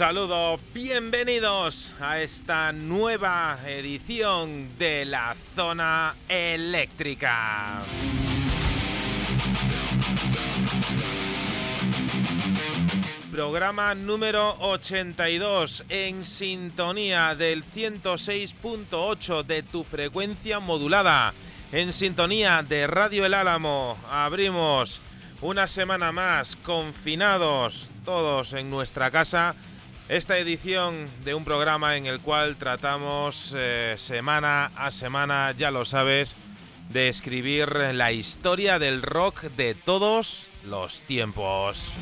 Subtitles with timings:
[0.00, 7.82] Saludo, bienvenidos a esta nueva edición de la zona eléctrica.
[13.30, 21.34] Programa número 82 en sintonía del 106.8 de tu frecuencia modulada.
[21.72, 25.02] En sintonía de Radio El Álamo abrimos
[25.42, 29.54] una semana más confinados todos en nuestra casa
[30.10, 35.84] esta edición de un programa en el cual tratamos eh, semana a semana, ya lo
[35.84, 36.34] sabes,
[36.88, 41.92] de escribir la historia del rock de todos los tiempos.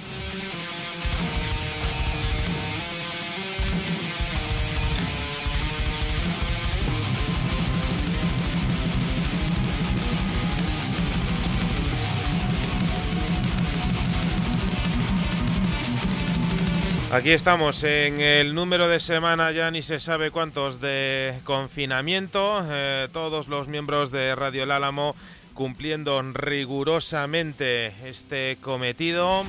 [17.11, 22.63] Aquí estamos en el número de semana, ya ni se sabe cuántos de confinamiento.
[22.71, 25.17] Eh, todos los miembros de Radio El Álamo
[25.55, 29.45] cumpliendo rigurosamente este cometido.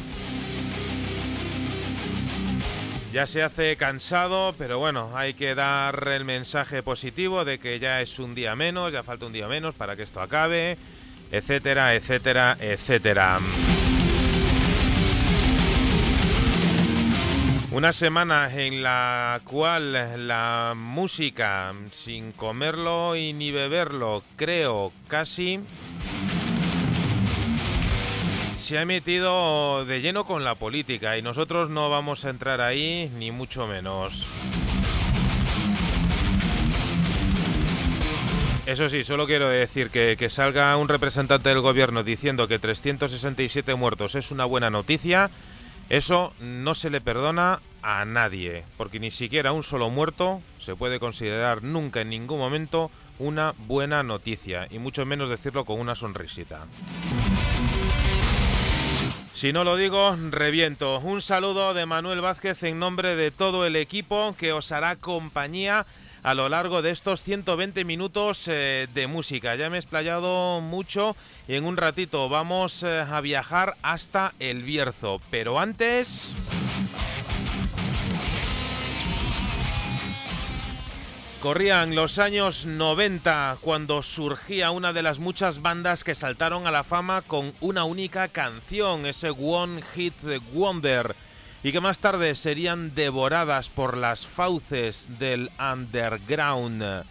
[3.12, 8.02] Ya se hace cansado, pero bueno, hay que dar el mensaje positivo de que ya
[8.02, 10.78] es un día menos, ya falta un día menos para que esto acabe,
[11.30, 13.40] etcétera, etcétera, etcétera.
[17.72, 25.60] Una semana en la cual la música, sin comerlo y ni beberlo, creo casi,
[28.58, 33.12] se ha metido de lleno con la política y nosotros no vamos a entrar ahí
[33.20, 34.28] ni mucho menos.
[38.66, 43.76] Eso sí, solo quiero decir que, que salga un representante del gobierno diciendo que 367
[43.76, 45.30] muertos es una buena noticia
[45.90, 51.00] eso no se le perdona a nadie, porque ni siquiera un solo muerto se puede
[51.00, 56.62] considerar nunca en ningún momento una buena noticia, y mucho menos decirlo con una sonrisita.
[59.34, 61.00] Si no lo digo, reviento.
[61.00, 65.86] Un saludo de Manuel Vázquez en nombre de todo el equipo que os hará compañía
[66.24, 69.56] a lo largo de estos 120 minutos eh, de música.
[69.56, 71.16] Ya me he explayado mucho
[71.48, 75.22] y en un ratito vamos eh, a viajar hasta el Bierzo.
[75.30, 76.34] Pero antes...
[81.42, 86.84] Corrían los años 90 cuando surgía una de las muchas bandas que saltaron a la
[86.84, 90.16] fama con una única canción, ese One Hit
[90.54, 91.16] Wonder,
[91.64, 97.04] y que más tarde serían devoradas por las fauces del underground.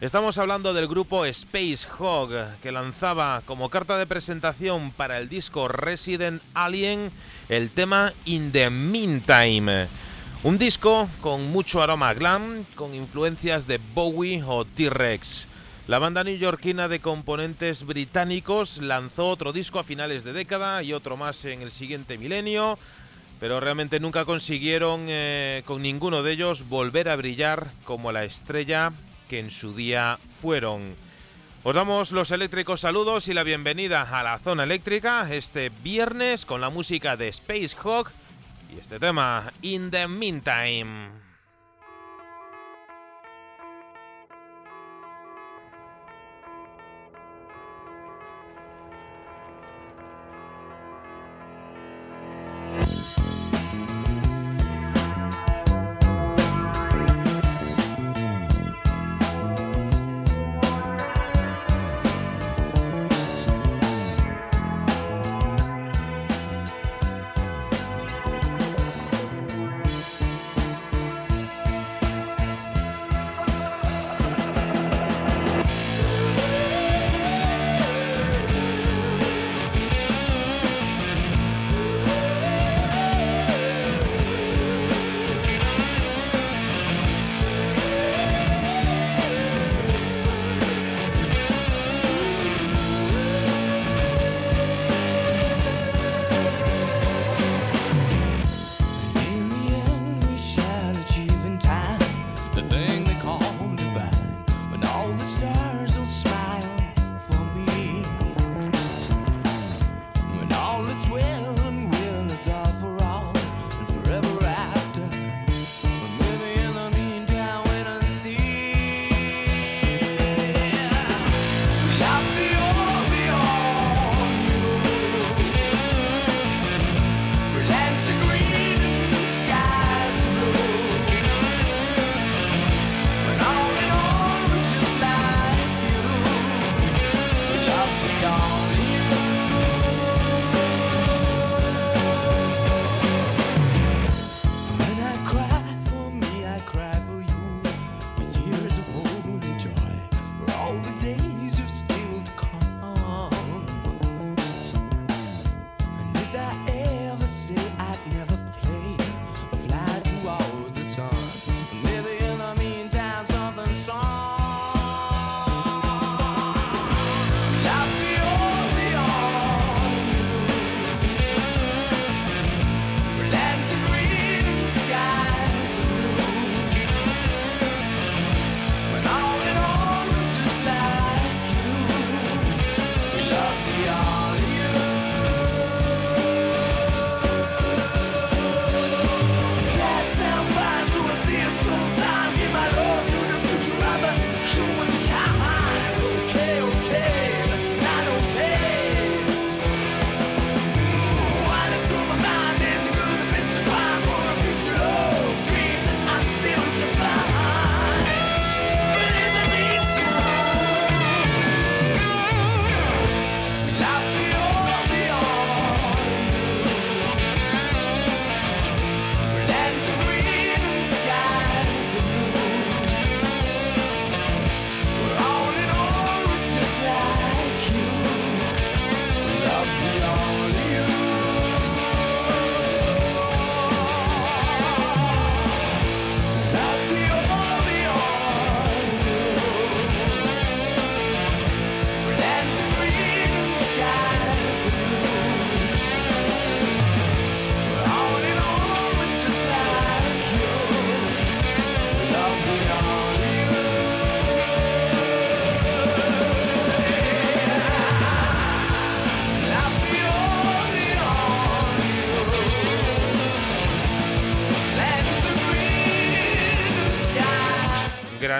[0.00, 2.30] Estamos hablando del grupo Space Hog,
[2.62, 7.10] que lanzaba como carta de presentación para el disco Resident Alien
[7.50, 9.88] el tema In the Meantime.
[10.42, 15.46] Un disco con mucho aroma glam, con influencias de Bowie o T-Rex.
[15.86, 21.16] La banda neoyorquina de componentes británicos lanzó otro disco a finales de década y otro
[21.16, 22.78] más en el siguiente milenio,
[23.40, 28.92] pero realmente nunca consiguieron eh, con ninguno de ellos volver a brillar como la estrella
[29.28, 30.94] que en su día fueron.
[31.64, 36.60] Os damos los eléctricos saludos y la bienvenida a la zona eléctrica este viernes con
[36.60, 38.10] la música de Space Hawk
[38.74, 41.19] y este tema, In the Meantime.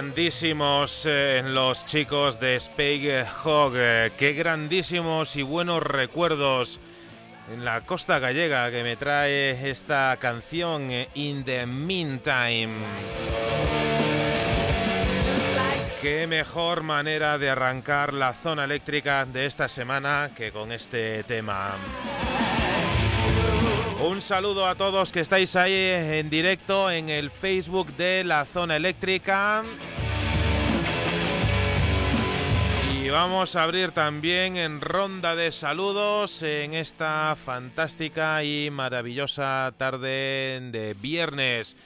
[0.01, 3.75] Grandísimos eh, los chicos de Spake Hog.
[3.77, 6.81] Eh, qué grandísimos y buenos recuerdos
[7.53, 12.71] en la costa gallega que me trae esta canción eh, In the Meantime.
[16.01, 21.73] qué mejor manera de arrancar la zona eléctrica de esta semana que con este tema.
[24.03, 28.77] Un saludo a todos que estáis ahí en directo en el Facebook de la zona
[28.77, 29.63] eléctrica.
[33.11, 40.95] Vamos a abrir también en ronda de saludos en esta fantástica y maravillosa tarde de
[41.01, 41.77] viernes.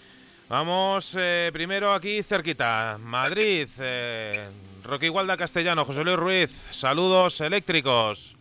[0.50, 4.48] Vamos eh, primero aquí cerquita, Madrid, eh,
[4.84, 8.36] Roque Igualda Castellano, José Luis Ruiz, saludos eléctricos.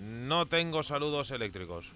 [0.00, 1.86] No tengo saludos eléctricos.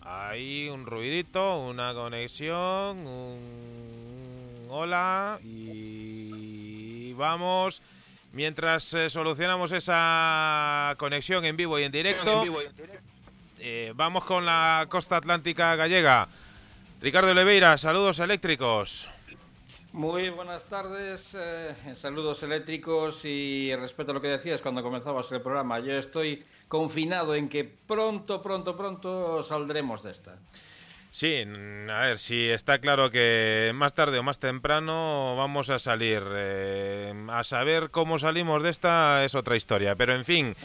[0.00, 6.03] Hay un ruidito, una conexión, un hola y
[7.16, 7.82] vamos.
[8.32, 12.42] Mientras eh, solucionamos esa conexión en vivo y en directo,
[13.60, 16.26] eh, vamos con la costa atlántica gallega.
[17.00, 19.08] Ricardo Leveira, saludos eléctricos.
[19.92, 25.40] Muy buenas tardes, eh, saludos eléctricos y respecto a lo que decías cuando comenzabas el
[25.40, 30.36] programa, yo estoy confinado en que pronto, pronto, pronto saldremos de esta.
[31.14, 31.44] Sí,
[31.90, 36.20] a ver, si está claro que más tarde o más temprano vamos a salir.
[36.28, 40.56] Eh, a saber cómo salimos de esta es otra historia, pero en fin.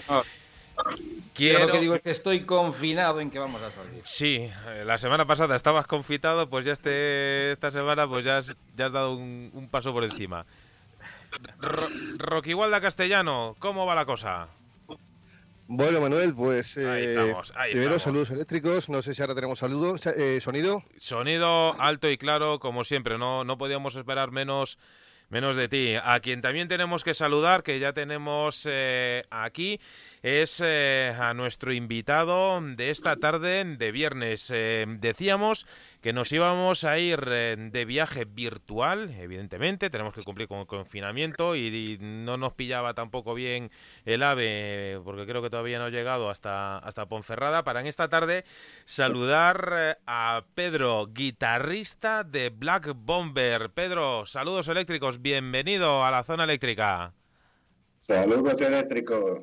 [1.36, 1.68] Quiero...
[1.68, 4.02] Lo que digo es que estoy confinado en que vamos a salir.
[4.06, 8.56] Sí, eh, la semana pasada estabas confitado, pues ya este, esta semana pues ya has,
[8.76, 10.48] ya has dado un, paso por encima.
[12.18, 14.48] Rocky Igualda Castellano, ¿cómo va la cosa?
[15.72, 17.36] Bueno, Manuel, pues ahí eh,
[17.74, 18.90] primero saludos eléctricos.
[18.90, 20.84] No sé si ahora tenemos saludos, eh, sonido.
[20.98, 23.20] Sonido alto y claro, como siempre.
[23.20, 24.80] No, no podíamos esperar menos,
[25.30, 25.94] menos de ti.
[26.04, 29.80] A quien también tenemos que saludar, que ya tenemos eh, aquí,
[30.24, 34.48] es a nuestro invitado de esta tarde de viernes.
[34.48, 35.68] decíamos
[36.02, 40.68] que nos íbamos a ir eh, de viaje virtual, evidentemente, tenemos que cumplir con el
[40.68, 43.70] confinamiento y, no nos pillaba tampoco bien
[44.06, 48.08] el AVE, porque creo que todavía no ha llegado hasta, hasta Ponferrada, para en esta
[48.08, 48.46] tarde
[48.86, 53.72] saludar eh, a Pedro, guitarrista de Black Bomber.
[53.72, 57.14] Pedro, saludos eléctricos, bienvenido a la zona eléctrica.
[58.00, 59.42] Saludos eléctricos.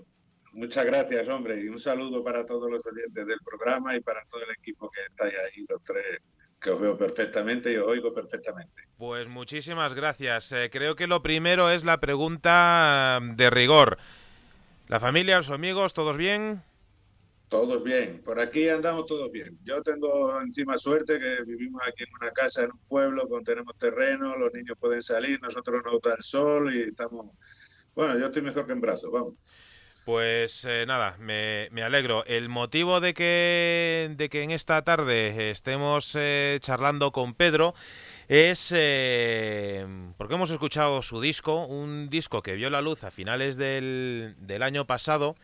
[0.52, 4.42] Muchas gracias, hombre, y un saludo para todos los oyentes del programa y para todo
[4.42, 6.22] el equipo que está ahí, los tres
[6.60, 8.82] que os veo perfectamente y os oigo perfectamente.
[8.98, 10.52] Pues muchísimas gracias.
[10.52, 13.98] Eh, creo que lo primero es la pregunta de rigor.
[14.88, 16.62] ¿La familia, los amigos, todos bien?
[17.48, 19.56] Todos bien, por aquí andamos todos bien.
[19.62, 23.78] Yo tengo encima suerte que vivimos aquí en una casa, en un pueblo, con tenemos
[23.78, 27.26] terreno, los niños pueden salir, nosotros nos da el sol y estamos...
[27.94, 29.34] Bueno, yo estoy mejor que en brazos, vamos.
[30.06, 32.24] Pues eh, nada, me, alegro.
[32.26, 37.74] El motivo de que, de que en esta tarde estemos eh, charlando con Pedro
[38.28, 39.84] es eh,
[40.16, 44.62] porque hemos escuchado su disco, un disco que vio la luz a finales del, del
[44.62, 45.34] año pasado.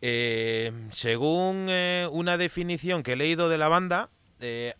[0.00, 1.68] según
[2.12, 4.10] una definición que he leído de la banda,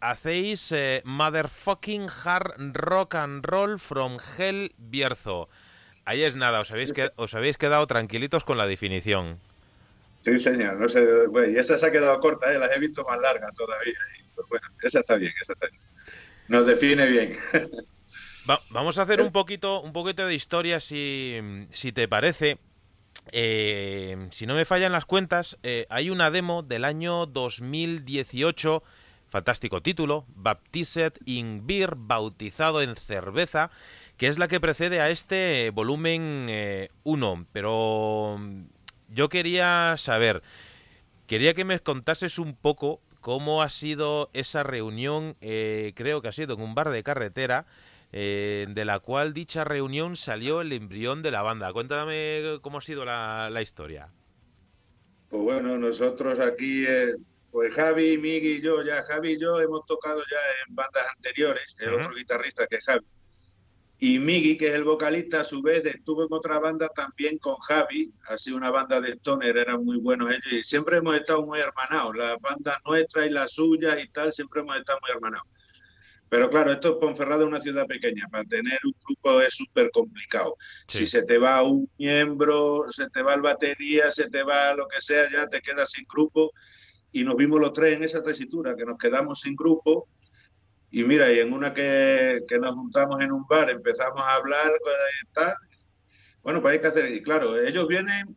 [0.01, 0.73] hacéis
[1.03, 5.49] motherfucking hard rock and roll from hell Bierzo.
[6.09, 9.39] Ahí es nada, os habéis, os habéis quedado tranquilitos con la definición.
[10.23, 10.81] Sí, señor.
[10.81, 11.05] No sé,
[11.53, 12.59] y esa se ha quedado corta, ¿eh?
[12.59, 13.99] las he visto más largas todavía.
[14.35, 15.83] Pues bueno, esa está bien, esa está bien.
[16.49, 17.37] Nos define bien.
[18.71, 22.57] vamos a hacer un poquito, un poquito de historia, si, si te parece.
[23.31, 28.83] Eh, si no me fallan las cuentas, eh, hay una demo del año 2018,
[29.29, 33.71] fantástico título, Baptized in Beer, bautizado en cerveza,
[34.19, 36.49] que es la que precede a este volumen
[37.05, 37.33] 1.
[37.33, 38.65] Eh, Pero mm,
[39.11, 40.43] yo quería saber,
[41.27, 46.33] quería que me contases un poco cómo ha sido esa reunión, eh, creo que ha
[46.33, 47.67] sido en un bar de carretera,
[48.11, 51.73] eh, de la cual dicha reunión salió el embrión de la banda.
[51.73, 54.09] Cuéntame cómo ha sido la, historia.
[55.29, 56.87] Pues bueno, nosotros aquí,
[57.53, 61.77] pues Javi, Migui y yo, ya Javi y yo hemos tocado ya en bandas anteriores,
[61.79, 63.05] el otro guitarrista que es Javi.
[64.01, 67.57] Y Miggy, que es el vocalista, a su vez estuvo en otra banda también con
[67.57, 71.59] Javi, así una banda de stoner, eran muy buenos ellos y siempre hemos estado muy
[71.59, 75.49] hermanados, la banda nuestra y la suya y tal, siempre hemos estado muy hermanados.
[76.29, 80.57] Pero claro, esto es Ponferrada una ciudad pequeña, para tener un grupo es súper complicado.
[80.87, 84.87] Si se te va un miembro, se te va el batería, se te va lo
[84.87, 86.53] que sea, ya te quedas sin grupo.
[87.11, 90.07] Y nos vimos los tres en esa tesitura, que nos quedamos sin grupo
[90.91, 94.71] y mira, y en una que, que nos juntamos en un bar, empezamos a hablar,
[95.33, 95.55] tal.
[96.43, 98.37] Bueno, pues hay que hacer, y claro, ellos vienen,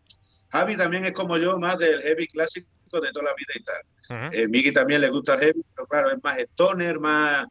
[0.49, 3.81] Javi también es como yo, más del heavy clásico de toda la vida y tal.
[4.09, 7.45] Uh Miki también le gusta el heavy, pero claro, es más stoner, más,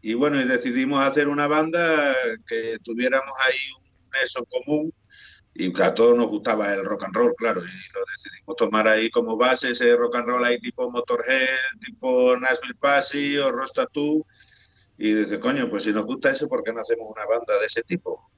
[0.00, 2.14] y bueno, y decidimos hacer una banda
[2.46, 4.92] que tuviéramos ahí un eso común
[5.54, 9.10] y a todos nos gustaba el rock and roll, claro, y lo decidimos tomar ahí
[9.10, 14.24] como base ese rock and roll ahí tipo Motorhead, tipo Nashville Passy o Rostatú,
[14.98, 17.66] y dice, coño, pues si nos gusta eso, ¿por qué no hacemos una banda de
[17.66, 18.30] ese tipo?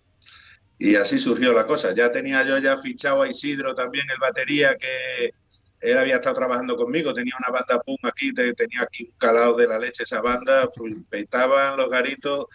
[0.78, 1.94] Y así surgió la cosa.
[1.94, 5.32] Ya tenía yo ya fichado a Isidro también, el batería, que
[5.80, 9.66] él había estado trabajando conmigo, tenía una banda pum aquí, tenía aquí un calado de
[9.66, 10.68] la leche esa banda,
[11.10, 12.46] petaban los garitos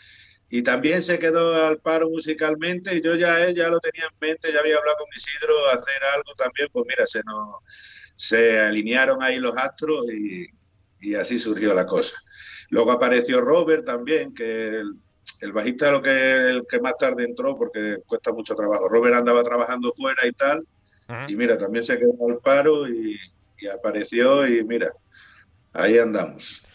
[0.50, 4.18] y también se quedó al paro musicalmente y yo ya él ya lo tenía en
[4.20, 7.58] mente, ya había hablado con Isidro hacer algo también, pues mira, se nos
[8.16, 10.48] se alinearon ahí los astros y,
[11.00, 12.18] y así surgió la cosa.
[12.70, 14.96] Luego apareció Robert también, que el,
[15.42, 18.90] el bajista lo que el que más tarde entró porque cuesta mucho trabajo.
[18.90, 20.68] Robert andaba trabajando fuera y tal,
[21.28, 23.18] y mira, también se quedó al paro y
[23.74, 24.92] apareció y mira,
[25.74, 26.69] ahí andamos.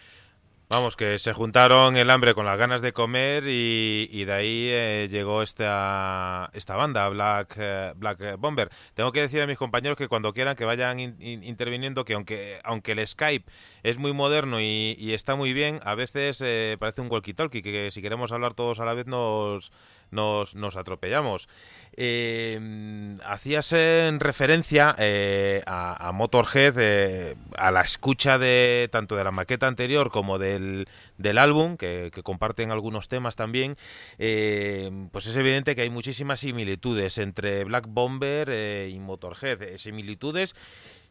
[0.77, 5.09] Vamos, que se juntaron el hambre con las ganas de comer y, de ahí eh,
[5.09, 8.71] llegó esta, esta banda, Black, eh, Black Bomber.
[8.95, 12.91] Tengo que decir a mis compañeros que cuando quieran que vayan interviniendo, que aunque, aunque
[12.91, 13.49] el Skype
[13.85, 18.03] es muy moderno y, está muy bien, a veces eh, parece un walkie-talkie, que, si
[18.03, 19.71] queremos hablar todos a la vez nos,
[20.15, 21.49] nos, nos atropellamos.
[21.97, 29.31] Eh, hacías en referencia eh, a, Motorhead, eh, a la escucha de tanto de la
[29.31, 33.77] maqueta anterior como del, del álbum, que, comparten algunos temas también.
[34.19, 39.77] Eh, pues es evidente que hay muchísimas similitudes entre Black Bomber y Motorhead.
[39.77, 40.55] similitudes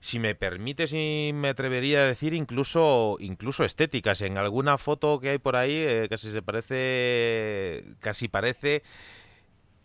[0.03, 5.29] si me permites y me atrevería a decir incluso incluso estéticas en alguna foto que
[5.29, 8.83] hay por ahí casi se parece casi parece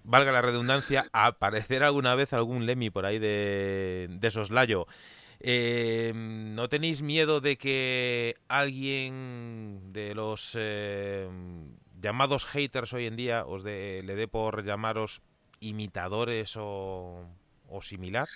[0.08, 4.87] valga la redundancia, aparecer alguna vez algún Lemmy por ahí de, de soslayo.
[5.40, 11.28] Eh, ¿No tenéis miedo de que alguien de los eh,
[12.00, 15.20] llamados haters hoy en día os le dé por llamaros
[15.60, 17.25] imitadores o,
[17.82, 18.28] similar?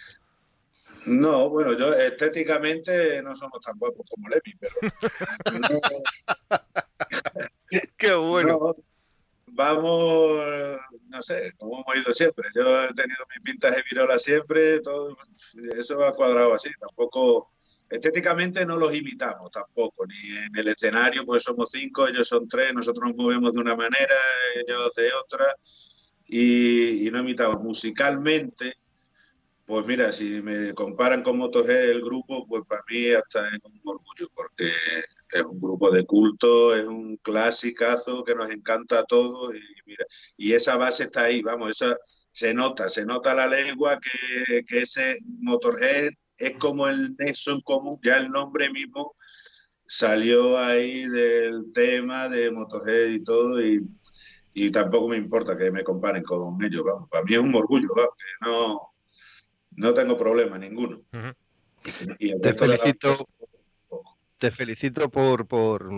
[1.06, 4.74] No, bueno, yo estéticamente no somos tan guapos como Lemmy, pero...
[7.96, 8.76] Qué bueno
[9.52, 10.40] vamos,
[11.08, 12.48] no sé, como hemos ido siempre.
[12.54, 15.16] Yo he tenido mis pintas de virola siempre, todo
[15.78, 16.70] eso ha cuadrado así.
[16.80, 17.52] Tampoco,
[17.88, 22.74] estéticamente no los imitamos tampoco, ni en el escenario, pues somos cinco, ellos son tres,
[22.74, 24.16] nosotros nos movemos de una manera,
[24.56, 25.54] ellos de otra,
[26.26, 27.62] y, y no imitamos.
[27.62, 28.76] Musicalmente,
[29.72, 33.80] pues mira, si me comparan con Motorhead, el grupo, pues para mí hasta es un
[33.82, 39.54] orgullo, porque es un grupo de culto, es un clasicazo que nos encanta a todos
[39.54, 40.04] y mira,
[40.36, 41.96] y esa base está ahí, vamos, esa
[42.32, 47.62] se nota, se nota la lengua que, que ese Motorhead es como el nexo en
[47.62, 49.14] común, ya el nombre mismo
[49.86, 53.80] salió ahí del tema de Motorhead y todo y,
[54.52, 57.88] y tampoco me importa que me comparen con ellos, vamos, para mí es un orgullo,
[57.96, 58.91] vamos, que no
[59.76, 60.98] no tengo problema ninguno.
[62.42, 63.26] te felicito.
[64.42, 65.88] Te felicito por, por,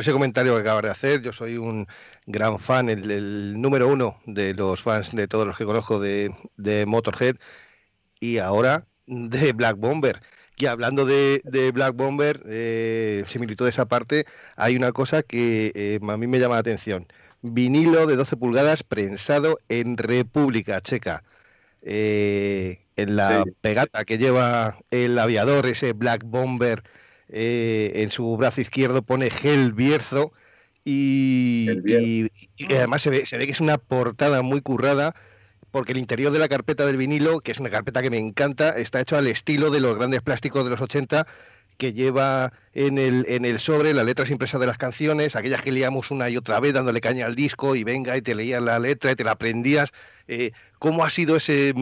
[0.00, 1.22] ese comentario que acabas de hacer.
[1.22, 1.86] Yo soy un
[2.26, 6.34] gran fan, el, número uno de los fans de todos los que conozco de,
[6.88, 7.36] Motorhead
[8.18, 10.22] y ahora de Black Bomber.
[10.56, 16.16] Y hablando de, Black Bomber, eh, similitud esa parte, hay una cosa que eh, a
[16.16, 17.06] mí me llama la atención.
[17.42, 21.22] Vinilo de 12 pulgadas prensado en República Checa.
[21.82, 26.82] Eh, en la pegata que lleva el aviador, ese Black Bomber,
[27.28, 30.32] eh, en su brazo izquierdo pone Gel Bierzo
[30.84, 32.28] y,
[32.68, 35.14] además se ve, se ve que es una portada muy currada
[35.70, 38.70] porque el interior de la carpeta del vinilo, que es una carpeta que me encanta,
[38.70, 41.26] está hecho al estilo de los grandes plásticos de los 80
[41.78, 45.72] que lleva en el, en el sobre las letras impresas de las canciones, aquellas que
[45.72, 48.78] leíamos una y otra vez dándole caña al disco y venga y te leías la
[48.78, 49.90] letra y te la aprendías.
[50.28, 51.74] Eh, ¿Cómo ha sido ese,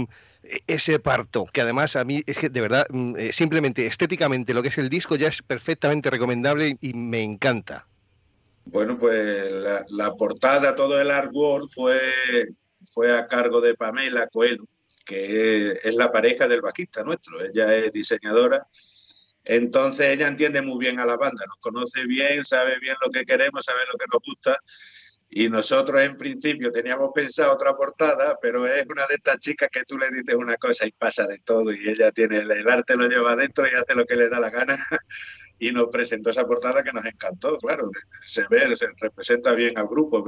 [0.67, 4.63] ese parto, que además a mí es que de verdad, mm, eh, simplemente estéticamente lo
[4.63, 7.87] que es el disco ya es perfectamente recomendable y me encanta.
[8.65, 9.53] Bueno, pues
[9.89, 11.99] la, portada, todo el artwork fue,
[12.93, 14.65] fue a cargo de Pamela Coelho,
[15.05, 18.67] que es, la pareja del bajista nuestro, ella es diseñadora.
[19.45, 23.25] Entonces ella entiende muy bien a la banda, nos conoce bien, sabe bien lo que
[23.25, 24.61] queremos, sabe lo que nos gusta
[25.35, 29.83] y nosotros en principio teníamos pensado otra portada, pero es una de estas chicas que
[29.85, 33.09] tú le dices una cosa y pasa de todo y ella tiene el arte lo
[33.09, 34.77] lleva adentro y hace lo que le da la gana
[35.59, 37.91] y nos presentó esa portada que nos encantó, claro,
[38.27, 40.23] se ve, se representa bien al grupo.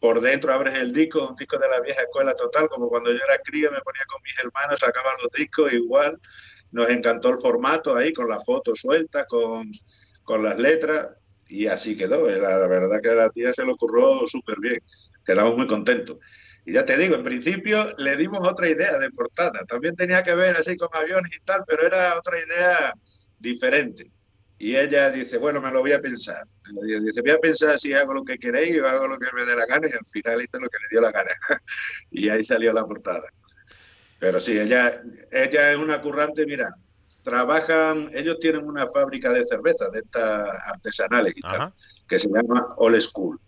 [0.00, 3.18] Por dentro abres el disco, un disco de la vieja escuela total, como cuando yo
[3.18, 6.18] era cría, me ponía con mis hermanos, sacaba los discos igual.
[6.72, 9.70] Nos encantó el formato ahí, con la foto suelta, con,
[10.24, 11.10] con las letras
[11.52, 12.28] y así quedó.
[12.28, 14.82] La, verdad que a la tía se lo ocurrió súper bien.
[15.24, 16.18] Quedamos muy contentos.
[16.64, 19.64] Y ya te digo, en principio le dimos otra idea de portada.
[19.66, 22.94] También tenía que ver así con aviones y tal, pero era otra idea
[23.38, 24.10] diferente.
[24.58, 26.46] Y ella dice, bueno, me lo voy a pensar.
[27.02, 29.56] Dice, voy a pensar si hago lo que queréis o hago lo que me dé
[29.56, 29.88] la gana.
[29.88, 31.32] Y al final hice lo que le dio la gana.
[32.10, 33.28] y ahí salió la portada.
[34.20, 36.76] Pero sí, ella, ella es una currante, mira,
[37.22, 41.72] trabajan, ellos tienen una fábrica de cerveza, de estas artesanales y tal,
[42.08, 43.38] que se llama All School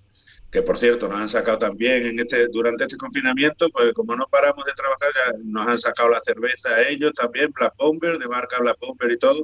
[0.54, 4.24] que por cierto nos han sacado también en este durante este confinamiento, pues como no
[4.28, 8.28] paramos de trabajar, ya nos han sacado la cerveza a ellos también, Black Bomber, de
[8.28, 9.42] marca Black Bomber y todo.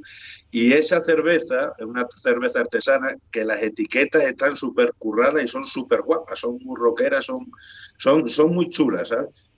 [0.52, 5.66] Y esa cerveza es una cerveza artesana que las etiquetas están súper curradas y son
[5.66, 7.50] súper guapas, son muy rockeras, son,
[7.98, 9.49] son, son muy chulas, ¿sabes?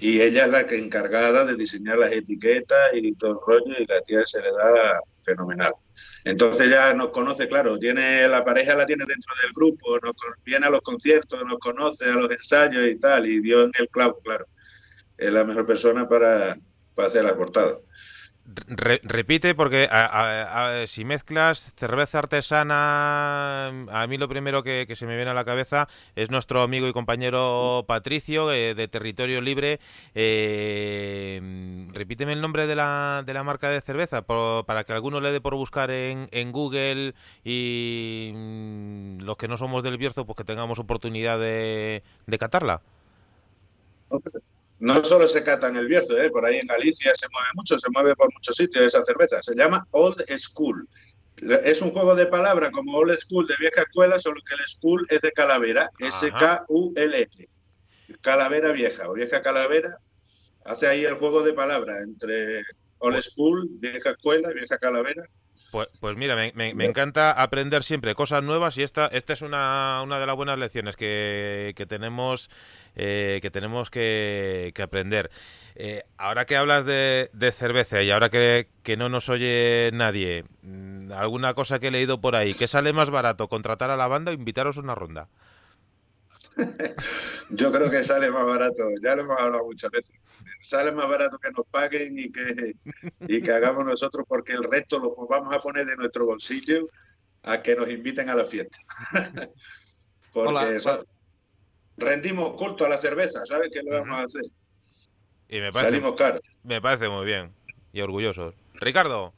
[0.00, 3.84] Y ella es la que encargada de diseñar las etiquetas y todo el rollo, y
[3.84, 5.72] la tía se le da fenomenal.
[6.24, 10.68] Entonces ya nos conoce, claro, tiene la pareja la tiene dentro del grupo, nos, viene
[10.68, 14.20] a los conciertos, nos conoce a los ensayos y tal, y dio en el clavo,
[14.22, 14.46] claro.
[15.16, 16.56] Es la mejor persona para,
[16.94, 17.34] para hacer las
[18.54, 19.88] portadas repite, porque
[20.86, 25.88] si mezclas cerveza artesana, a mí lo primero que, se me viene a la cabeza
[26.16, 29.80] es nuestro amigo y compañero Patricio eh, de Territorio Libre.
[30.14, 31.40] Eh,
[31.92, 35.40] repíteme el nombre de la, de la marca de cerveza para que alguno le dé
[35.40, 40.44] por buscar en, en Google y mm, los que no somos del Bierzo, pues que
[40.44, 42.80] tengamos oportunidad de, de catarla.
[44.80, 46.30] No solo se cata en el Bierzo, ¿eh?
[46.30, 49.42] por ahí en Galicia se mueve mucho, se mueve por muchos sitios esa cerveza.
[49.42, 50.88] Se llama Old School.
[51.64, 55.06] Es un juego de palabras como Old School de vieja escuela, solo que el School
[55.10, 57.28] es de calavera, S-K-U-L.
[58.20, 59.98] Calavera vieja o vieja calavera.
[60.64, 62.62] Hace ahí el juego de palabras entre
[62.98, 65.24] Old School, vieja escuela y vieja calavera.
[65.70, 70.18] Pues, pues mira, me, encanta aprender siempre cosas nuevas y esta, esta es una, una
[70.18, 72.48] de las buenas lecciones que, que tenemos
[73.00, 75.30] eh, que tenemos que, aprender.
[75.76, 78.66] Eh, ahora que hablas de, cerveza y ahora que,
[78.98, 82.54] no nos oye nadie, mm, ¿alguna cosa que he leído por ahí?
[82.54, 85.28] ¿Qué sale más barato, contratar a la banda o invitaros a una ronda?
[87.50, 90.14] Yo creo que sale más barato, ya lo hemos hablado muchas veces,
[90.62, 92.74] sale más barato que nos paguen y que,
[93.20, 96.88] y que hagamos nosotros porque el resto lo vamos a poner de nuestro bolsillo
[97.42, 98.78] a que nos inviten a la fiesta.
[100.32, 100.78] porque
[101.96, 104.42] rendimos culto a la cerveza, ¿sabes qué lo vamos a hacer?
[105.48, 106.42] Y me parece, Salimos caros.
[106.62, 107.52] Me parece muy bien
[107.92, 108.54] y orgullosos.
[108.74, 109.32] Ricardo.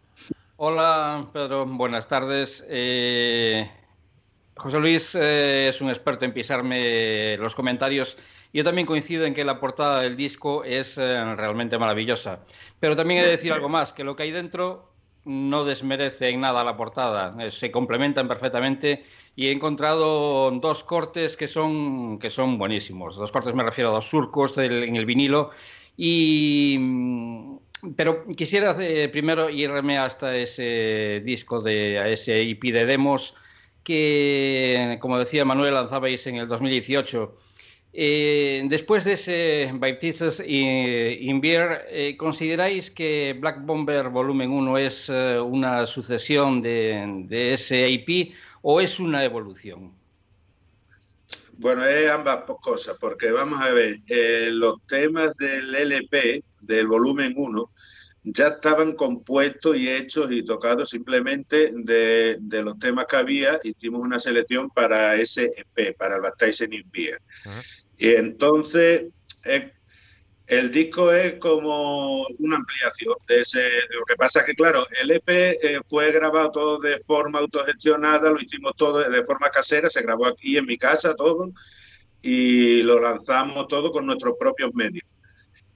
[0.56, 2.64] Hola, Pedro, buenas tardes.
[2.68, 3.70] Eh,
[4.60, 8.18] José Luis eh, es un experto en pisarme los comentarios.
[8.52, 12.40] Yo también coincido en que la portada del disco es eh, realmente maravillosa.
[12.78, 14.92] Pero también he de decir algo más, que lo que hay dentro
[15.24, 19.04] no desmerece en nada la portada, se complementan perfectamente
[19.36, 23.16] y he encontrado dos cortes que son, que son buenísimos.
[23.16, 25.50] Dos cortes me refiero a dos surcos en el vinilo.
[25.96, 27.56] Y, mm,
[27.96, 33.34] pero quisiera eh, primero irme hasta ese disco, de, a ese IP de demos
[33.84, 37.36] que, como decía Manuel, lanzabais en el 2018.
[37.92, 45.08] Eh, después de ese Baptistas in Beer, eh, ¿consideráis que Black Bomber Volumen 1 es
[45.08, 49.92] una sucesión de, de ese IP o es una evolución?
[51.60, 57.34] Bueno, es ambas cosas, porque vamos a ver, eh, los temas del LP, del volumen
[57.36, 57.70] 1,
[58.22, 63.59] ya estaban compuestos y hechos y tocados simplemente de, los temas que había.
[63.62, 67.18] Hicimos una selección para ese EP, para el Baptizing in Beer.
[67.96, 69.06] Y entonces,
[70.46, 73.62] el disco es como una ampliación de ese.
[73.90, 78.30] Lo que pasa es que, claro, el EP eh, fue grabado todo de forma autogestionada,
[78.30, 81.50] lo hicimos todo de forma casera, se grabó aquí en mi casa todo
[82.20, 85.09] y lo lanzamos todo con nuestros propios medios.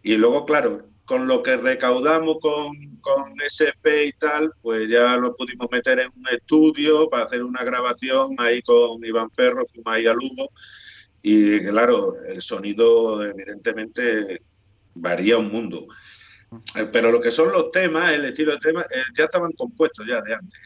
[0.02, 5.34] Y luego, claro, con lo que recaudamos con, con EP y tal, pues ya lo
[5.34, 10.14] pudimos meter en un estudio para hacer una grabación ahí con Iván Ferro, ahí a
[10.14, 10.50] Lugo.
[11.22, 14.42] Y claro, el sonido evidentemente
[14.94, 15.86] varía un mundo.
[16.76, 20.06] Eh, pero lo que son los temas, el estilo de temas, eh, ya estaban compuestos
[20.06, 20.60] ya de antes.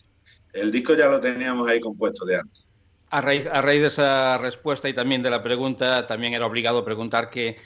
[0.53, 2.67] El disco ya lo teníamos ahí compuesto de antes.
[3.11, 6.85] A raíz, a raíz de esa respuesta y también de la pregunta, también era obligado
[6.85, 7.57] preguntar que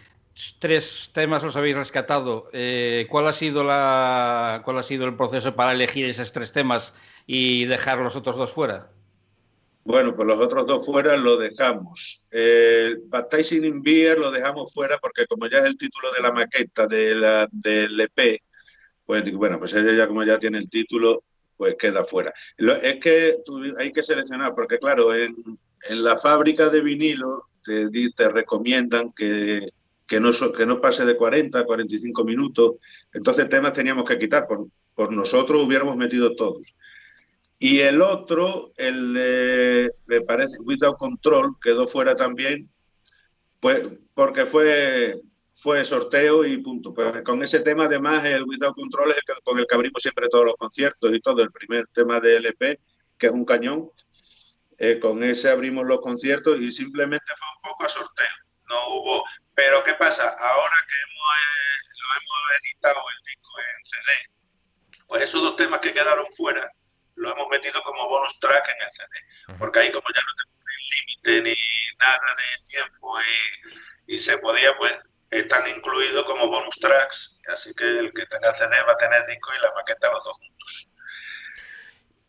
[0.59, 2.49] tres temas los habéis rescatado.
[2.53, 6.95] Eh, ¿cuál, ha sido la, ¿Cuál ha sido el proceso para elegir esos tres temas
[7.27, 8.90] y dejar los otros dos fuera?
[9.85, 12.25] Bueno, pues los otros dos fuera lo dejamos.
[12.31, 16.33] El Baptizing in Beer lo dejamos fuera porque como ya es el título de la
[16.33, 18.40] maqueta de la, del EP,
[19.05, 21.25] pues bueno, pues ella ya como ya tiene el título,
[21.57, 22.33] pues queda fuera.
[22.57, 23.37] es que
[23.77, 25.35] hay que seleccionar, porque claro, en,
[25.90, 29.68] la fábrica de vinilo te, te recomiendan que,
[30.20, 32.72] que, no, pase de 40 a 45 minutos,
[33.12, 36.75] entonces temas teníamos que quitar, por, nosotros hubiéramos metido todos.
[37.59, 42.68] Y el otro, el de, me parece, Without Control, quedó fuera también,
[43.61, 45.20] pues porque fue
[45.55, 46.92] fue sorteo y punto.
[46.92, 50.29] Pero con ese tema, además, el Without Control es el con el que abrimos siempre
[50.29, 51.42] todos los conciertos y todo.
[51.42, 52.81] El primer tema de LP,
[53.16, 53.88] que es un cañón,
[54.79, 58.27] eh, con ese abrimos los conciertos y simplemente fue un poco a sorteo.
[58.68, 59.25] No hubo.
[59.62, 60.25] Pero, ¿qué pasa?
[60.40, 65.79] Ahora que hemos, eh, lo hemos editado el disco en CD, pues esos dos temas
[65.79, 66.68] que quedaron fuera
[67.14, 69.57] lo hemos metido como bonus track en el CD.
[69.61, 74.77] Porque ahí, como ya no tenemos límite ni nada de tiempo y, y se podía,
[74.79, 74.98] pues
[75.31, 79.53] están incluidos como bonus tracks, así que el que tenga CD va a tener disco
[79.57, 80.88] y la maqueta los dos juntos.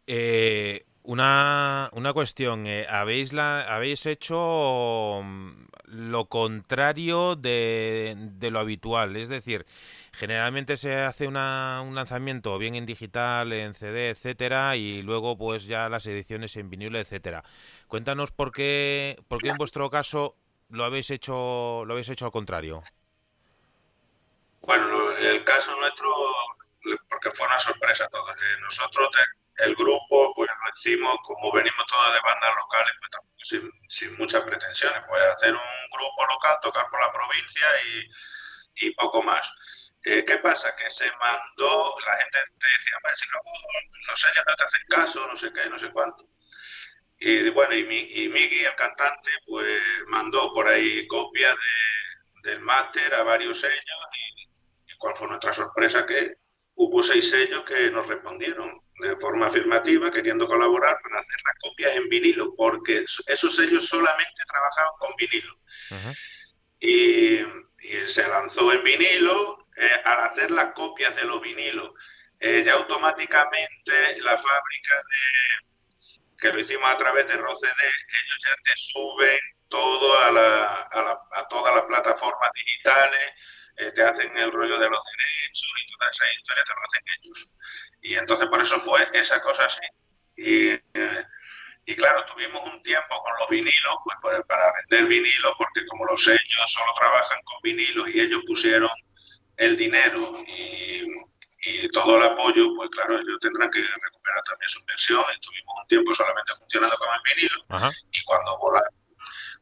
[0.06, 5.63] Eh, una, una, cuestión, eh, ¿habéis, la, ¿habéis hecho mm,
[5.94, 9.16] lo contrario de, de, lo habitual?
[9.16, 9.66] Es decir,
[10.12, 15.66] generalmente se hace una, un lanzamiento bien en digital, en CD, etcétera, y luego pues
[15.66, 17.44] ya las ediciones en vinilo, etcétera.
[17.88, 20.36] Cuéntanos por qué, por qué en vuestro caso
[20.70, 22.84] lo habéis hecho lo habéis hecho al contrario.
[24.62, 26.10] Bueno, el caso nuestro,
[27.10, 28.06] porque fue una sorpresa.
[28.06, 29.10] Eh, nosotros,
[29.58, 34.18] el grupo, pues lo hicimos, como venimos todos de bandas locales, pues tampoco sin, sin
[34.18, 39.52] muchas pretensiones, pues hacer un grupo local, tocar por la provincia y, y poco más.
[40.06, 40.76] Eh, ¿Qué pasa?
[40.76, 43.50] Que se mandó, la gente te decía, si luego
[44.08, 46.26] los sellos no te hacen caso, no sé qué, no sé cuánto.
[47.20, 53.14] Y bueno, y, y Miggy, el cantante, pues mandó por ahí copias de, del máster
[53.16, 56.38] a varios sellos y, cuál fue nuestra sorpresa que
[56.76, 61.96] hubo seis sellos que nos respondieron de forma afirmativa, queriendo colaborar para hacer las copias
[61.96, 65.60] en vinilo, porque esos sellos solamente trabajaban con vinilo.
[66.80, 67.40] y,
[68.06, 71.92] se lanzó en vinilo, eh, al hacer las copias de los vinilos,
[72.40, 75.74] eh, ya automáticamente la fábrica de
[76.44, 80.90] que lo hicimos a través de ROCD, ellos ya te suben todo a, la,
[81.32, 83.32] a, todas las plataformas digitales,
[83.78, 87.04] eh, te hacen el rollo de los derechos y toda esa historia te lo hacen
[87.18, 87.56] ellos.
[88.04, 89.82] Y entonces por eso fue esa cosa así.
[90.36, 91.26] Y, eh,
[91.86, 96.24] y claro, tuvimos un tiempo con los vinilos, pues para vender vinilos, porque como los
[96.24, 98.90] sellos solo trabajan con vinilos y ellos pusieron
[99.58, 101.08] el dinero y
[101.66, 105.24] y todo el apoyo, pues claro, ellos tendrán que recuperar también su pensión.
[105.32, 108.94] Estuvimos un tiempo solamente funcionando con el vinilo y cuando volaron,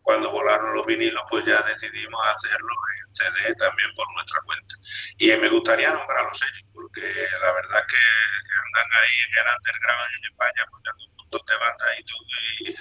[0.01, 2.73] cuando volaron los vinilos, pues ya decidimos hacerlo
[3.07, 4.75] en CD también por nuestra cuenta.
[5.17, 10.11] Y me gustaría nombrar los ellos, porque la verdad que andan ahí en el underground
[10.17, 12.75] en España apoyando un montón de bandas y todo.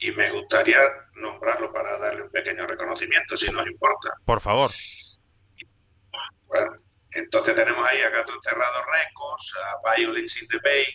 [0.00, 0.80] Y, me gustaría
[1.14, 4.10] nombrarlo para darle un pequeño reconocimiento, si nos importa.
[4.24, 4.72] Por favor.
[6.46, 6.72] Bueno,
[7.12, 10.86] entonces tenemos ahí a Gato Enterrado Records, a Violence in the Bay,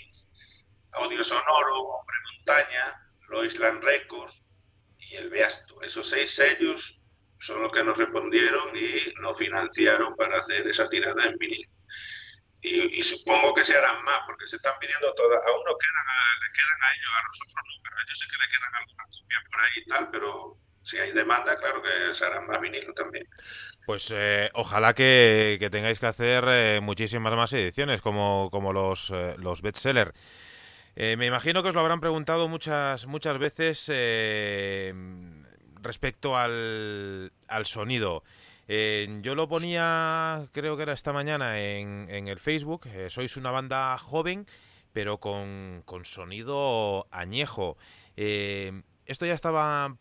[0.93, 4.42] Audio Sonoro, Hombre Montaña, Loisland Records
[5.15, 5.81] el Beasto.
[5.81, 7.01] Esos seis sellos
[7.39, 11.69] son los que nos respondieron y nos financiaron para hacer esa tirada en vinilo.
[12.61, 15.43] Y, supongo que se harán más, porque se están pidiendo todas.
[15.45, 16.05] A unos quedan
[16.41, 19.19] le quedan a ellos, a nosotros no, pero a ellos sí que le quedan algunas
[19.19, 22.93] copias por ahí y tal, pero si hay demanda, claro que se harán más vinilo
[22.93, 23.27] también.
[23.85, 29.35] Pues eh, ojalá que, tengáis que hacer eh, muchísimas más ediciones como, como los, eh,
[29.39, 30.13] los bestsellers.
[30.95, 33.91] Me imagino que os lo habrán preguntado muchas, muchas veces
[35.81, 38.23] respecto al, al sonido.
[38.67, 42.87] yo lo ponía, creo que era esta mañana, en, en el Facebook.
[43.09, 44.45] sois una banda joven,
[44.93, 47.77] pero con, con sonido añejo.
[49.05, 49.97] ¿Esto ya estaba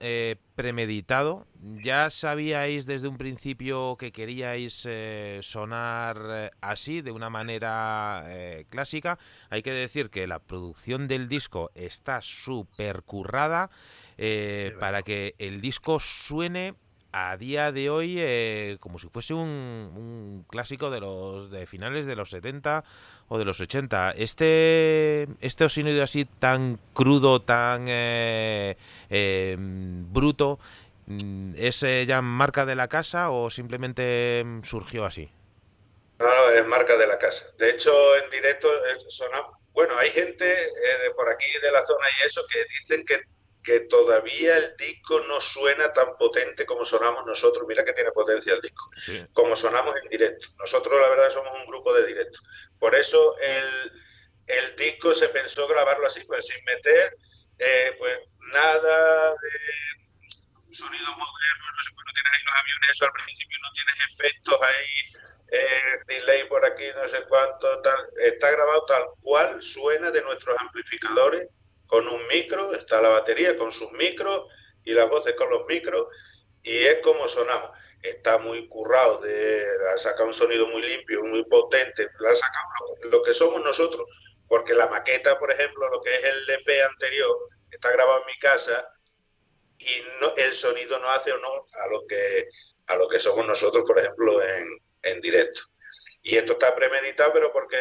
[0.00, 1.46] eh, premeditado?
[1.82, 8.26] ¿Ya sabíais desde un principio que queríais eh, sonar eh, así, de una manera
[8.68, 9.18] clásica?
[9.48, 13.70] Hay que decir que la producción del disco está súper currada
[14.78, 16.74] para que el disco suene
[17.16, 22.16] a día de hoy eh, como si fuese un, clásico de los de finales de
[22.16, 22.82] los 70
[23.28, 24.14] o de los 80.
[24.16, 28.76] Este este sonido así tan crudo, tan eh,
[29.10, 30.58] eh, bruto,
[31.06, 35.30] mm, ¿es ya marca de la casa o simplemente mm, surgió así?
[36.18, 37.54] No, no, es marca de la casa.
[37.58, 37.92] De hecho,
[38.24, 38.68] en directo
[39.72, 43.33] Bueno, hay gente de por aquí de la zona y eso que dicen que
[43.64, 47.64] que todavía el disco no suena tan potente como sonamos nosotros.
[47.66, 48.90] Mira que tiene potencia el disco.
[49.32, 50.48] Como sonamos en directo.
[50.58, 52.38] Nosotros, la verdad, somos un grupo de directo.
[52.78, 53.92] Por eso, el,
[54.46, 57.16] el disco se pensó grabarlo así, pues sin meter
[57.58, 58.18] eh, pues
[58.52, 63.58] nada de sonido moderno, no sé, pues no tienes ahí los aviones, eso al principio
[63.62, 65.22] no tienes efectos ahí,
[65.52, 68.08] eh, delay por aquí, no sé cuánto, tal.
[68.16, 71.48] Está grabado tal cual suena de nuestros amplificadores,
[71.94, 74.48] con un micro, está la batería con sus micros
[74.84, 76.08] y las voces con los micros,
[76.60, 77.70] y es como sonamos.
[78.02, 83.22] Está muy currado, de, ha sacado un sonido muy limpio, muy potente, ha sacado lo,
[83.22, 84.08] que somos nosotros,
[84.48, 87.38] porque la maqueta, por ejemplo, lo que es el EP anterior,
[87.70, 88.88] está grabado en mi casa
[89.78, 92.48] y no, el sonido no hace honor a lo que
[92.88, 94.66] a lo que somos nosotros, por ejemplo, en,
[95.02, 95.62] en directo.
[96.22, 97.78] Y esto está premeditado, pero porque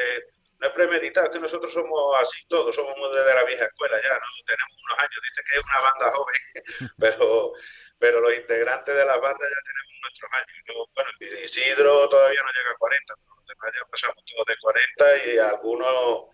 [0.60, 4.14] no es premeditado, es que nosotros somos así todos, somos de la vieja escuela ya,
[4.14, 4.26] ¿no?
[4.46, 6.42] Tenemos unos años, dice que es una banda joven,
[7.00, 7.54] pero,
[8.00, 10.90] pero los integrantes de la banda ya tenemos nuestros años.
[10.96, 11.10] Bueno,
[11.44, 13.14] Isidro todavía no llega a 40,
[13.60, 16.34] pero ya pasamos todos de 40 y algunos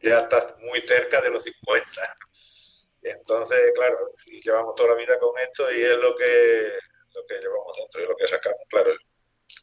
[0.00, 2.16] ya está muy cerca de los 50.
[3.02, 6.72] Entonces, claro, y llevamos toda la vida con esto y es lo que,
[7.14, 8.92] lo que llevamos dentro y lo que sacamos, claro.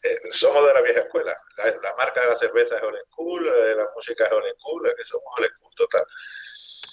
[0.03, 1.33] Eh, somos de la vieja escuela.
[1.57, 5.03] La, marca de la cerveza es Old School, eh, la música es Old School, que
[5.03, 6.03] somos Old School total.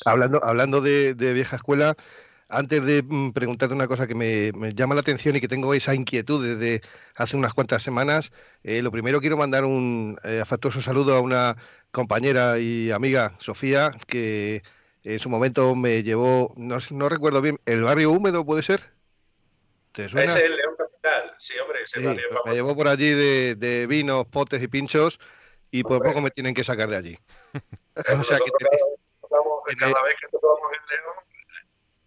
[0.04, 1.96] Hablando, hablando de, vieja escuela,
[2.48, 5.94] antes de mm, preguntarte una cosa que me, llama la atención y que tengo esa
[5.94, 6.82] inquietud desde
[7.14, 8.30] hace unas cuantas semanas,
[8.62, 11.56] eh, lo primero quiero mandar un afectuoso saludo a una
[11.90, 14.62] compañera y amiga, Sofía, que
[15.02, 18.84] en su momento me llevó, no, no recuerdo bien, ¿el barrio húmedo puede ser?
[19.92, 20.30] ¿Te suena?
[20.30, 20.76] Es el León
[21.38, 22.06] sí, hombre, ese sí,
[22.44, 25.18] Me llevó por allí de, de, vinos, potes y pinchos
[25.70, 27.18] y por poco me tienen que sacar de allí.
[28.20, 28.50] o sea que
[29.76, 31.16] cada vez que tocamos en León,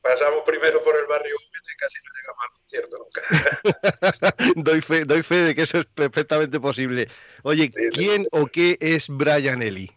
[0.01, 4.53] pasamos primero por el barrio húmedo y casi no llegamos al concierto nunca.
[4.55, 7.07] doy, fe, doy fe de que eso es perfectamente posible.
[7.43, 9.91] Oye, ¿quién o qué es Brian Ely?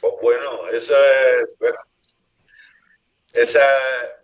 [0.00, 0.96] Pues bueno, esa
[1.42, 1.54] es.
[1.58, 1.78] Bueno,
[3.32, 3.66] esa,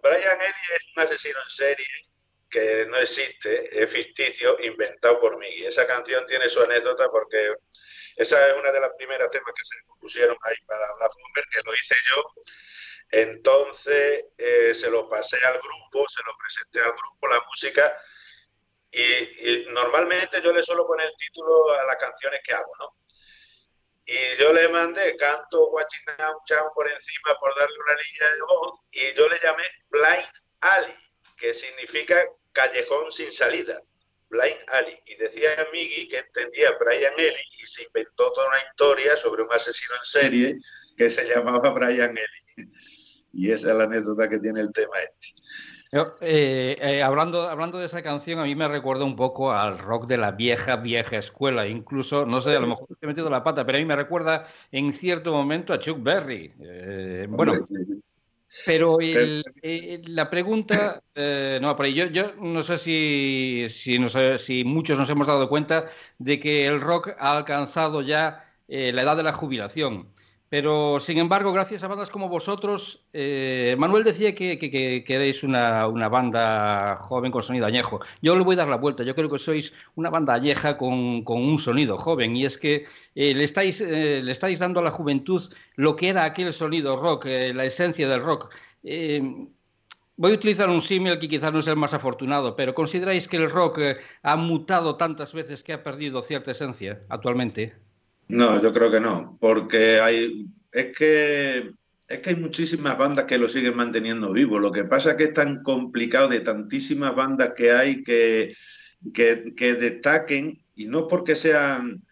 [0.03, 2.10] Brian Ely es un asesino en serie
[2.51, 5.49] que no existe, es ficticio, inventado por mí.
[5.49, 7.55] Y esa canción tiene su anécdota porque
[8.17, 11.11] esa es una de las primeras temas que se pusieron ahí para hablar
[11.53, 12.25] que lo hice yo.
[13.11, 17.97] Entonces eh, se lo pasé al grupo, se lo presenté al grupo, la música,
[18.93, 22.97] y, normalmente yo le suelo poner el título a las canciones que hago, ¿no?
[24.05, 28.81] Y yo le mandé canto Guachinao Chao por encima por darle una línea de voz
[28.91, 30.95] y yo le llamé Blind Alley,
[31.37, 33.83] que significa callejón sin salida.
[34.31, 34.95] Blind Alley.
[35.07, 39.53] Y decía Miggy que entendía Brian Ely y se inventó toda una historia sobre un
[39.53, 40.59] asesino en serie
[40.97, 42.71] que se llamaba Brian Ely.
[43.33, 45.41] Y esa es la anécdota que tiene el tema este.
[46.21, 50.07] Eh, eh, hablando, hablando de esa canción, a mí me recuerda un poco al rock
[50.07, 51.67] de la vieja, vieja escuela.
[51.67, 54.47] Incluso, no sé, a lo mejor he metido la pata, pero a mí me recuerda
[54.71, 56.55] en cierto momento a Chuck Berry.
[56.61, 57.67] Eh, bueno,
[58.67, 64.99] pero la pregunta, no, pero yo, yo no sé si, si, no sé si muchos
[64.99, 65.87] nos hemos dado cuenta
[66.19, 70.09] de que el rock ha alcanzado ya la edad de la jubilación.
[70.51, 75.87] Pero, sin embargo, gracias a bandas como vosotros, eh, Manuel decía que, que, erais una,
[76.09, 78.01] banda joven con sonido añejo.
[78.21, 79.05] Yo le voy a dar la vuelta.
[79.05, 82.35] Yo creo que sois una banda añeja con, un sonido joven.
[82.37, 85.41] Y es que eh, le, estáis, eh, le estáis dando a la juventud
[85.77, 88.53] lo que era aquel sonido rock, la esencia del rock.
[90.17, 93.37] voy a utilizar un símil que quizás no es el más afortunado, pero ¿consideráis que
[93.37, 93.79] el rock
[94.23, 97.90] ha mutado tantas veces que ha perdido cierta esencia actualmente?
[98.31, 101.73] No, yo creo que no, porque hay, es que
[102.11, 104.59] es que hay muchísimas bandas que lo siguen manteniendo vivo.
[104.59, 108.57] Lo que pasa es que es tan complicado de tantísimas bandas que hay que,
[109.15, 112.03] que, destaquen, y no porque sean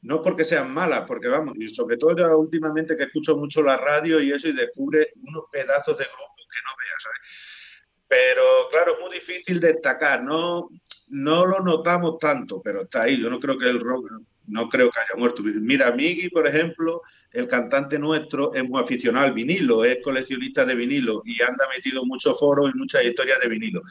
[0.00, 3.76] no porque sean malas, porque vamos, y sobre todo yo últimamente que escucho mucho la
[3.76, 7.20] radio y eso y descubre unos pedazos de grupos que no veas, ¿sabes?
[8.06, 10.68] Pero claro, es muy difícil destacar, no,
[11.08, 13.20] no lo notamos tanto, pero está ahí.
[13.20, 14.08] Yo no creo que el rock,
[14.48, 15.42] no creo que haya muerto.
[15.42, 20.74] Mira, Miggy, por ejemplo, el cantante nuestro es muy aficionado al vinilo, es coleccionista de
[20.74, 23.82] vinilo y anda metido en muchos foros y muchas historias de vinilo.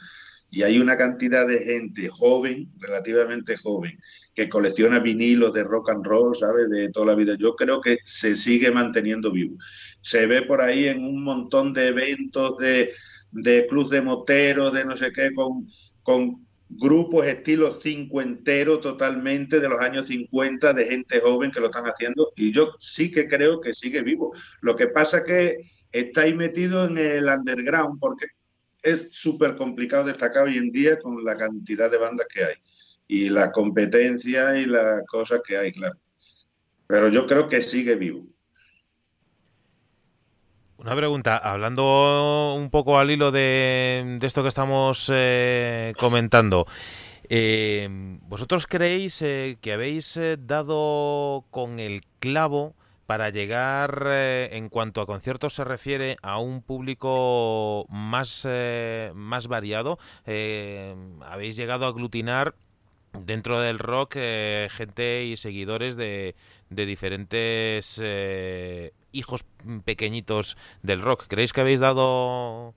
[0.50, 3.98] Y hay una cantidad de gente joven, relativamente joven,
[4.34, 6.70] que colecciona vinilos de rock and roll, ¿sabes?
[6.70, 7.36] De toda la vida.
[7.38, 9.56] Yo creo que se sigue manteniendo vivo.
[10.00, 12.92] Se ve por ahí en un montón de eventos de,
[13.30, 15.66] de clubs de moteros, de no sé qué, con,
[16.02, 21.84] con grupos estilo cincuentero totalmente de los años 50 de gente joven que lo están
[21.84, 24.32] haciendo y yo sí que creo que sigue vivo.
[24.60, 25.56] Lo que pasa que
[25.92, 28.26] está ahí metido en el underground porque
[28.82, 32.54] es súper complicado destacar hoy en día con la cantidad de bandas que hay
[33.08, 35.98] y la competencia y las cosas que hay, claro.
[36.86, 38.26] Pero yo creo que sigue vivo.
[40.78, 46.68] Una pregunta, hablando un poco al hilo de, esto que estamos eh, comentando.
[47.28, 47.88] Eh,
[48.28, 52.76] ¿Vosotros creéis eh, que habéis dado con el clavo
[53.06, 58.46] para llegar, en cuanto a conciertos se refiere, a un público más,
[59.14, 59.98] más variado?
[60.26, 62.54] ¿Habéis llegado a aglutinar
[63.12, 64.14] dentro del rock
[64.70, 66.34] gente y seguidores de,
[66.70, 68.00] de diferentes
[69.12, 69.44] hijos
[69.84, 71.24] pequeñitos del rock.
[71.28, 72.74] ¿Creéis que habéis dado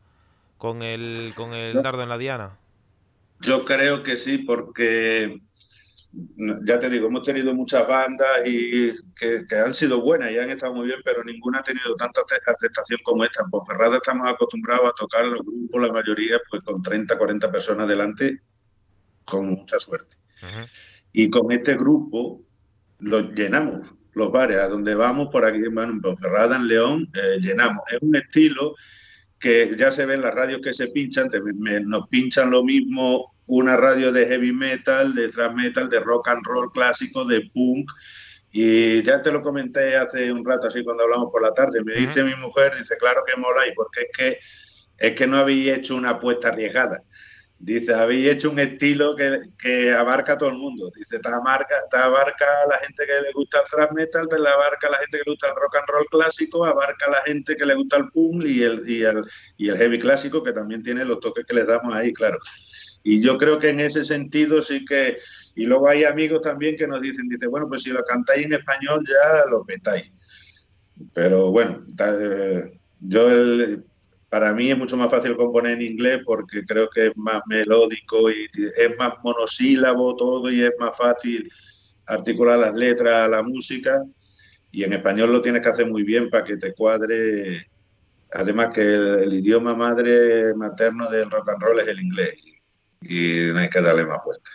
[0.57, 2.57] con el, con el dardo en la diana?
[3.39, 5.41] Yo creo que sí, porque
[6.13, 10.73] ya te digo, hemos tenido muchas bandas y que, han sido buenas y han estado
[10.73, 13.43] muy bien, pero ninguna ha tenido tanta aceptación como esta.
[13.43, 17.87] En Ponferrada estamos acostumbrados a tocar los grupos, la mayoría, pues con 30, 40 personas
[17.87, 18.41] delante,
[19.25, 20.20] con mucha suerte.
[21.13, 22.41] Y con este grupo
[22.99, 27.39] lo llenamos los bares a donde vamos, por aquí bueno, en Ponferrada, en León, eh,
[27.39, 27.83] llenamos.
[27.91, 28.75] Es un estilo
[29.39, 31.27] que ya se ve en las radios que se pinchan,
[31.85, 36.45] nos pinchan lo mismo una radio de heavy metal, de thrash metal, de rock and
[36.45, 37.89] roll clásico, de punk.
[38.53, 41.83] Y ya te lo comenté hace un rato, así cuando hablamos por la tarde.
[41.83, 44.37] Me dice mi mujer, dice, claro que moláis, porque es que,
[45.07, 47.01] es que no habéis hecho una apuesta arriesgada.
[47.63, 50.91] Dice, habéis hecho un estilo que, que, abarca a todo el mundo.
[50.95, 54.35] Dice, te abarca, te abarca a la gente que le gusta el thrash metal, te
[54.35, 57.21] abarca a la gente que le gusta el rock and roll clásico, abarca a la
[57.21, 59.23] gente que le gusta el punk y el, y el,
[59.57, 62.39] y el heavy clásico, que también tiene los toques que les damos ahí, claro.
[63.03, 65.19] Y yo creo que en ese sentido sí que...
[65.53, 68.53] Y luego hay amigos también que nos dicen, dice, bueno, pues si lo cantáis en
[68.53, 70.09] español ya lo metáis.
[71.13, 73.85] Pero bueno, eh, yo el,
[74.31, 78.31] para mí es mucho más fácil componer en inglés porque creo que es más melódico
[78.31, 81.51] y es más monosílabo todo y es más fácil
[82.07, 83.99] articular las letras a la música.
[84.71, 87.67] Y en español lo tienes que hacer muy bien para que te cuadre.
[88.31, 92.33] Además que el, idioma madre materno del rock and roll es el inglés
[93.01, 94.53] y no hay que darle más vueltas.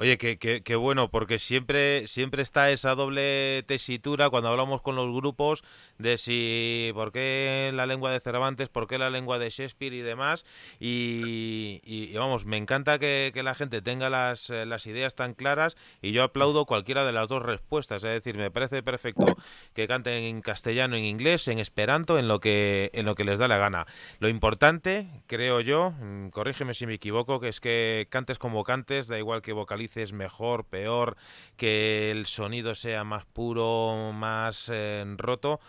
[0.00, 5.64] Oye, qué, bueno, porque siempre, siempre está esa doble tesitura cuando hablamos con los grupos
[5.98, 10.02] de si, por qué la lengua de Cervantes, por qué la lengua de Shakespeare y
[10.02, 10.44] demás.
[10.78, 16.22] Y, vamos, me encanta que, la gente tenga las, las, ideas tan claras y yo
[16.22, 18.04] aplaudo cualquiera de las dos respuestas.
[18.04, 19.36] Es decir, me parece perfecto
[19.74, 23.40] que canten en castellano, en inglés, en esperanto, en lo que, en lo que les
[23.40, 23.88] da la gana.
[24.20, 29.08] Lo importante, creo yo, mm, corrígeme si me equivoco, que es que cantes como cantes,
[29.08, 31.16] da igual que vocalices es mejor, peor,
[31.56, 35.60] que el sonido sea más puro, más eh, roto.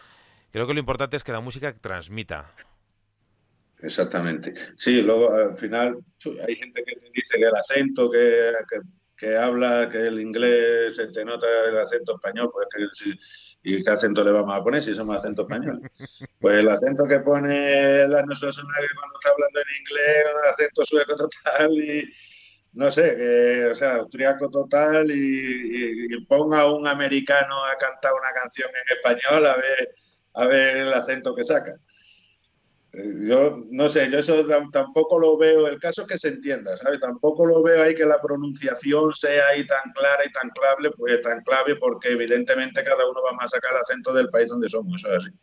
[0.51, 2.51] Creo que lo importante es que la música transmita.
[3.81, 4.53] Exactamente.
[4.75, 5.97] Sí, luego al final
[6.47, 8.51] hay gente que te dice que el acento, que,
[9.15, 13.13] que, habla, que el inglés se te nota el acento español, pues que,
[13.63, 15.81] ¿y qué acento le vamos a poner si somos acento español?
[16.39, 21.15] Pues el acento que pone la nuestra cuando está hablando en inglés, un acento sueco
[21.15, 22.09] total y,
[22.73, 28.97] no sé, o sea, austriaco total y, ponga un americano a cantar una canción en
[28.97, 29.95] español a ver,
[30.33, 31.71] a ver el acento que saca.
[32.91, 36.75] Eh, yo no sé, yo eso tampoco lo veo, el caso es que se entienda,
[36.77, 36.99] ¿sabes?
[36.99, 41.21] Tampoco lo veo ahí que la pronunciación sea ahí tan clara y tan clave, pues
[41.21, 44.95] tan clave porque evidentemente cada uno va a sacar el acento del país donde somos,
[44.95, 45.35] eso es así.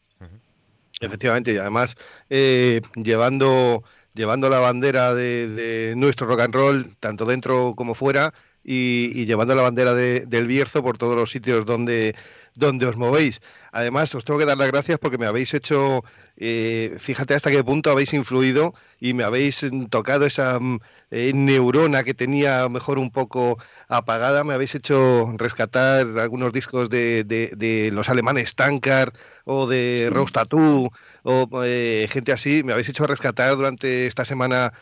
[1.01, 1.95] Efectivamente, y además
[2.31, 3.85] eh, llevando
[4.17, 8.33] llevando la bandera de, nuestro rock and roll, tanto dentro como fuera,
[8.65, 12.17] y, llevando la bandera del Bierzo por todos los sitios donde,
[12.55, 13.41] donde os movéis.
[13.77, 16.03] Además, os tengo que dar las gracias porque me habéis hecho,
[16.39, 20.79] eh, fíjate hasta qué punto habéis influido y me habéis tocado esa mm,
[21.11, 23.59] eh, neurona que tenía mejor un poco
[23.89, 29.13] apagada, me habéis hecho rescatar algunos discos de, de, los alemanes Tankard
[29.45, 30.91] o de Rose Tattoo
[31.29, 34.73] o eh, gente así, me habéis hecho rescatar durante esta semana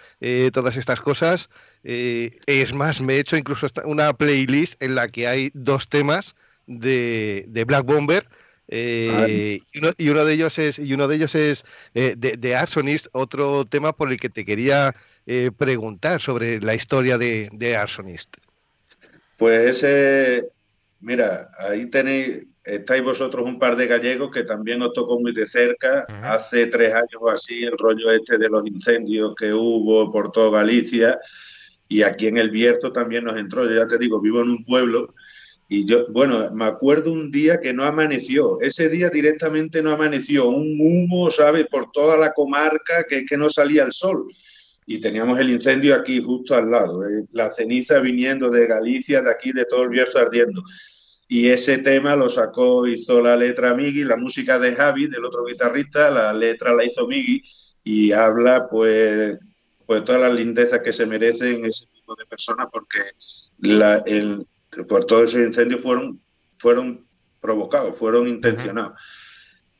[0.52, 1.48] todas estas cosas.
[1.82, 6.34] es más, me he hecho incluso una playlist en la que hay dos temas
[6.66, 8.28] de, de Black Bomber
[8.68, 11.64] eh, y, uno, de ellos es, y uno de ellos es
[11.94, 14.94] eh, de, Arsonist, otro tema por el que te quería
[15.26, 18.36] eh, preguntar sobre la historia de, de Arsonist.
[19.36, 19.84] Pues
[21.00, 25.46] mira, ahí tenéis, estáis vosotros un par de gallegos que también os tocó muy de
[25.46, 26.06] cerca.
[26.22, 30.58] Hace tres años o así, el rollo este de los incendios que hubo por toda
[30.62, 31.18] Galicia.
[31.88, 33.64] Y aquí en el Bierzo también nos entró.
[33.64, 35.14] Yo ya te digo, vivo en un pueblo
[35.68, 38.60] y yo, bueno, me acuerdo un día que no amaneció.
[38.60, 40.48] Ese día directamente no amaneció.
[40.48, 41.66] Un humo, ¿sabes?
[41.66, 44.26] Por toda la comarca que, que no salía el sol.
[44.86, 47.08] Y teníamos el incendio aquí, justo al lado.
[47.08, 50.62] Eh, la ceniza viniendo de Galicia, de aquí, de todo el Bierzo ardiendo.
[51.34, 55.44] Y ese tema lo sacó, hizo la letra Migi, la música de Javi, del otro
[55.44, 57.42] guitarrista, la letra la hizo Migi
[57.82, 59.36] y habla pues,
[59.84, 63.00] pues todas las lindezas que se merecen ese tipo de personas porque
[63.58, 64.46] la, el,
[64.88, 66.20] por todos esos incendios fueron,
[66.56, 67.04] fueron
[67.40, 68.92] provocados, fueron intencionados.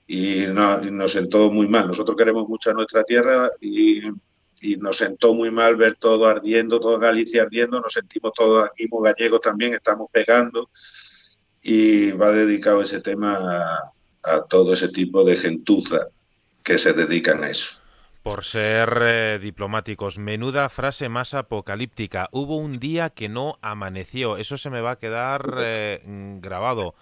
[0.09, 1.87] Y, no, nos sentó muy mal.
[1.87, 4.09] Nosotros queremos mucho a nuestra tierra y,
[4.61, 7.81] y, nos sentó muy mal ver todo ardiendo, toda Galicia ardiendo.
[7.81, 10.69] Nos sentimos todos aquí, gallegos también, estamos pegando.
[11.65, 13.37] Y va dedicado ese tema
[14.23, 16.09] a, todo ese tipo de gentuza
[16.63, 17.83] que se dedican a eso.
[18.23, 22.29] Por ser eh, diplomáticos, menuda frase más apocalíptica.
[22.33, 24.37] Hubo un día que no amaneció.
[24.37, 26.01] Eso se me va a quedar eh,
[26.41, 26.95] grabado.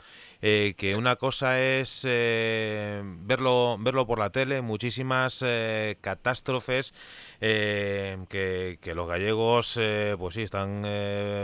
[0.45, 6.95] Eh, que una cosa es eh, verlo, verlo por la tele, muchísimas eh, catástrofes
[7.39, 9.79] que, los gallegos,
[10.19, 10.83] pues sí, están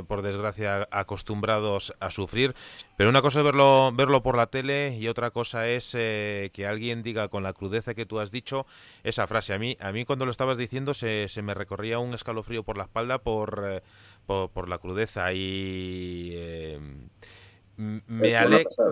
[0.07, 2.55] por desgracia acostumbrados a sufrir,
[2.96, 7.03] pero una cosa es verlo, verlo por la tele y otra cosa es que alguien
[7.03, 8.64] diga con la crudeza que tú has dicho
[9.03, 9.55] esa frase.
[9.55, 12.76] A mí, a mí cuando lo estabas diciendo se, se me recorría un escalofrío por
[12.76, 13.82] la espalda por,
[14.26, 16.78] por, por la crudeza y
[17.79, 18.03] me,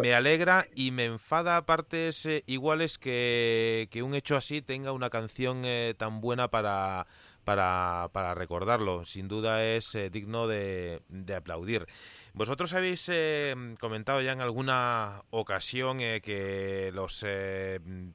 [0.01, 4.93] me, alegra y me enfada a partes eh, iguales que, que, un hecho así tenga
[4.93, 7.09] una canción eh, tan buena para,
[7.47, 9.07] para, para, recordarlo.
[9.07, 11.01] Sin duda es eh, digno de,
[11.35, 11.87] aplaudir.
[12.35, 17.25] Vosotros habéis eh, comentado ya en alguna ocasión eh, que los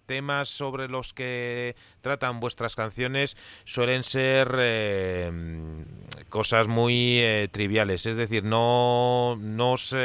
[0.05, 4.51] temas sobre los que tratan vuestras canciones suelen ser
[6.29, 9.95] cosas muy triviales, es decir, no, no os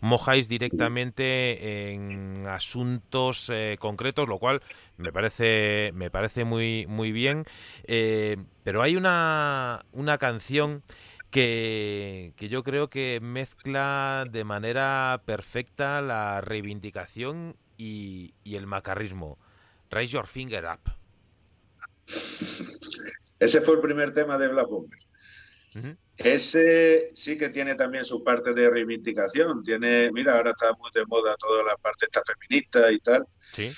[0.00, 4.62] mojáis directamente en asuntos concretos, lo cual
[4.98, 7.44] me parece, me parece muy, muy bien,
[8.64, 10.82] pero hay una, una canción
[11.30, 19.38] que, yo creo que mezcla de manera perfecta la reivindicación y, el macarrismo.
[19.90, 20.92] Raise your finger up.
[23.38, 24.98] Ese fue el primer tema de Black Bomber.
[26.16, 29.62] Ese sí que tiene también su parte de reivindicación.
[29.62, 33.24] Tiene, mira, ahora está muy de moda toda la parte esta feminista y tal.
[33.52, 33.70] Sí.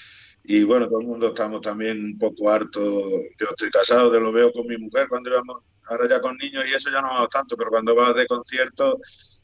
[0.45, 2.81] Y bueno, todo el mundo estamos también un poco harto.
[2.81, 6.65] Yo estoy casado, de lo veo con mi mujer cuando íbamos Ahora ya con niños
[6.69, 9.01] y eso ya no vamos tanto, pero cuando vas de concierto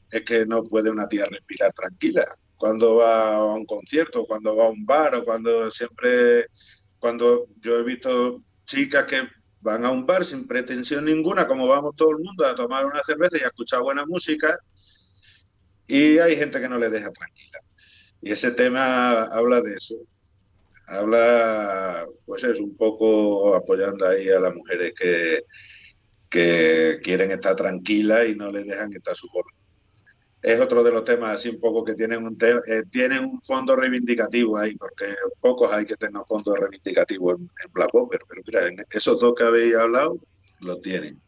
[0.08, 2.24] es que no puede una tía respirar tranquila.
[2.56, 6.46] Cuando va a un concierto, cuando va a un bar o cuando siempre,
[7.00, 9.28] cuando yo he visto chicas que
[9.60, 13.02] van a un bar sin pretensión ninguna, como vamos todo el mundo a tomar una
[13.04, 14.56] cerveza y a escuchar buena música,
[15.88, 17.58] y hay gente que no le deja tranquila.
[18.22, 19.96] Y ese tema habla de eso.
[20.86, 25.42] Habla, pues es un poco apoyando ahí a las mujeres que,
[26.30, 29.48] que quieren estar tranquilas y no les dejan estar su bola.
[30.42, 33.74] Es otro de los temas así un poco que tienen un, eh, tienen un fondo
[33.74, 35.06] reivindicativo ahí, porque
[35.40, 39.42] pocos hay que tengan fondo reivindicativo en, en Black Bomber, pero mira, esos dos que
[39.42, 40.20] habéis hablado,
[40.60, 41.20] lo tienen.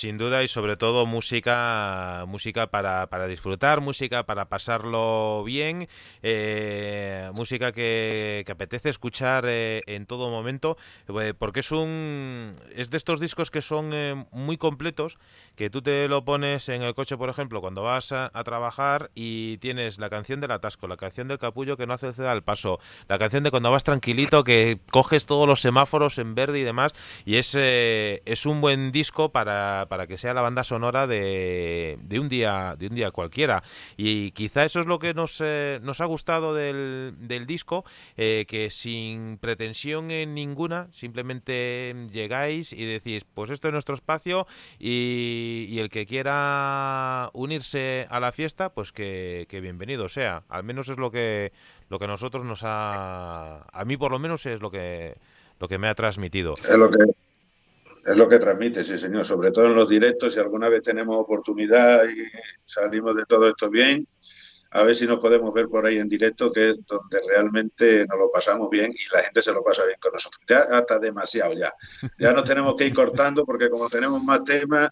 [0.00, 5.88] Sin duda y sobre todo música, música para, para disfrutar, música para pasarlo bien,
[6.22, 10.78] eh, música que, que, apetece escuchar eh, en todo momento,
[11.20, 15.18] eh, porque es un es de estos discos que son muy completos,
[15.54, 19.58] que tú te lo pones en el coche, por ejemplo, cuando vas a, trabajar y
[19.58, 23.18] tienes la canción del atasco, la canción del capullo que no hace al paso, la
[23.18, 26.94] canción de cuando vas tranquilito que coges todos los semáforos en verde y demás,
[27.26, 32.20] y es, es un buen disco para para que sea la banda sonora de, de
[32.20, 33.64] un día de un día cualquiera
[33.96, 37.84] y quizá eso es lo que nos, eh, nos ha gustado del, del disco
[38.16, 44.46] eh, que sin pretensión en ninguna simplemente llegáis y decís pues esto es nuestro espacio
[44.78, 50.98] y, el que quiera unirse a la fiesta pues que, bienvenido sea al menos es
[50.98, 51.52] lo que
[51.88, 55.16] lo que nosotros nos ha a mí por lo menos es lo que
[55.58, 56.54] lo que me ha transmitido.
[56.62, 57.04] Es lo que
[58.04, 59.24] es lo que transmite, sí, señor.
[59.24, 62.24] Sobre todo en los directos, si alguna vez tenemos oportunidad y
[62.66, 64.06] salimos de todo esto bien,
[64.72, 68.18] a ver si nos podemos ver por ahí en directo, que es donde realmente nos
[68.18, 70.40] lo pasamos bien y la gente se lo pasa bien con nosotros.
[70.48, 71.72] Ya hasta demasiado, ya.
[72.18, 74.90] Ya nos tenemos que ir cortando porque como tenemos más temas,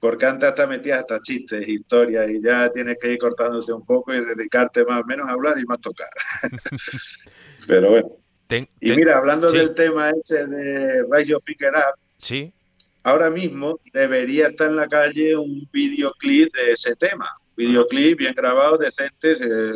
[0.00, 4.12] porque antes hasta metías hasta chistes, historias y ya tienes que ir cortándote un poco
[4.12, 6.08] y dedicarte más o menos a hablar y más tocar.
[7.68, 8.08] Pero bueno.
[8.80, 12.50] y mira, hablando del tema ese de Radio Picker Up, Sí.
[13.02, 17.28] Ahora mismo debería estar en la calle un videoclip de ese tema.
[17.54, 19.34] Videoclip bien grabado, decente.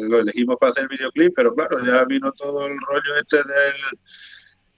[0.08, 3.98] lo elegimos para hacer videoclip, pero claro, ya vino todo el rollo este del,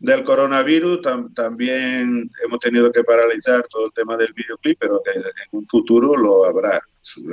[0.00, 1.00] del coronavirus
[1.32, 6.16] también hemos tenido que paralizar todo el tema del videoclip, pero que en un futuro
[6.16, 6.80] lo habrá.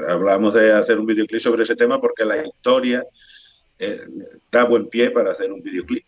[0.07, 3.03] Hablamos de hacer un videoclip sobre ese tema porque la historia
[3.79, 4.01] eh,
[4.51, 6.05] da buen pie para hacer un videoclip.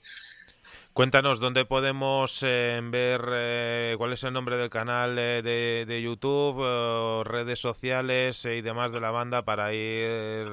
[1.00, 7.24] Cuéntanos dónde podemos eh, ver eh, cuál es el nombre del canal de, de, YouTube,
[7.24, 10.46] redes sociales y demás de la banda para ir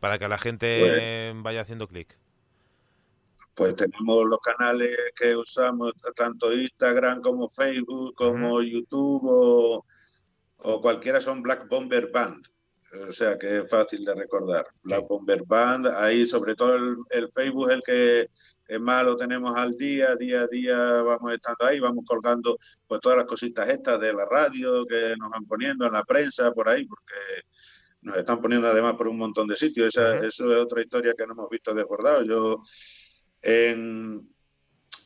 [0.00, 2.16] para que la gente pues vaya haciendo clic
[3.54, 9.20] pues tenemos los canales que usamos, tanto Instagram como Facebook, como YouTube
[10.56, 12.42] o, cualquiera son Black Bomber Band.
[13.06, 14.66] O sea que es fácil de recordar.
[14.82, 18.30] Black Bomber Band, ahí sobre todo el, Facebook es el que
[18.80, 22.56] más lo tenemos al día, día a día vamos estando ahí, vamos colgando
[22.86, 26.52] pues todas las cositas estas de la radio que nos van poniendo en la prensa
[26.52, 27.14] por ahí, porque
[28.02, 29.88] nos están poniendo además por un montón de sitios.
[29.88, 32.24] Esa, Eso es otra historia que no hemos visto desbordado.
[32.24, 32.62] Yo
[33.42, 34.28] en,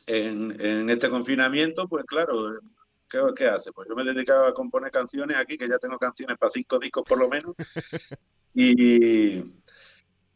[0.07, 2.53] en, este confinamiento, pues claro,
[3.35, 3.71] ¿qué, hace?
[3.71, 7.03] Pues yo me dedicaba a componer canciones aquí, que ya tengo canciones para cinco discos
[7.03, 7.55] por lo menos,
[8.53, 9.41] y,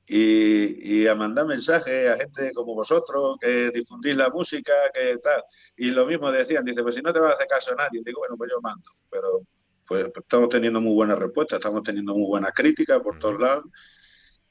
[0.08, 5.43] y, a mandar mensajes a gente como vosotros, que difundís la música, que tal.
[5.78, 8.01] Y lo mismo decían, dice, pues si no te va a hacer caso a nadie,
[8.06, 9.41] digo, bueno, pues yo mando, pero
[9.88, 13.66] pues estamos teniendo muy buenas respuestas, estamos teniendo muy buenas críticas por todos lados.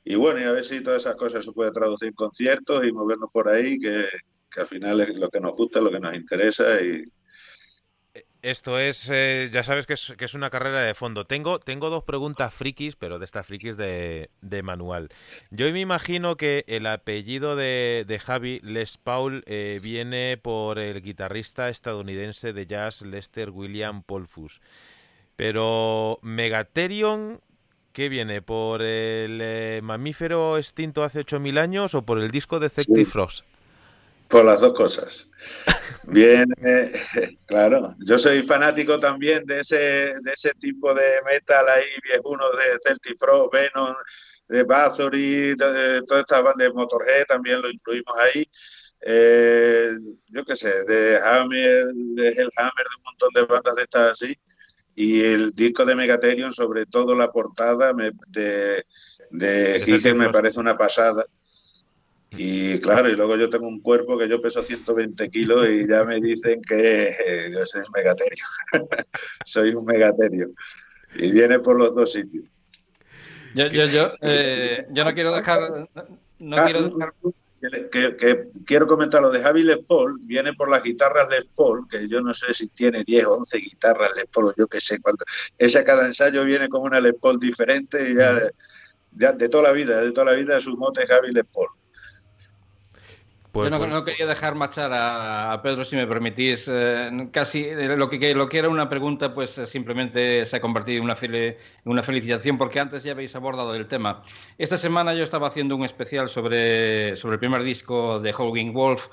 [0.04, 2.92] Y bueno, y a ver si todas esas cosas se puede traducir en conciertos y
[2.92, 4.06] movernos por ahí, que,
[4.56, 7.04] al final es lo que nos gusta, lo que nos interesa y,
[8.44, 11.24] esto es, eh, ya sabes que es, que es, una carrera de fondo.
[11.24, 15.08] Tengo, tengo dos preguntas frikis, pero de estas frikis de, de manual.
[15.50, 21.00] Yo me imagino que el apellido de, de Javi Les Paul eh, viene por el
[21.00, 24.60] guitarrista estadounidense de jazz Lester William Polfus.
[25.36, 27.40] Pero Megatherion
[27.94, 28.42] ¿Qué viene?
[28.42, 33.44] ¿Por el eh, mamífero extinto hace 8.000 años o por el disco de Zecti Frost?
[34.34, 35.30] Por las dos cosas.
[36.08, 36.44] Bien,
[37.46, 37.94] claro.
[38.04, 43.16] Yo soy fanático también de ese, de ese tipo de metal ahí, viejuno de Celtic
[43.16, 43.94] Frost, Venom,
[44.48, 48.44] de Bathory, de, todas estas bandas de Motorhead también lo incluimos ahí.
[49.02, 49.92] Eh,
[50.26, 54.36] yo qué sé, de Hammer, de Hellhammer, de un montón de bandas de estas así.
[54.96, 58.84] Y el disco de Megatherion, sobre todo la portada de,
[59.30, 61.24] de me parece una pasada.
[62.36, 66.04] Y claro, y luego yo tengo un cuerpo que yo peso 120 kilos y ya
[66.04, 68.44] me dicen que eh, yo soy un megaterio.
[69.44, 70.50] soy un megaterio.
[71.16, 72.44] Y viene por los dos sitios.
[73.54, 75.88] Yo, yo, yo, eh, yo no quiero dejar.
[76.40, 77.12] No quiero dejar
[77.70, 82.08] que, quiero comentar lo de Javi Les Paul, viene por las guitarras Les Paul, que
[82.08, 85.24] yo no sé si tiene 10 o 11 guitarras Les Paul, yo qué sé, cuando
[85.58, 88.38] ese cada ensayo viene con una Les Paul diferente y ya,
[89.12, 91.68] ya de toda la vida, de toda la vida su mote Javi Les Paul.
[93.54, 96.68] Pues, Yo no, quería dejar marchar a, Pedro, si me permitís.
[96.68, 100.60] Eh, casi eh, lo que, lo que era una pregunta, pues eh, simplemente se ha
[100.60, 101.16] convertido en una,
[101.84, 104.24] una felicitación, porque antes ya habéis abordado el tema.
[104.58, 109.06] Esta semana yo estaba haciendo un especial sobre, sobre el primer disco de Howling Wolf.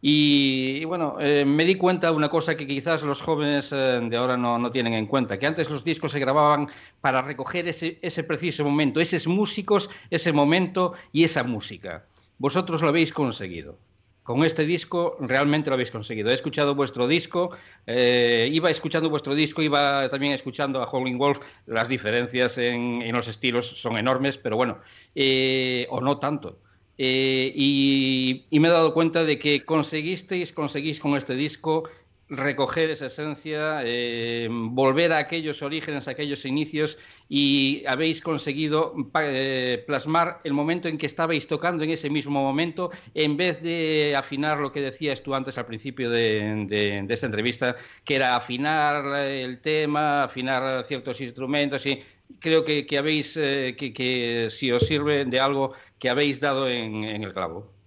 [0.00, 4.56] Y, bueno, me di cuenta de una cosa que quizás los jóvenes de ahora no,
[4.56, 6.68] no, tienen en cuenta, que antes los discos se grababan
[7.00, 12.04] para recoger ese, ese preciso momento, esos músicos, ese momento y esa música.
[12.38, 13.76] Vosotros lo habéis conseguido
[14.28, 16.28] con este disco realmente lo habéis conseguido.
[16.30, 17.52] He escuchado vuestro disco,
[17.86, 21.38] eh, iba escuchando vuestro disco, iba también escuchando a Howling Wolf.
[21.64, 24.80] Las diferencias en, los estilos son enormes, pero bueno,
[25.14, 26.58] eh, o no tanto.
[26.98, 31.84] Eh, y, y, me he dado cuenta de que conseguisteis, conseguís con este disco
[32.30, 36.98] recoger esa esencia, eh, volver a aquellos orígenes, a aquellos inicios
[37.28, 42.90] y habéis conseguido eh, plasmar el momento en que estabais tocando en ese mismo momento,
[43.14, 47.76] en vez de afinar lo que decías tú antes al principio de, de, esta entrevista,
[48.04, 52.02] que era afinar el tema, afinar ciertos instrumentos y
[52.40, 57.32] creo que, habéis, eh, que, si os sirve de algo que habéis dado en el
[57.32, 57.77] clavo.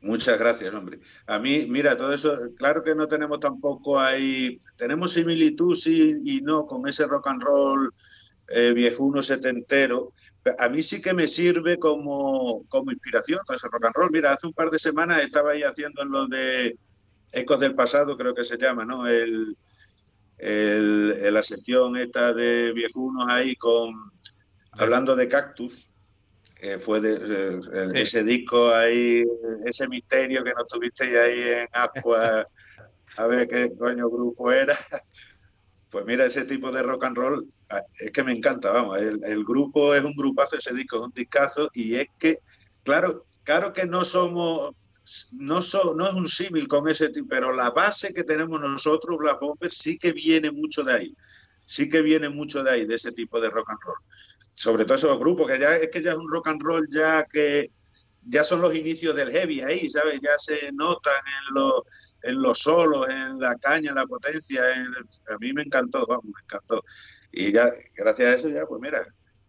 [0.00, 1.00] Muchas gracias, hombre.
[1.26, 6.40] A mí, mira, todo eso, claro que no tenemos tampoco ahí, tenemos similitud, sí y
[6.40, 7.92] no, con ese rock and roll
[8.48, 10.12] eh, viejuno setentero.
[10.58, 14.10] A mí sí que me sirve como, como inspiración todo ese rock and roll.
[14.12, 16.76] Mira, hace un par de semanas estaba ahí haciendo en lo de
[17.32, 19.06] Ecos del Pasado, creo que se llama, ¿no?
[19.06, 19.56] El,
[20.38, 23.92] el, la sección esta de viejunos ahí con,
[24.70, 25.87] hablando de cactus
[26.80, 27.60] fue de,
[27.94, 29.24] ese disco ahí,
[29.64, 32.46] ese misterio que no tuviste ahí en Aqua,
[33.16, 34.76] a ver qué coño grupo era.
[35.90, 39.42] Pues mira, ese tipo de rock and roll ah, es que me encanta, vamos, el,
[39.42, 42.40] grupo es un grupazo, ese disco es un discazo y es que,
[42.84, 44.72] claro, claro que no somos,
[45.32, 45.60] no,
[45.94, 49.72] no es un símil con ese tipo, pero la base que tenemos nosotros, Black Bomber,
[49.72, 51.16] sí que viene mucho de ahí.
[51.64, 53.96] Sí que viene mucho de ahí, de ese tipo de rock and roll.
[54.58, 57.24] Sobre todo esos grupos, que ya es que ya es un rock and roll ya
[57.32, 57.70] que
[58.26, 60.20] ya son los inicios del heavy ahí, ¿sabes?
[60.20, 61.82] Ya se notan en los,
[62.24, 64.64] en los solos, en la caña, en la potencia.
[65.32, 66.82] a mí me encantó, vamos, me encantó.
[67.30, 69.06] Y ya, gracias a eso, ya, pues mira,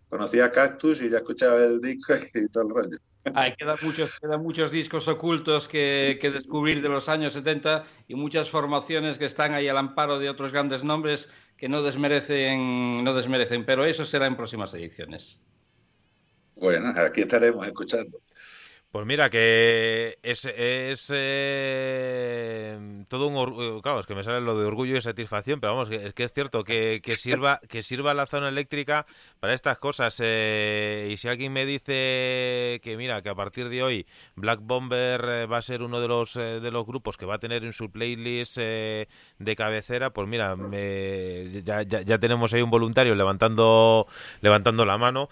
[0.09, 2.97] conocí a Cactus y ya escuchaba el disco y todo el rollo.
[3.33, 8.13] Hay, quedan muchos, quedan muchos discos ocultos que, que, descubrir de los años 70 y
[8.13, 11.29] muchas formaciones que están ahí al amparo de otros grandes nombres
[11.59, 15.41] que no desmerecen, no desmerecen, pero eso será en próximas ediciones.
[16.55, 18.21] Bueno, aquí estaremos escuchando.
[18.91, 24.41] Pues mira, que es, es eh, todo un orgullo, eh, claro, es que me sale
[24.41, 27.83] lo de orgullo y satisfacción, pero vamos, es que es cierto que, que sirva que
[27.83, 29.05] sirva la zona eléctrica
[29.39, 30.19] para estas cosas.
[30.23, 35.21] Eh, y si alguien me dice que mira, que a partir de hoy Black Bomber
[35.51, 37.91] va a ser uno de los de los grupos que va a tener en su
[37.91, 40.55] playlist de cabecera, pues mira,
[41.63, 44.07] ya, ya, ya, tenemos ahí un voluntario levantando
[44.41, 45.29] levantando la mano.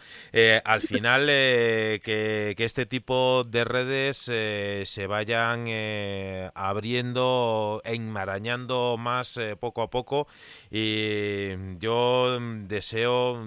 [0.63, 9.37] al final, que, que este tipo de redes eh, se vayan eh, abriendo, enmarañando más
[9.37, 10.27] eh, poco a poco.
[10.69, 13.43] Y yo deseo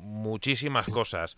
[0.00, 1.36] muchísimas cosas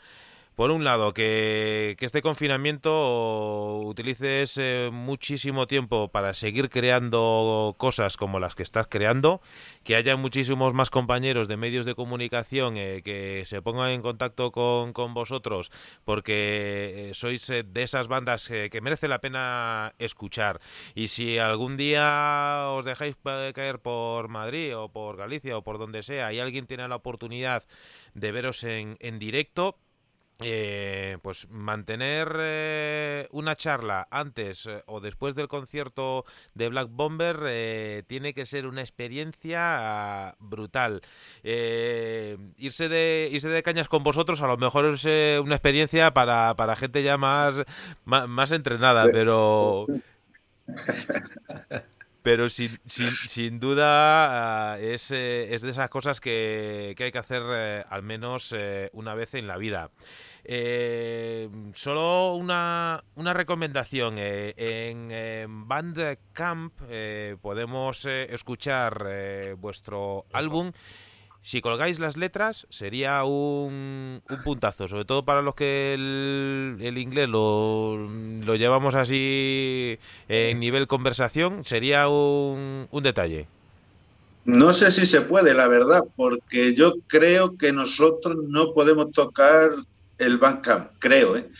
[0.54, 8.38] por un lado, que, este confinamiento utilices eh, muchísimo tiempo para seguir creando cosas como
[8.38, 9.40] las que estás creando,
[9.82, 14.52] que haya muchísimos más compañeros de medios de comunicación eh, que se pongan en contacto
[14.52, 15.72] con, vosotros,
[16.04, 20.60] porque eh, sois de esas bandas que merece la pena escuchar.
[20.94, 23.16] Y si algún día os dejáis
[23.54, 27.64] caer por Madrid o por Galicia o por donde sea y alguien tiene la oportunidad
[28.14, 29.78] de veros en, en directo,
[30.40, 36.24] eh, pues mantener eh, una charla antes eh, o después del concierto
[36.54, 41.02] de Black Bomber tiene que ser una experiencia brutal.
[41.44, 45.04] irse de irse de cañas con vosotros a lo mejor es
[45.40, 47.54] una experiencia para, para gente ya más,
[48.04, 49.86] más, entrenada, pero
[52.24, 57.42] pero sin, sin, sin duda es, es, de esas cosas que, que hay que hacer
[57.88, 58.52] al menos
[58.92, 59.90] una vez en la vida.
[60.46, 64.16] Eh, solo una, una recomendación.
[64.18, 70.72] Eh, en, Bandcamp eh, podemos eh, escuchar vuestro álbum.
[71.44, 76.96] Si colgáis las letras, sería un, un, puntazo, sobre todo para los que el, el
[76.96, 83.46] inglés lo, lo, llevamos así en nivel conversación, sería un, un detalle.
[84.46, 89.70] No sé si se puede, la verdad, porque yo creo que nosotros no podemos tocar
[90.16, 91.50] el Bandcamp, creo, ¿eh?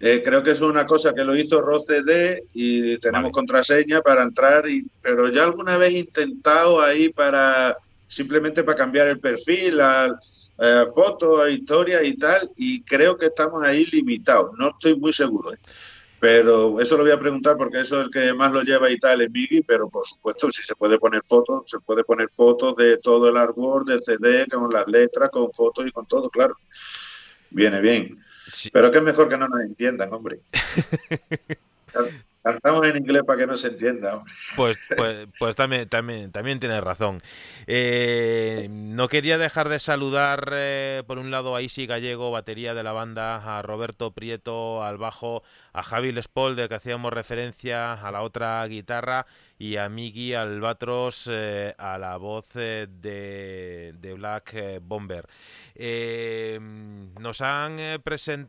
[0.00, 0.22] ¿eh?
[0.24, 4.88] creo que es una cosa que lo hizo ROCD y tenemos contraseña para entrar, y,
[5.00, 7.76] pero ya alguna vez he intentado ahí para
[8.10, 13.26] simplemente para cambiar el perfil, a, a fotos, a historias y tal, y creo que
[13.26, 14.50] estamos ahí limitados.
[14.58, 15.52] No estoy muy seguro.
[15.52, 15.58] ¿eh?
[16.18, 18.98] Pero eso lo voy a preguntar porque eso es el que más lo lleva y
[18.98, 22.74] tal, es Migi, pero por supuesto, si se puede poner fotos, se puede poner fotos
[22.76, 26.56] de todo el artwork del CD, con las letras, con fotos y con todo, claro.
[27.50, 28.18] Viene bien.
[28.72, 30.40] Pero que es mejor que no nos entiendan, hombre.
[32.42, 34.22] Cantamos en inglés para que no se entienda.
[34.56, 37.20] Pues, pues, pues también, también, también tienes razón.
[37.66, 42.82] Eh, no quería dejar de saludar, eh, por un lado, a Isi Gallego, batería de
[42.82, 45.42] la banda, a Roberto Prieto al bajo,
[45.72, 49.26] a Javi Lespol, del que hacíamos referencia, a la otra guitarra,
[49.58, 52.86] y a Miki Albatros eh, a la voz de,
[53.92, 55.26] de, Black Bomber.
[57.20, 57.76] nos, han,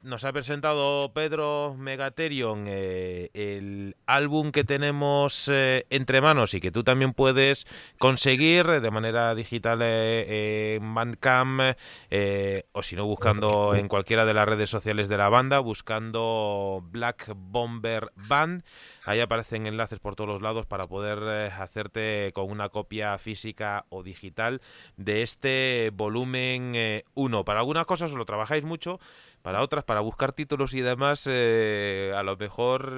[0.03, 7.13] nos ha presentado Pedro Megaterion el álbum que tenemos entre manos y que tú también
[7.13, 7.67] puedes
[7.97, 11.75] conseguir de manera digital eh, en Bandcamp
[12.09, 16.83] eh, o si no buscando en cualquiera de las redes sociales de la banda, buscando
[16.91, 18.63] Black Bomber Band.
[19.05, 23.85] Ahí aparecen enlaces por todos los lados para poder eh, hacerte con una copia física
[23.89, 24.61] o digital
[24.97, 27.45] de este volumen 1.
[27.45, 28.99] Para algunas cosas os lo trabajáis mucho,
[29.41, 32.91] para otras, para buscar títulos y demás, a lo mejor...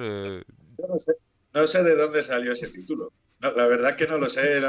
[1.52, 3.12] no sé, de dónde salió ese título.
[3.40, 4.60] la verdad que no lo sé.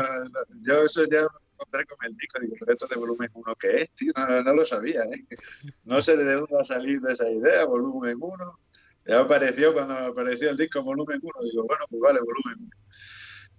[0.61, 4.13] Yo eso ya encontré con el disco, de volumen 1 ¿qué es, tío?
[4.15, 5.25] No, lo sabía, ¿eh?
[5.83, 8.59] No sé de dónde va a salir de esa idea, volumen 1.
[9.05, 12.69] Ya apareció cuando apareció el disco volumen 1, digo, bueno, pues vale, volumen 1.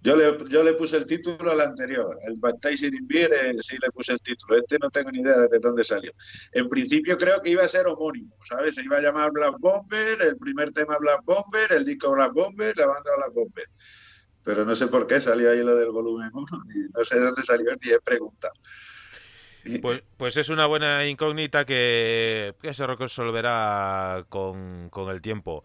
[0.01, 3.77] Yo le, yo le puse el título al anterior, el Baptizing in Beer, eh, sí
[3.81, 4.57] le puse el título.
[4.57, 6.11] Este no tengo ni idea de dónde salió.
[6.51, 8.75] En principio creo que iba a ser homónimo, ¿sabes?
[8.75, 12.77] Se iba a llamar Black Bomber, el primer tema Black Bomber, el disco Black Bomber,
[12.77, 13.65] la banda Black Bomber.
[14.43, 16.47] Pero no sé por qué salió ahí lo del volumen 1,
[16.93, 18.53] no sé de dónde salió ni he preguntado.
[19.81, 25.63] Pues, pues, es una buena incógnita que, que se resolverá con, con el tiempo.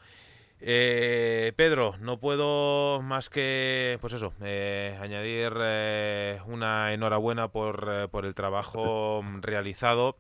[0.65, 8.09] Eh, Pedro, no puedo más que, pues eso, eh, añadir eh, una enhorabuena por, eh,
[8.09, 10.17] por, el trabajo realizado.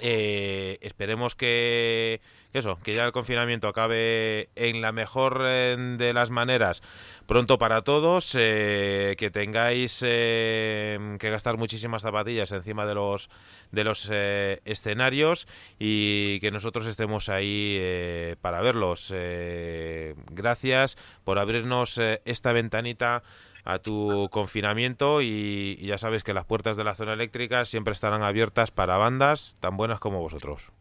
[0.00, 2.20] Esperemos que,
[2.52, 6.82] eso, que ya el confinamiento acabe en la mejor de las maneras
[7.26, 13.28] pronto para todos, que tengáis que gastar muchísimas zapatillas encima de los
[13.72, 15.46] de los eh, escenarios
[15.78, 19.12] y que nosotros estemos ahí eh, para verlos.
[19.14, 23.22] Eh, gracias por abrirnos esta ventanita
[23.66, 28.22] a tu confinamiento y, ya sabes que las puertas de la zona eléctrica siempre estarán
[28.22, 30.72] abiertas para bandas tan buenas como vosotros.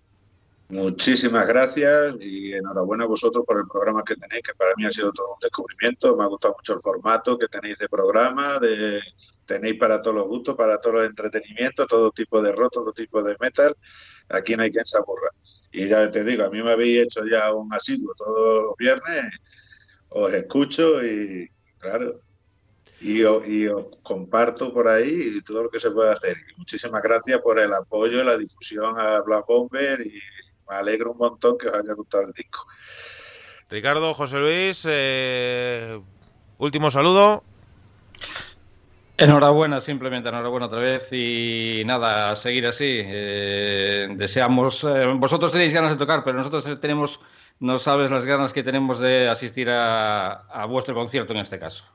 [0.70, 4.92] Muchísimas gracias y enhorabuena a vosotros por el programa que tenéis, que para mí ha
[4.92, 6.16] sido todo un descubrimiento.
[6.16, 9.00] Me ha gustado mucho el formato que tenéis de programa, de
[9.46, 13.22] tenéis para todos los gustos, para todos los entretenimientos, todo tipo de rock, todo tipo
[13.24, 13.76] de metal.
[14.30, 15.30] Aquí no hay quien se aburra.
[15.72, 19.40] Y ya te digo, a mí me habéis hecho ya un asiduo todos los viernes,
[20.10, 22.22] os escucho y claro,
[23.02, 26.36] y, y os comparto por ahí todo lo que se puede hacer.
[26.52, 30.20] Y muchísimas gracias por el apoyo, la difusión a Black Bomber y
[30.70, 32.66] me alegro un montón que os haya gustado el disco.
[33.70, 36.00] Ricardo, José Luis, eh,
[36.58, 37.44] último saludo.
[39.18, 43.02] Enhorabuena, simplemente enhorabuena otra vez y nada, a seguir así.
[43.04, 47.22] Eh, deseamos, eh, vosotros tenéis ganas de tocar, pero nosotros tenemos,
[47.60, 51.86] no sabes las ganas que tenemos de asistir a, a vuestro concierto en este caso.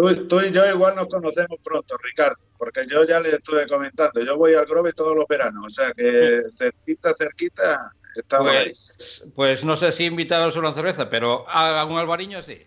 [0.00, 4.24] Tú, tú, y yo igual nos conocemos pronto, Ricardo, porque yo ya le estuve comentando,
[4.24, 9.30] yo voy al Grove todos los veranos, o sea que cerquita, cerquita, estamos pues, ahí.
[9.34, 12.62] Pues no sé si invitaros a una cerveza, pero a un albariño sí.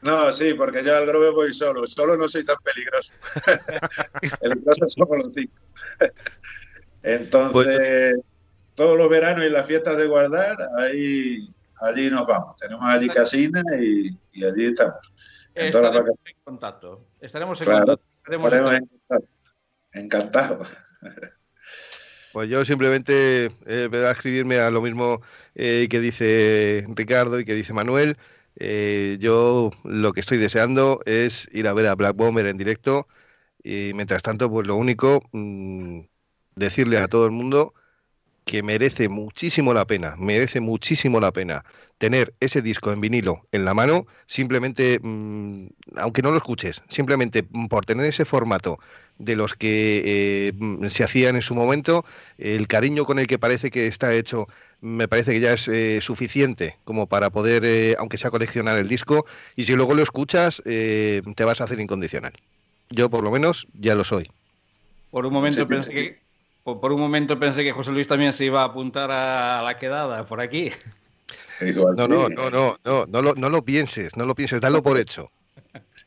[0.00, 1.86] No, sí, porque yo al Grove voy solo.
[1.86, 3.12] Solo no soy tan peligroso.
[4.40, 5.54] Peligrosos somos los cinco.
[7.04, 8.16] Entonces, pues...
[8.74, 11.46] todos los veranos y las fiestas de guardar, ahí,
[11.80, 12.56] allí nos vamos.
[12.56, 15.12] Tenemos allí casina y, y allí estamos.
[15.54, 17.06] En Estaremos en contacto.
[17.20, 19.28] Estaremos en claro, contacto.
[19.92, 20.66] Encantado.
[22.32, 25.20] Pues yo simplemente eh, voy a escribirme a lo mismo
[25.54, 28.16] eh, que dice Ricardo y que dice Manuel.
[28.56, 33.06] Eh, yo lo que estoy deseando es ir a ver a Black Bomber en directo
[33.62, 36.00] y mientras tanto, pues lo único, mmm,
[36.56, 37.74] decirle a todo el mundo
[38.44, 41.64] que merece muchísimo la pena, merece muchísimo la pena
[41.98, 45.66] tener ese disco en vinilo en la mano, simplemente, mmm,
[45.96, 48.78] aunque no lo escuches, simplemente por tener ese formato
[49.18, 52.04] de los que eh, se hacían en su momento,
[52.38, 54.48] el cariño con el que parece que está hecho
[54.82, 58.88] me parece que ya es eh, suficiente como para poder, eh, aunque sea coleccionar el
[58.88, 59.24] disco,
[59.54, 62.32] y si luego lo escuchas, eh, te vas a hacer incondicional.
[62.90, 64.28] Yo por lo menos ya lo soy.
[65.12, 66.21] Por un momento sí, pensé que
[66.64, 70.24] por un momento pensé que José Luis también se iba a apuntar a la quedada
[70.24, 70.70] por aquí.
[71.60, 74.98] No, no, no, no, no, no lo, no lo pienses, no lo pienses, dalo por
[74.98, 75.30] hecho.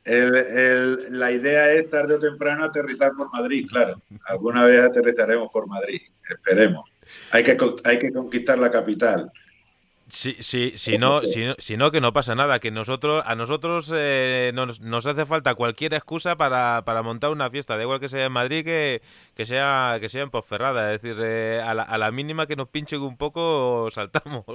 [0.03, 4.01] El, el, la idea es tarde o temprano aterrizar por Madrid, claro.
[4.25, 6.89] Alguna vez aterrizaremos por Madrid, esperemos.
[7.31, 9.31] Hay que, hay que conquistar la capital.
[10.07, 13.33] Sí, sí, si no, si, no, si no, que no pasa nada, que nosotros, a
[13.33, 17.99] nosotros eh, nos, nos, hace falta cualquier excusa para, para, montar una fiesta, da igual
[17.99, 19.01] que sea en Madrid que,
[19.33, 22.55] que sea que sea en Posferrada, es decir, eh, a, la, a, la, mínima que
[22.55, 24.45] nos pinchen un poco saltamos.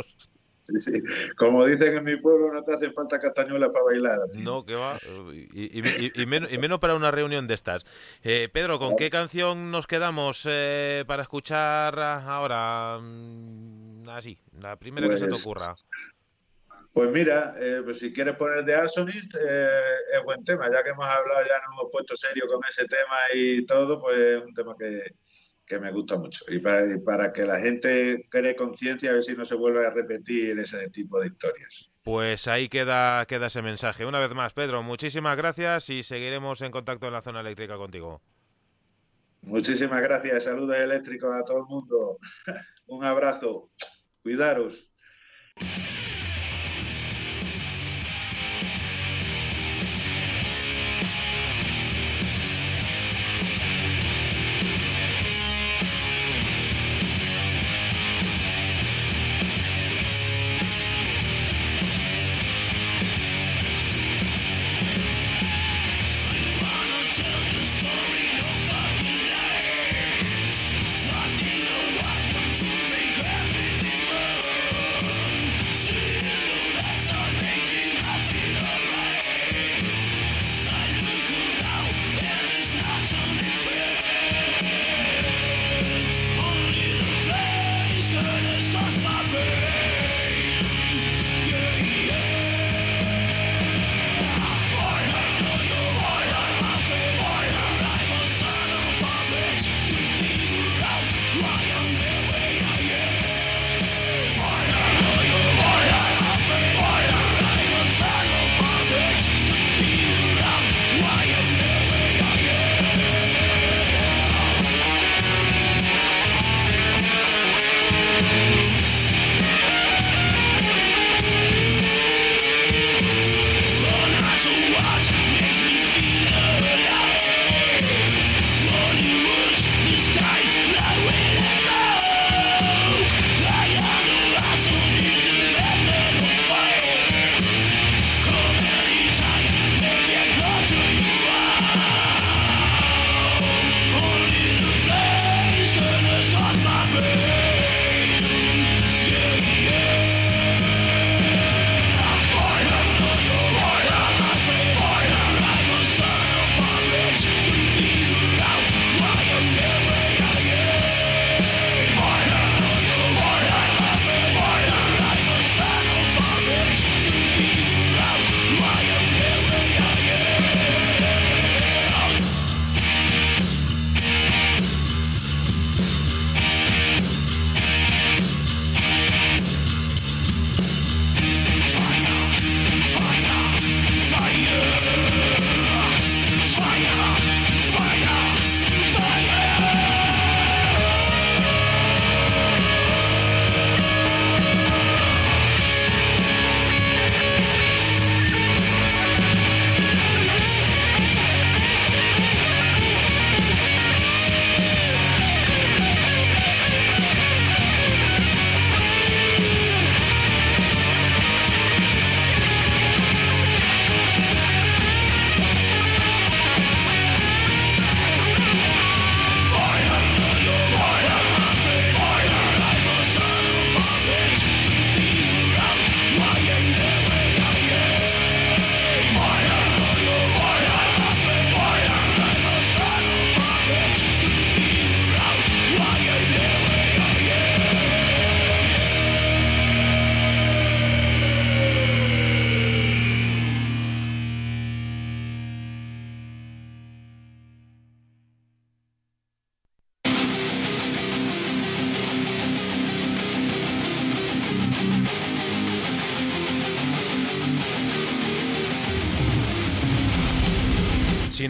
[0.70, 1.02] Sí, sí.
[1.36, 4.18] Como dicen en mi pueblo, no te hace falta castañuela para bailar.
[4.32, 4.42] Tío.
[4.42, 4.98] No, que va.
[5.32, 7.84] Y, y, y, menos, y, menos, para una reunión de estas.
[8.22, 13.00] Eh, Pedro, ¿con qué canción nos quedamos eh, para escuchar ahora?
[14.08, 15.74] Así, la primera pues, que se te ocurra.
[16.92, 19.68] Pues mira, eh, pues si quieres poner de Arsonist, eh,
[20.12, 20.68] es buen tema.
[20.72, 24.18] Ya que hemos hablado, ya nos hemos puesto serio con ese tema y todo, pues
[24.18, 25.14] es un tema que,
[25.70, 26.44] que me gusta mucho.
[26.48, 29.86] Y para, y para que la gente cree conciencia, a ver si no se vuelve
[29.86, 31.92] a repetir ese tipo de historias.
[32.02, 34.04] Pues ahí queda, queda ese mensaje.
[34.04, 38.20] Una vez más, Pedro, muchísimas gracias y seguiremos en contacto en la zona eléctrica contigo.
[39.42, 40.42] Muchísimas gracias.
[40.42, 42.18] Saludos eléctricos a todo el mundo.
[42.88, 43.70] Un abrazo.
[44.24, 44.92] Cuidaros.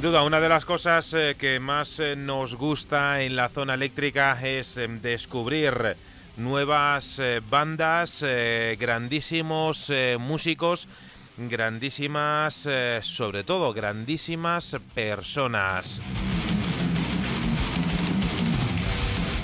[0.00, 3.74] Sin duda, una de las cosas eh, que más eh, nos gusta en la zona
[3.74, 5.94] eléctrica es em, descubrir
[6.38, 8.24] nuevas eh, bandas,
[8.78, 10.88] grandísimos músicos,
[11.36, 12.66] grandísimas,
[13.02, 16.00] sobre todo, grandísimas personas.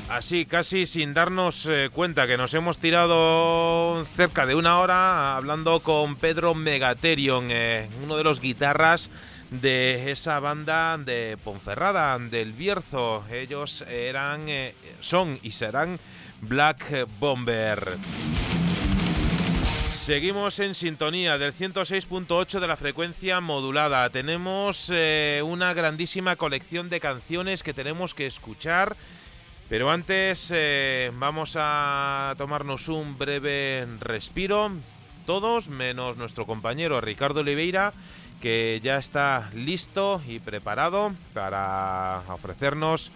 [0.08, 6.16] Así, casi sin darnos cuenta que nos hemos tirado cerca de una hora hablando con
[6.16, 7.50] Pedro Megaterion,
[8.02, 9.10] uno de los guitarras
[9.50, 13.24] de esa banda de Ponferrada, del Bierzo.
[13.30, 15.98] Ellos eran, eh, son y serán
[16.40, 17.98] Black Bomber.
[19.92, 24.08] Seguimos en sintonía del 106.8 de la frecuencia modulada.
[24.10, 28.96] Tenemos eh, una grandísima colección de canciones que tenemos que escuchar.
[29.68, 34.70] Pero antes eh, vamos a tomarnos un breve respiro.
[35.26, 37.92] Todos, menos nuestro compañero Ricardo Oliveira,
[38.40, 43.10] que ya está listo y preparado para ofrecernos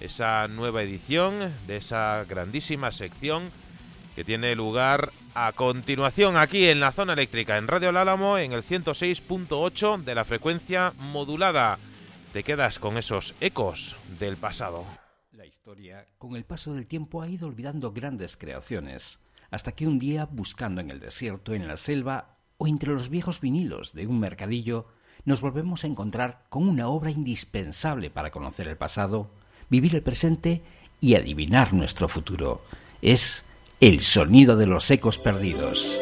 [0.00, 3.50] esa nueva edición de esa grandísima sección
[4.14, 8.62] que tiene lugar a continuación aquí en la zona eléctrica en Radio Lálamo en el
[8.62, 11.78] 106.8 de la frecuencia modulada.
[12.32, 14.84] Te quedas con esos ecos del pasado.
[15.32, 19.20] La historia, con el paso del tiempo, ha ido olvidando grandes creaciones,
[19.50, 23.40] hasta que un día, buscando en el desierto, en la selva, o entre los viejos
[23.40, 24.86] vinilos de un mercadillo,
[25.24, 29.30] nos volvemos a encontrar con una obra indispensable para conocer el pasado,
[29.70, 30.62] vivir el presente
[31.00, 32.62] y adivinar nuestro futuro.
[33.02, 33.44] Es
[33.80, 35.98] el sonido de los ecos perdidos.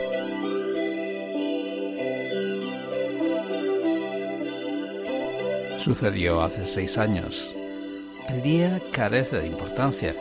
[5.79, 7.55] Sucedió hace seis años.
[8.29, 10.15] El día carece de importancia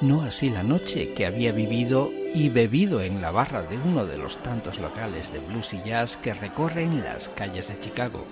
[0.00, 4.18] no así la noche que había vivido y bebido en la barra de uno de
[4.18, 8.26] los tantos locales de blues y jazz que recorren las calles de Chicago.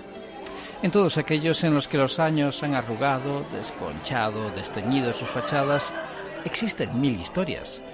[0.82, 5.92] En todos aquellos en los que los años han arrugado, desconchado, desteñido sus fachadas,
[6.44, 7.84] existen mil historias.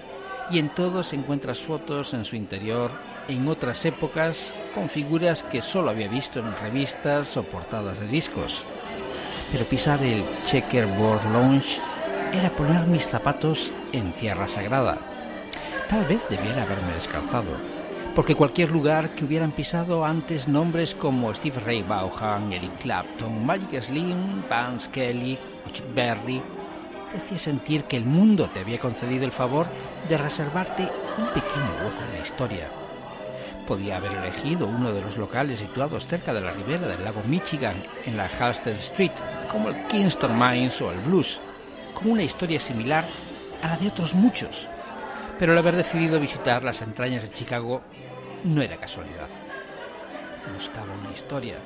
[0.50, 2.90] Y en todos encuentras fotos en su interior,
[3.28, 8.64] en otras épocas, con figuras que solo había visto en revistas o portadas de discos.
[9.52, 11.82] Pero pisar el Checkerboard Lounge
[12.32, 15.18] era poner mis zapatos en tierra sagrada.
[15.89, 17.57] Tal vez debiera haberme descalzado,
[18.14, 23.80] porque cualquier lugar que hubieran pisado antes nombres como Steve Ray Vaughan, Eric Clapton, Magic
[23.80, 25.39] Slim, Vance Kelly
[25.72, 26.43] Chuck Berry
[27.11, 29.66] te hacía sentir que el mundo te había concedido el favor
[30.09, 32.68] de reservarte un pequeño hueco en la historia.
[33.66, 37.82] Podía haber elegido uno de los locales situados cerca de la ribera del lago Michigan,
[38.05, 39.12] en la Halsted Street,
[39.51, 41.41] como el Kingston Mines o el Blues,
[41.95, 43.05] con una historia similar
[43.62, 44.68] a la de otros muchos.
[45.39, 47.82] Pero el haber decidido visitar las entrañas de Chicago
[48.45, 49.28] no era casualidad.
[50.53, 51.57] Buscaba una historia,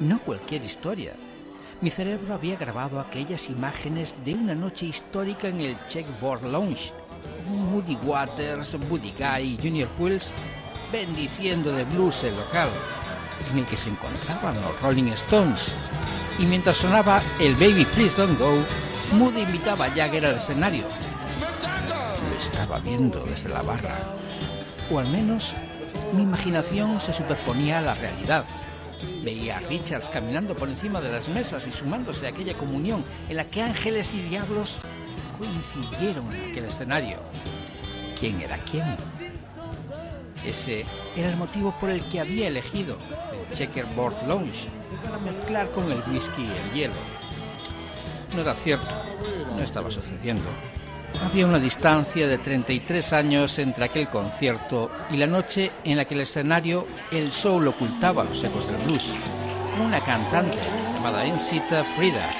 [0.00, 1.12] no cualquier historia.
[1.80, 6.92] Mi cerebro había grabado aquellas imágenes de una noche histórica en el Checkboard Lounge.
[7.48, 10.32] Moody Waters, Buddy Guy y Junior Quills
[10.90, 12.70] bendiciendo de blues el local,
[13.50, 15.74] en el que se encontraban los Rolling Stones.
[16.38, 18.64] Y mientras sonaba el Baby Please Don't Go,
[19.12, 21.03] Moody invitaba a Jagger al escenario.
[22.40, 23.98] Estaba viendo desde la barra.
[24.90, 25.54] O al menos
[26.12, 28.44] mi imaginación se superponía a la realidad.
[29.22, 33.36] Veía a Richards caminando por encima de las mesas y sumándose a aquella comunión en
[33.36, 34.78] la que ángeles y diablos
[35.38, 37.18] coincidieron en aquel escenario.
[38.18, 38.84] ¿Quién era quién?
[40.44, 40.84] Ese
[41.16, 42.98] era el motivo por el que había elegido
[43.50, 44.68] el Checkerboard Lounge
[45.02, 47.24] para mezclar con el whisky y el hielo
[48.34, 48.88] no era cierto,
[49.56, 50.42] no estaba sucediendo.
[51.22, 56.14] Había una distancia de 33 años entre aquel concierto y la noche en la que
[56.14, 59.12] el escenario el soul ocultaba los ecos del blues.
[59.82, 60.58] Una cantante
[60.94, 62.30] llamada Ensita Frida,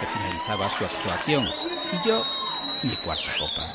[0.00, 2.24] que finalizaba su actuación, y yo
[2.82, 3.66] mi cuarta copa.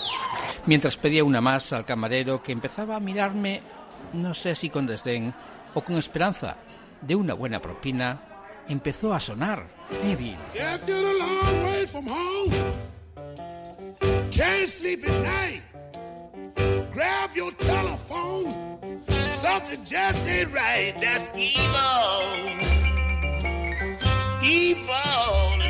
[0.66, 3.62] Mientras pedía una más al camarero que empezaba a mirarme,
[4.14, 5.34] no sé si con desdén
[5.74, 6.58] o con esperanza
[7.02, 8.22] de una buena propina,
[8.68, 10.38] empezó a sonar Maybe.
[14.42, 15.62] Can't sleep at night,
[16.92, 18.80] grab your telephone.
[19.22, 20.94] Something just ain't right.
[21.00, 22.22] That's evil.
[24.42, 25.61] Evil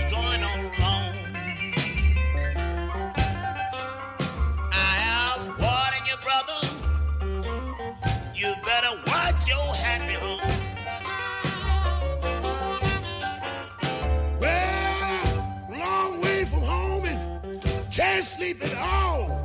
[18.21, 19.41] can't sleep at all.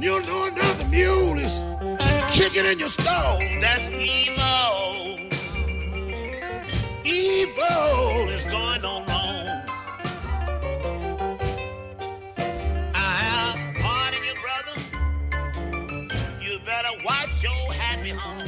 [0.00, 1.62] You know another mule is
[2.32, 3.38] kicking in your stall.
[3.60, 5.18] That's evil.
[7.04, 9.46] Evil is going on wrong.
[12.94, 14.76] I have pardon you, brother.
[16.44, 18.44] You better watch your happy home.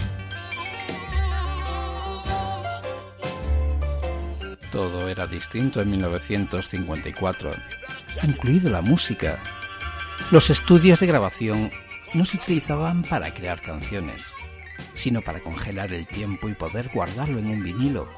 [4.72, 7.87] Todo era distinto en 1954
[8.26, 9.38] incluido la música.
[10.30, 11.70] Los estudios de grabación
[12.14, 14.34] no se utilizaban para crear canciones,
[14.94, 18.08] sino para congelar el tiempo y poder guardarlo en un vinilo.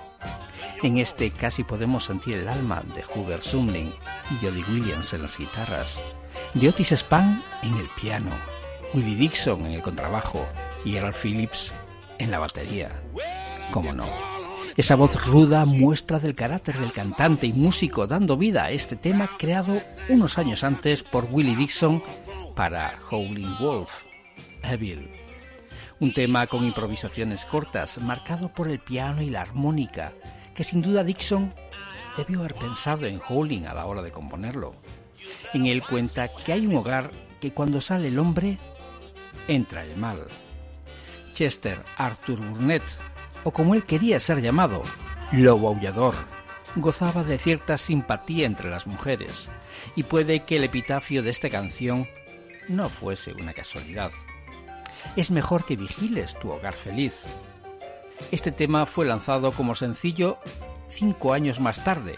[0.82, 3.92] En este casi podemos sentir el alma de Hubert Sumling
[4.30, 6.02] y Jody Williams en las guitarras,
[6.54, 8.30] de Otis Spann en el piano,
[8.94, 10.44] Willie Dixon en el contrabajo
[10.84, 11.72] y Earl Phillips
[12.18, 12.90] en la batería.
[13.72, 14.39] ¿Cómo no?
[14.80, 19.28] Esa voz ruda muestra del carácter del cantante y músico dando vida a este tema
[19.38, 19.78] creado
[20.08, 22.02] unos años antes por Willie Dixon
[22.56, 23.90] para Howling Wolf,
[24.62, 25.10] Evil.
[25.98, 30.14] Un tema con improvisaciones cortas, marcado por el piano y la armónica,
[30.54, 31.52] que sin duda Dixon
[32.16, 34.74] debió haber pensado en Howling a la hora de componerlo.
[35.52, 38.56] En él cuenta que hay un hogar que cuando sale el hombre,
[39.46, 40.26] entra el mal.
[41.34, 42.82] Chester Arthur Burnett
[43.44, 44.82] o como él quería ser llamado,
[45.32, 46.14] lobo aullador,
[46.76, 49.48] gozaba de cierta simpatía entre las mujeres,
[49.96, 52.06] y puede que el epitafio de esta canción
[52.68, 54.12] no fuese una casualidad.
[55.16, 57.26] Es mejor que vigiles tu hogar feliz.
[58.30, 60.38] Este tema fue lanzado como sencillo
[60.88, 62.16] cinco años más tarde,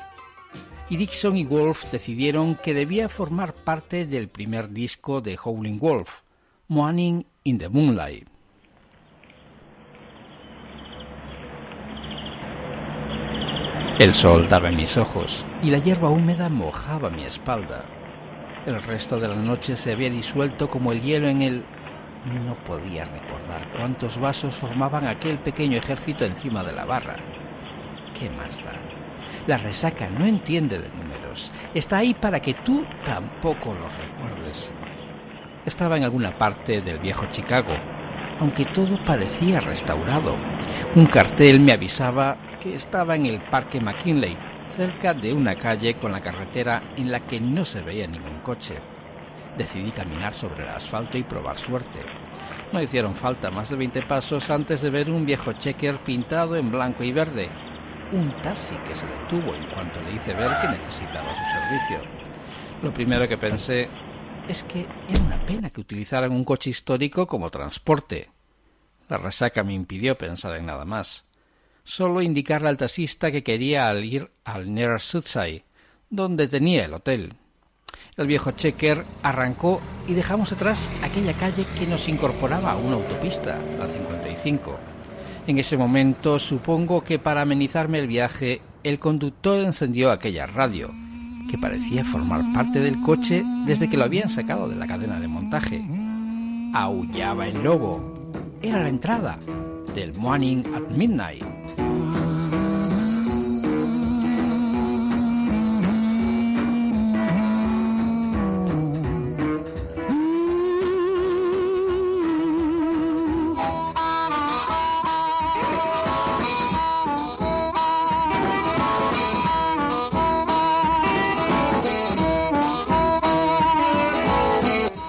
[0.89, 6.21] y Dixon y Wolf decidieron que debía formar parte del primer disco de Howling Wolf,
[6.69, 8.32] Morning in the Moonlight.
[14.03, 17.85] El sol daba en mis ojos y la hierba húmeda mojaba mi espalda.
[18.67, 21.65] El resto de la noche se había disuelto como el hielo en el...
[22.45, 27.15] No podía recordar cuántos vasos formaban aquel pequeño ejército encima de la barra.
[28.13, 28.73] ¿Qué más da?
[29.47, 31.53] La resaca no entiende de números.
[31.73, 34.73] Está ahí para que tú tampoco los recuerdes.
[35.65, 37.75] Estaba en alguna parte del viejo Chicago,
[38.41, 40.37] aunque todo parecía restaurado.
[40.97, 44.37] Un cartel me avisaba que estaba en el Parque McKinley,
[44.69, 48.77] cerca de una calle con la carretera en la que no se veía ningún coche.
[49.59, 52.01] Decidí caminar sobre el asfalto y probar suerte.
[52.73, 56.71] No hicieron falta más de 20 pasos antes de ver un viejo checker pintado en
[56.71, 57.49] blanco y verde.
[58.13, 62.09] Un taxi que se detuvo en cuanto le hice ver que necesitaba su servicio.
[62.81, 63.91] Lo primero que pensé
[64.47, 68.31] es que era una pena que utilizaran un coche histórico como transporte.
[69.09, 71.27] La resaca me impidió pensar en nada más
[71.85, 75.65] solo indicarle al taxista que quería ir al Near Sudside,
[76.11, 77.35] donde tenía el hotel.
[78.17, 83.59] El viejo checker arrancó y dejamos atrás aquella calle que nos incorporaba a una autopista,
[83.79, 84.79] la 55.
[85.47, 90.91] En ese momento supongo que para amenizarme el viaje el conductor encendió aquella radio,
[91.51, 95.29] que parecía formar parte del coche desde que lo habían sacado de la cadena de
[95.29, 95.83] montaje.
[96.75, 98.31] Aullaba el lobo.
[98.61, 99.39] Era la entrada
[99.95, 101.62] del Morning at Midnight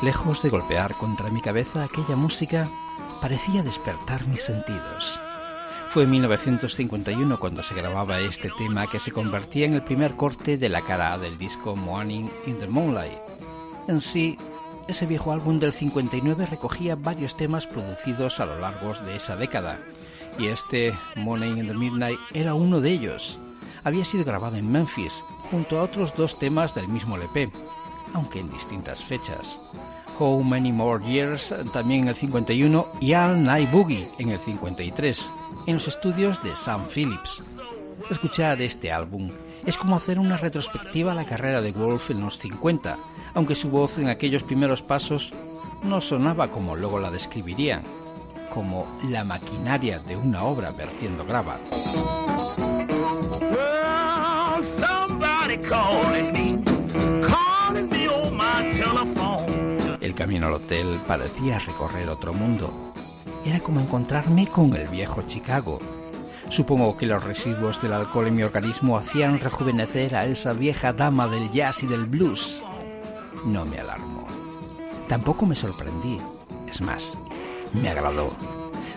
[0.04, 2.70] Lejos de golpear contra mi cabeza aquella música,
[3.22, 5.22] parecía despertar mis sentidos.
[5.94, 10.58] Fue en 1951 cuando se grababa este tema que se convertía en el primer corte
[10.58, 13.20] de la cara del disco Morning in the Moonlight.
[13.88, 14.36] En sí,
[14.88, 19.80] ese viejo álbum del 59 recogía varios temas producidos a lo largo de esa década,
[20.40, 23.38] y este Morning in the Midnight era uno de ellos.
[23.84, 27.52] Había sido grabado en Memphis, junto a otros dos temas del mismo LP,
[28.16, 29.62] aunque en distintas fechas.
[30.18, 35.32] How Many More Years también en el 51 y All Night Boogie en el 53
[35.66, 37.44] en los estudios de Sam Phillips.
[38.10, 39.30] Escuchar este álbum
[39.66, 42.98] es como hacer una retrospectiva a la carrera de Wolf en los 50,
[43.34, 45.32] aunque su voz en aquellos primeros pasos
[45.84, 47.84] no sonaba como luego la describirían,
[48.54, 51.58] como la maquinaria de una obra vertiendo grava.
[60.02, 62.94] El camino al hotel parecía recorrer otro mundo
[63.46, 65.80] era como encontrarme con el viejo Chicago.
[66.50, 71.28] Supongo que los residuos del alcohol en mi organismo hacían rejuvenecer a esa vieja dama
[71.28, 72.62] del jazz y del blues.
[73.46, 74.28] No me alarmó.
[75.08, 76.18] Tampoco me sorprendí.
[76.70, 77.18] Es más,
[77.74, 78.32] me agradó.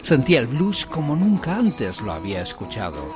[0.02, 3.14] Sentía el blues como nunca antes lo había escuchado.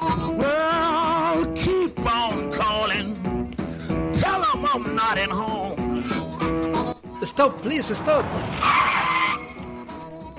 [7.22, 8.24] Stop, please, stop.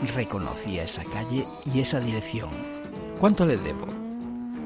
[0.07, 2.49] Reconocía esa calle y esa dirección.
[3.19, 3.85] ¿Cuánto le debo?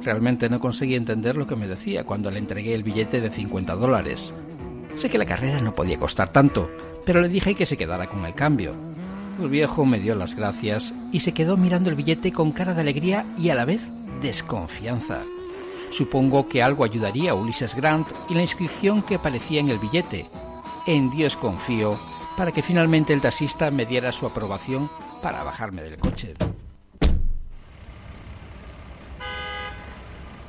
[0.01, 3.75] Realmente no conseguí entender lo que me decía cuando le entregué el billete de 50
[3.75, 4.33] dólares.
[4.95, 6.69] Sé que la carrera no podía costar tanto,
[7.05, 8.73] pero le dije que se quedara con el cambio.
[9.41, 12.81] El viejo me dio las gracias y se quedó mirando el billete con cara de
[12.81, 13.89] alegría y a la vez
[14.21, 15.23] desconfianza.
[15.91, 20.27] Supongo que algo ayudaría a Ulises Grant y la inscripción que aparecía en el billete.
[20.87, 21.99] En Dios confío
[22.37, 24.89] para que finalmente el taxista me diera su aprobación
[25.25, 26.35] para bajarme del coche.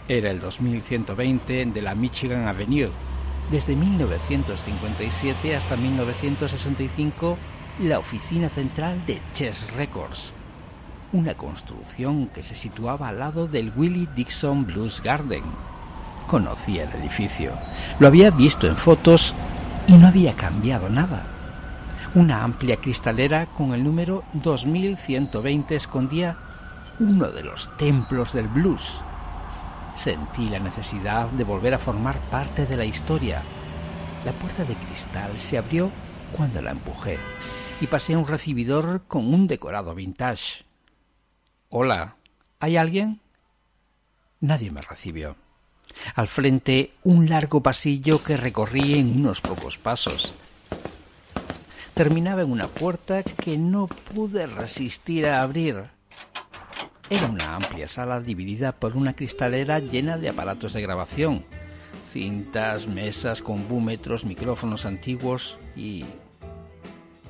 [0.07, 2.91] Era el 2120 de la Michigan Avenue.
[3.51, 7.39] Desde 1957 hasta 1965,
[7.85, 10.35] la oficina central de Chess Records.
[11.15, 15.45] Una construcción que se situaba al lado del Willie Dixon Blues Garden.
[16.27, 17.53] Conocía el edificio,
[17.99, 19.35] lo había visto en fotos
[19.89, 21.36] y no había cambiado nada.
[22.17, 26.39] Una amplia cristalera con el número 2120 escondía
[26.99, 29.03] uno de los templos del blues
[29.95, 33.43] Sentí la necesidad de volver a formar parte de la historia.
[34.25, 35.91] La puerta de cristal se abrió
[36.33, 37.19] cuando la empujé
[37.83, 40.65] y pasé a un recibidor con un decorado vintage.
[41.69, 42.17] Hola,
[42.61, 43.21] ¿hay alguien?
[44.41, 45.37] Nadie me recibió.
[46.15, 50.35] Al frente, un largo pasillo que recorrí en unos pocos pasos.
[51.97, 55.85] Terminaba en una puerta que no pude resistir a abrir.
[57.09, 61.47] Era una amplia sala dividida por una cristalera llena de aparatos de grabación,
[62.05, 66.05] cintas, mesas con búmetros, micrófonos antiguos y...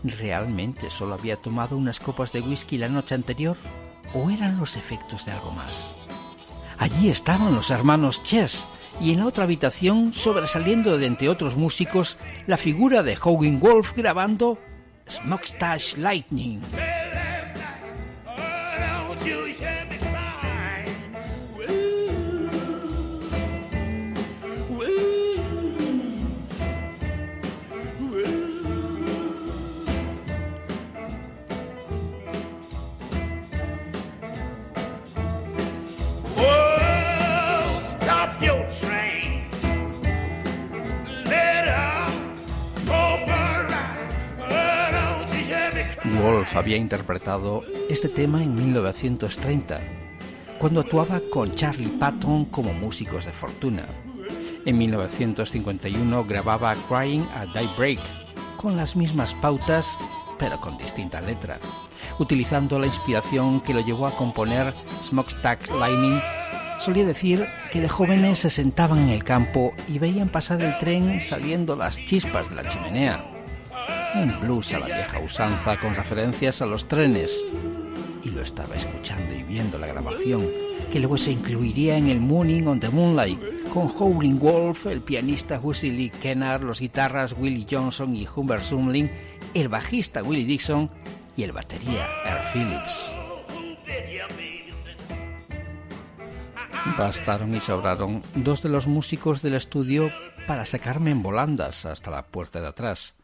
[0.03, 3.57] ¿Realmente solo había tomado unas copas de whisky la noche anterior
[4.15, 5.95] o eran los efectos de algo más?
[6.77, 8.67] Allí estaban los hermanos Chess
[9.01, 12.17] y en la otra habitación, sobresaliendo de entre otros músicos,
[12.47, 14.59] la figura de Hogan Wolf grabando
[15.09, 16.61] Smokestash Lightning.
[46.57, 49.81] Había interpretado este tema en 1930,
[50.59, 53.85] cuando actuaba con Charlie Patton como músicos de fortuna.
[54.65, 58.01] En 1951 grababa Crying at Daybreak,
[58.57, 59.99] con las mismas pautas,
[60.39, 61.59] pero con distinta letra,
[62.19, 64.73] utilizando la inspiración que lo llevó a componer
[65.03, 66.21] Smokestack Lightning.
[66.81, 71.21] Solía decir que de jóvenes se sentaban en el campo y veían pasar el tren
[71.21, 73.36] saliendo las chispas de la chimenea
[74.23, 77.45] un blues a la vieja usanza con referencias a los trenes.
[78.25, 80.47] Y lo estaba escuchando y viendo la grabación,
[80.91, 83.39] que luego se incluiría en el Mooning on the Moonlight,
[83.73, 89.11] con Howling Wolf, el pianista Hussey Lee Kennard, los guitarras Willie Johnson y Humber Sumling,
[89.55, 90.91] el bajista Willie Dixon
[91.37, 93.11] y el batería Earl Phillips.
[96.97, 100.11] Bastaron y sobraron dos de los músicos del estudio
[100.47, 103.16] para sacarme en volandas hasta la puerta de atrás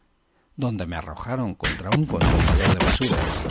[0.55, 3.47] donde me arrojaron contra un contenedor de basuras.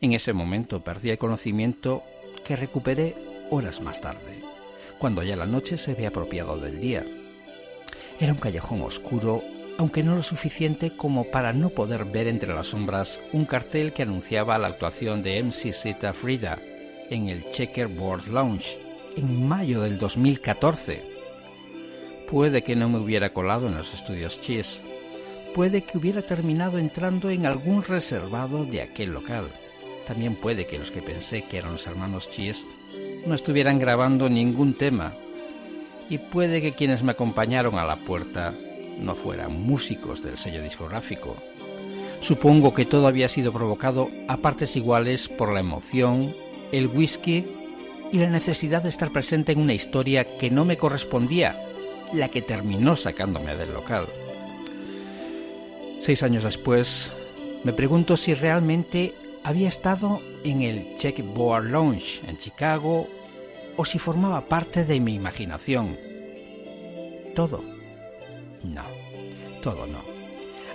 [0.00, 2.02] En ese momento perdí el conocimiento
[2.44, 3.16] que recuperé
[3.50, 4.42] horas más tarde,
[4.98, 7.06] cuando ya la noche se había apropiado del día.
[8.20, 9.42] Era un callejón oscuro,
[9.78, 14.02] aunque no lo suficiente como para no poder ver entre las sombras un cartel que
[14.02, 16.60] anunciaba la actuación de MC Zeta Frida
[17.10, 18.80] en el Checkerboard Lounge
[19.16, 21.14] en mayo del 2014.
[22.28, 24.84] Puede que no me hubiera colado en los estudios Cheese,
[25.54, 29.48] puede que hubiera terminado entrando en algún reservado de aquel local.
[30.06, 32.66] También puede que los que pensé que eran los hermanos Chies
[33.24, 35.14] no estuvieran grabando ningún tema.
[36.10, 38.52] Y puede que quienes me acompañaron a la puerta
[38.98, 41.36] no fueran músicos del sello discográfico.
[42.20, 46.34] Supongo que todo había sido provocado a partes iguales por la emoción,
[46.72, 47.46] el whisky
[48.12, 51.64] y la necesidad de estar presente en una historia que no me correspondía,
[52.12, 54.08] la que terminó sacándome del local.
[56.04, 57.16] Seis años después,
[57.64, 63.08] me pregunto si realmente había estado en el Checkboard Lounge en Chicago
[63.78, 65.96] o si formaba parte de mi imaginación.
[67.34, 67.64] Todo.
[68.62, 68.84] No,
[69.62, 70.04] todo no.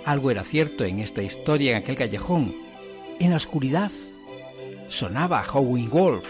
[0.04, 2.56] Algo era cierto en esta historia en aquel callejón.
[3.20, 3.92] En la oscuridad
[4.88, 6.26] sonaba Howie Wolf.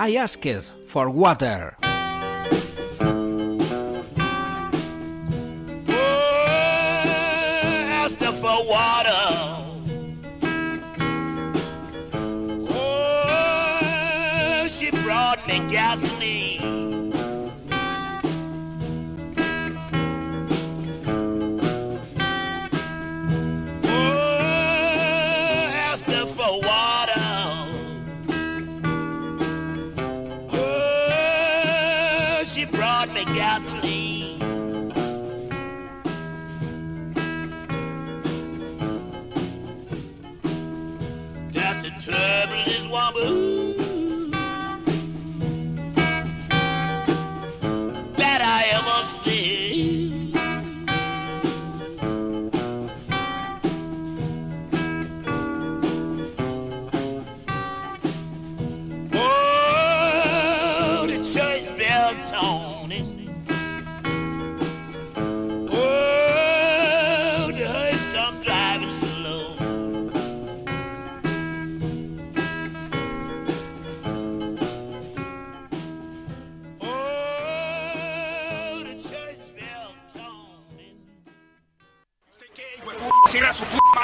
[0.00, 1.76] I asked for water.
[15.74, 16.23] orgasm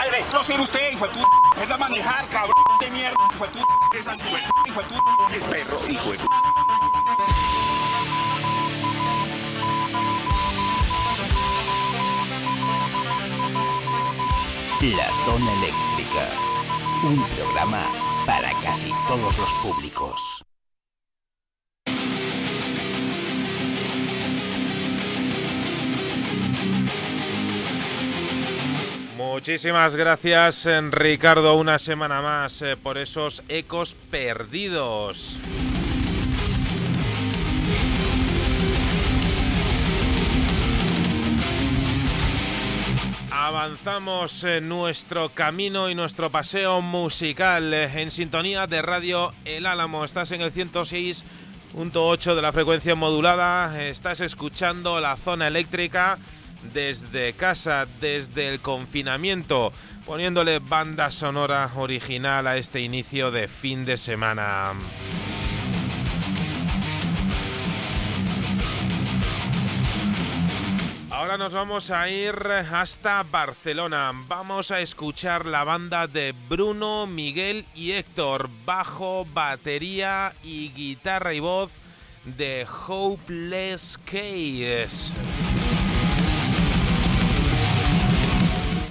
[0.00, 0.24] madre.
[0.32, 1.62] No ser usted, hijo de puta.
[1.62, 3.98] Es a manejar, cabrón de mierda, hijo de puta.
[3.98, 4.24] Es así,
[4.66, 5.36] hijo de puta.
[5.36, 6.36] Es perro, hijo de puta.
[14.82, 16.28] La Zona Eléctrica.
[17.02, 17.82] Un programa
[18.26, 20.39] para casi todos los públicos.
[29.40, 35.38] Muchísimas gracias, Ricardo, una semana más eh, por esos ecos perdidos.
[43.32, 50.04] Avanzamos en nuestro camino y nuestro paseo musical eh, en sintonía de Radio El Álamo.
[50.04, 53.82] Estás en el 106.8 de la frecuencia modulada.
[53.88, 56.18] Estás escuchando la zona eléctrica
[56.72, 59.72] desde casa, desde el confinamiento,
[60.06, 64.72] poniéndole banda sonora original a este inicio de fin de semana.
[71.10, 72.34] Ahora nos vamos a ir
[72.72, 74.10] hasta Barcelona.
[74.26, 78.48] Vamos a escuchar la banda de Bruno, Miguel y Héctor.
[78.64, 81.72] Bajo, batería y guitarra y voz
[82.24, 85.12] de Hopeless Case.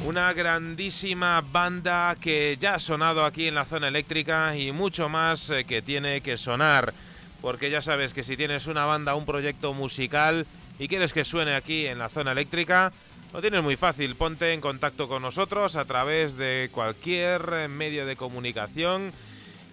[0.10, 5.52] Una grandísima banda que ya ha sonado aquí en la zona eléctrica y mucho más
[5.52, 6.96] eh, que tiene que sonar.
[7.42, 10.48] Porque ya sabes que si tienes una banda, un proyecto musical
[10.80, 12.92] y quieres que suene aquí en la zona eléctrica,
[13.34, 14.16] lo tienes muy fácil.
[14.16, 19.14] Ponte en contacto con nosotros a través de cualquier eh, medio de comunicación,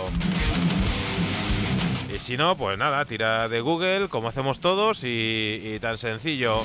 [2.15, 6.63] Y si no, pues nada, tira de Google, como hacemos todos, y, y tan sencillo.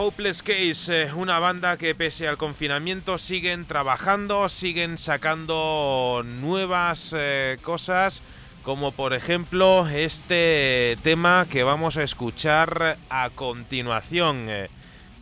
[0.00, 7.58] Hopeless Case, eh, una banda que pese al confinamiento siguen trabajando, siguen sacando nuevas eh,
[7.62, 8.22] cosas,
[8.68, 14.46] como por ejemplo este tema que vamos a escuchar a continuación.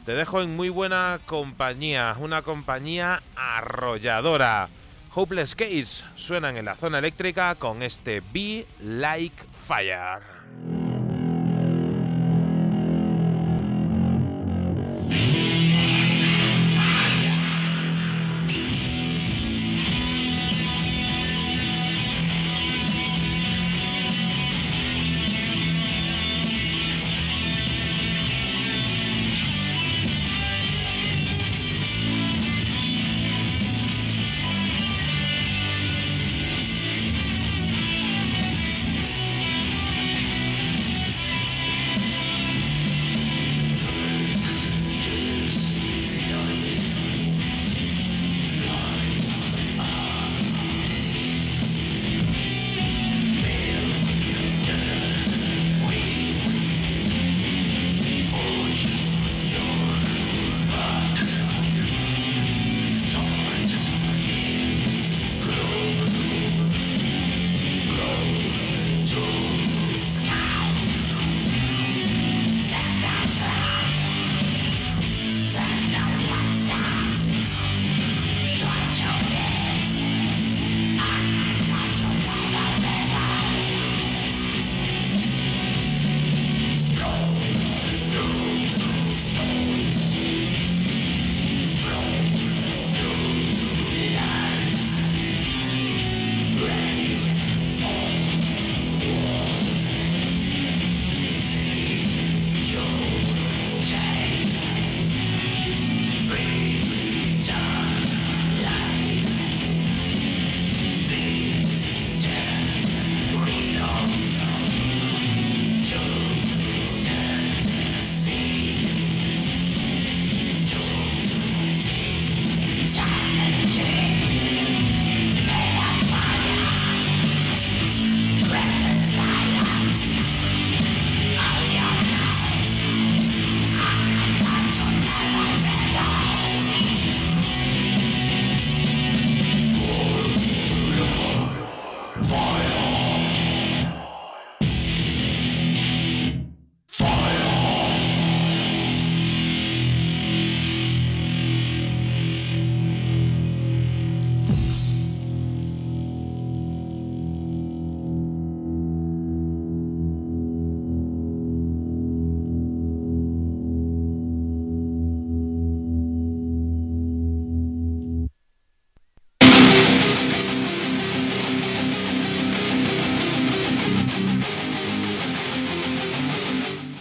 [0.04, 4.68] Te dejo en muy buena compañía, una compañía arrolladora.
[5.14, 10.22] Hopeless Case suenan en la zona eléctrica con este Be Like Fire.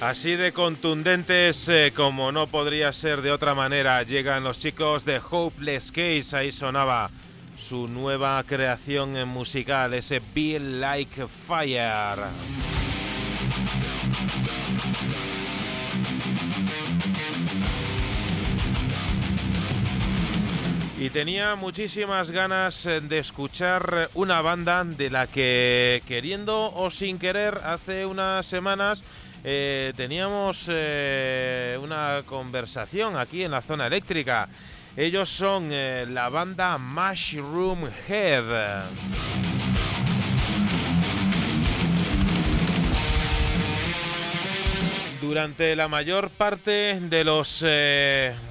[0.06, 5.20] Así de contundentes eh, como no podría ser de otra manera, llegan los chicos de
[5.32, 6.38] Hopeless Case.
[6.38, 7.10] Ahí sonaba
[7.58, 12.20] su nueva creación musical, ese Be Like Fire.
[21.00, 27.18] Y tenía muchísimas ganas eh, de escuchar una banda de la que, queriendo o sin
[27.18, 29.04] querer, hace unas semanas
[29.48, 34.50] eh, teníamos eh, una conversación aquí en la zona eléctrica.
[34.98, 38.86] Ellos son eh, la banda Mushroom Head.
[45.22, 47.64] Durante la mayor parte de los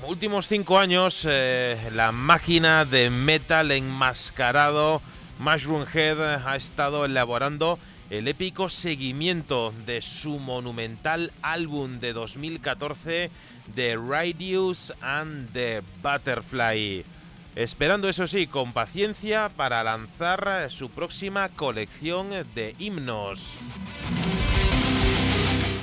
[0.07, 5.03] últimos cinco años, la máquina de metal enmascarado
[5.41, 7.79] Mushroom Head ha estado elaborando
[8.11, 13.31] el épico seguimiento de su monumental álbum de 2014,
[13.75, 17.05] The Radius and the Butterfly.
[17.57, 23.41] Esperando, eso sí, con paciencia para lanzar su próxima colección de himnos.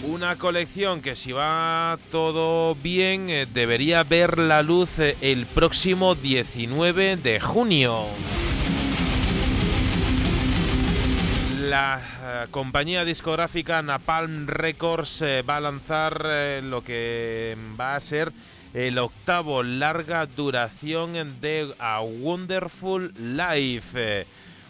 [0.04, 6.16] Una colección que si va todo bien eh, debería ver la luz eh, el próximo
[6.16, 8.08] 19 de junio.
[11.72, 18.00] La eh, compañía discográfica Napalm Records eh, va a lanzar eh, lo que va a
[18.02, 18.34] ser
[18.74, 24.26] el octavo larga duración de A Wonderful Life,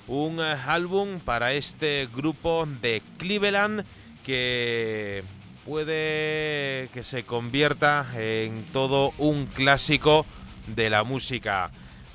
[0.08, 3.84] un álbum para este grupo de Cleveland
[4.24, 5.24] que
[5.66, 10.24] puede que se convierta en todo un clásico
[10.68, 11.72] de la música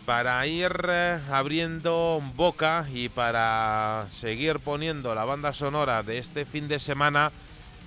[0.07, 6.69] para ir eh, abriendo boca y para seguir poniendo la banda sonora de este fin
[6.69, 7.33] de semana,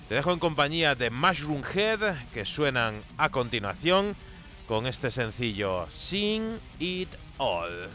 [0.10, 4.18] te dejo en compañía de Mushroom Head que suenan a continuación
[4.68, 7.90] con este sencillo Sing It All.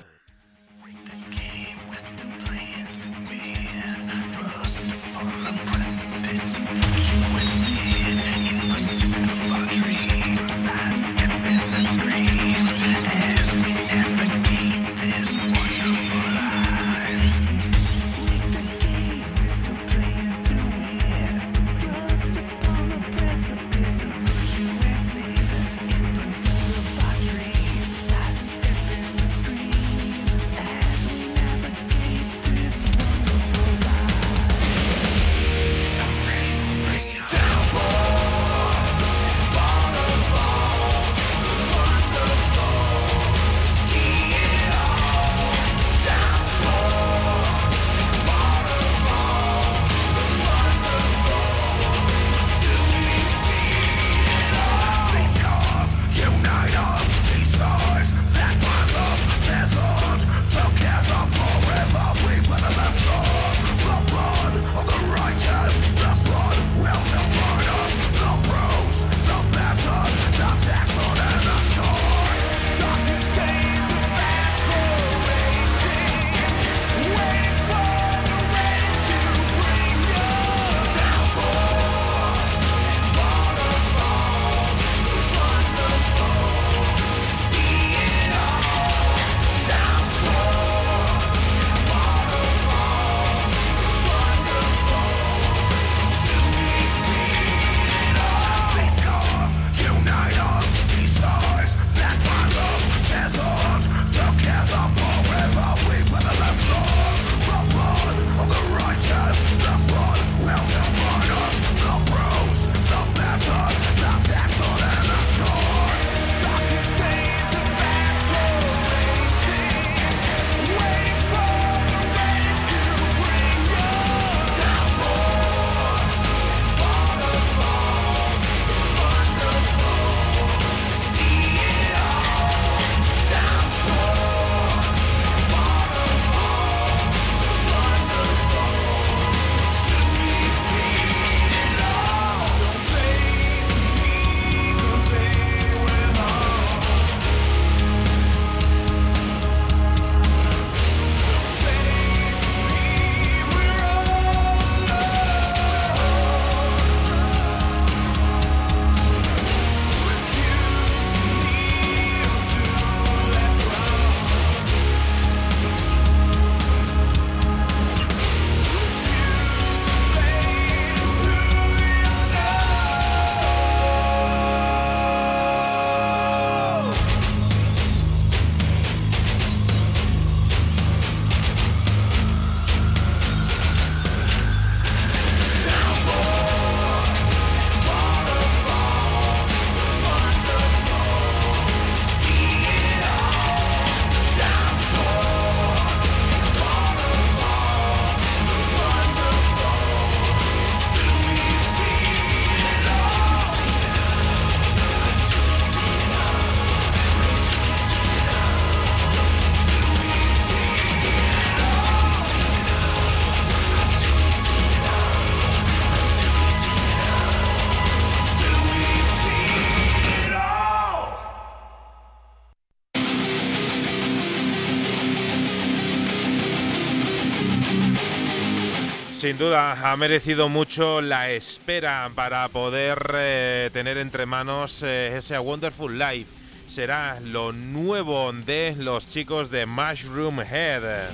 [229.35, 235.37] Sin duda, ha merecido mucho la espera para poder eh, tener entre manos eh, ese
[235.37, 236.31] Wonderful Life.
[236.69, 241.11] Será lo nuevo de los chicos de Mushroom Head.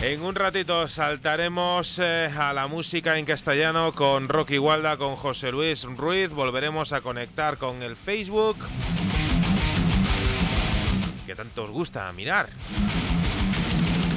[0.00, 5.52] En un ratito saltaremos eh, a la música en castellano con Rocky Walda, con José
[5.52, 6.30] Luis Ruiz.
[6.30, 8.56] Volveremos a conectar con el Facebook.
[11.34, 12.48] Tanto os gusta mirar.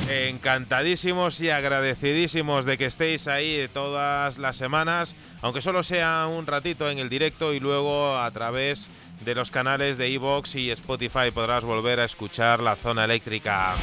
[0.08, 6.90] Encantadísimos y agradecidísimos de que estéis ahí todas las semanas, aunque solo sea un ratito
[6.92, 8.88] en el directo y luego a través
[9.22, 13.74] de los canales de Evox y Spotify podrás volver a escuchar la zona eléctrica.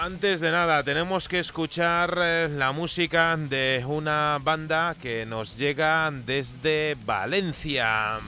[0.00, 6.10] Antes de nada, tenemos que escuchar eh, la música de una banda que nos llega
[6.10, 8.18] desde Valencia.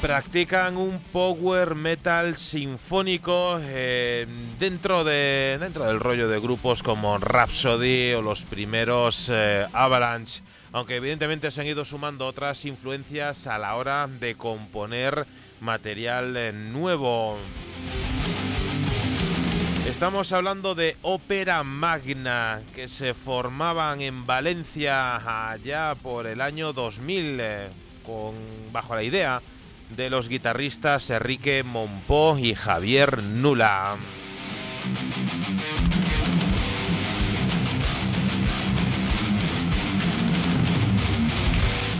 [0.00, 8.12] Practican un power metal sinfónico eh, dentro, de, dentro del rollo de grupos como Rhapsody
[8.12, 13.74] o los primeros eh, Avalanche, aunque evidentemente se han ido sumando otras influencias a la
[13.74, 15.26] hora de componer
[15.60, 17.36] material nuevo.
[19.88, 27.38] Estamos hablando de ópera magna que se formaban en Valencia allá por el año 2000
[27.40, 27.68] eh,
[28.04, 28.34] con,
[28.70, 29.42] bajo la idea
[29.96, 33.96] de los guitarristas Enrique Monpó y Javier Nula.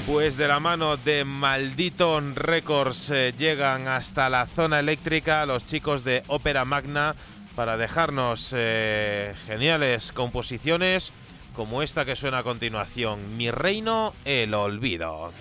[0.06, 6.02] Pues de la mano de Maldito Records eh, llegan hasta la zona eléctrica los chicos
[6.02, 7.15] de Ópera Magna
[7.55, 11.12] para dejarnos eh, geniales composiciones
[11.55, 15.32] como esta que suena a continuación, Mi reino, el olvido.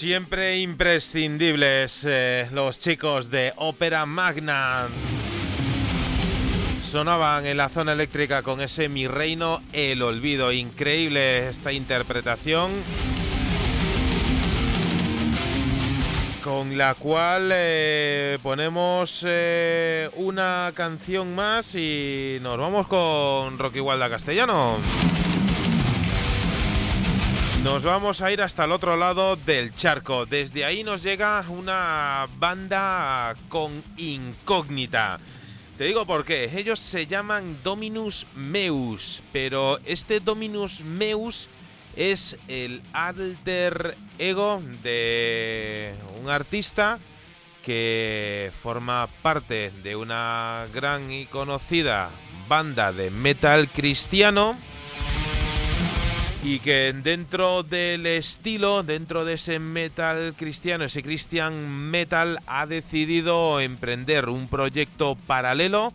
[0.00, 4.88] Siempre imprescindibles eh, los chicos de Ópera Magna.
[6.90, 10.52] Sonaban en la zona eléctrica con ese Mi Reino, El Olvido.
[10.52, 12.70] Increíble esta interpretación.
[16.42, 24.08] Con la cual eh, ponemos eh, una canción más y nos vamos con Rocky Walda
[24.08, 24.78] Castellano.
[27.64, 30.24] Nos vamos a ir hasta el otro lado del charco.
[30.24, 35.18] Desde ahí nos llega una banda con incógnita.
[35.76, 36.50] Te digo por qué.
[36.56, 41.48] Ellos se llaman Dominus Meus, pero este Dominus Meus
[41.96, 46.98] es el alter ego de un artista
[47.62, 52.08] que forma parte de una gran y conocida
[52.48, 54.56] banda de metal cristiano
[56.42, 63.60] y que dentro del estilo, dentro de ese metal cristiano, ese Christian metal, ha decidido
[63.60, 65.92] emprender un proyecto paralelo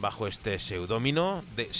[0.00, 1.70] bajo este seudónimo de.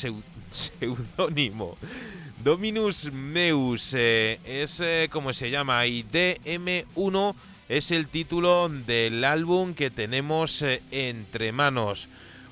[2.42, 7.34] Dominus Meus eh, es eh, como se llama y DM1
[7.68, 12.08] es el título del álbum que tenemos eh, entre manos.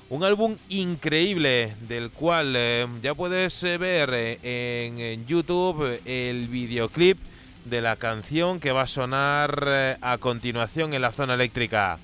[0.07, 7.17] Un álbum increíble del cual eh, ya puedes eh, ver eh, en, YouTube el videoclip
[7.65, 11.97] de la canción que va a sonar a continuación en la zona eléctrica.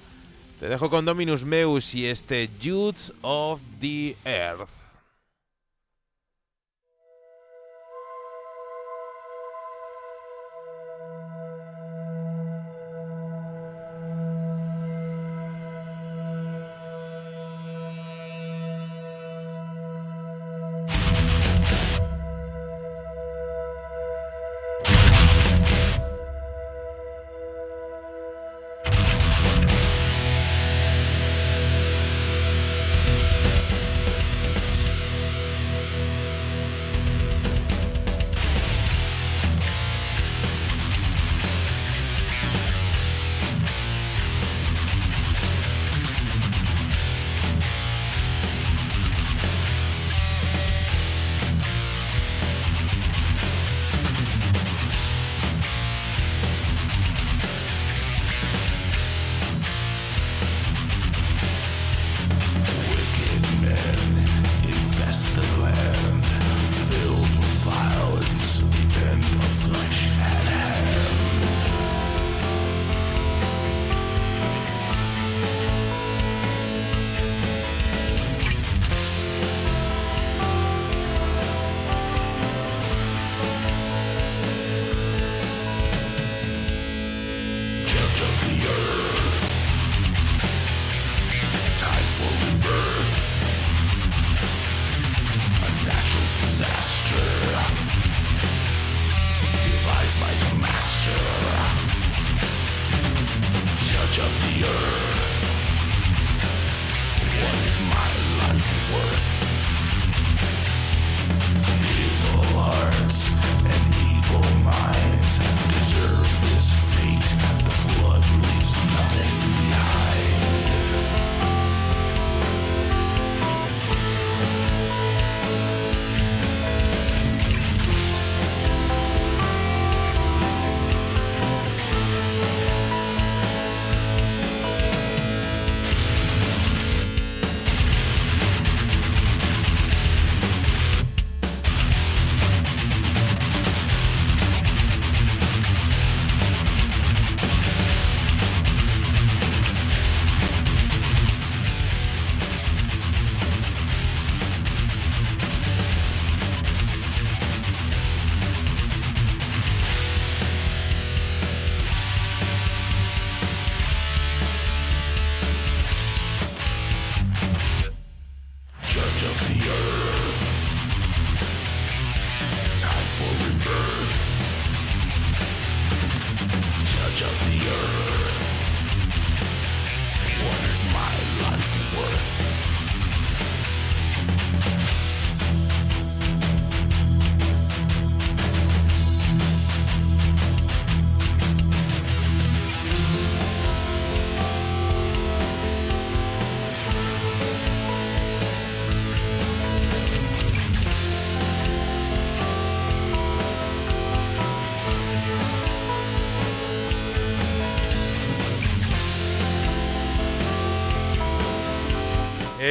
[0.60, 4.81] Te dejo con Dominus Meus y este Youths of the Earth.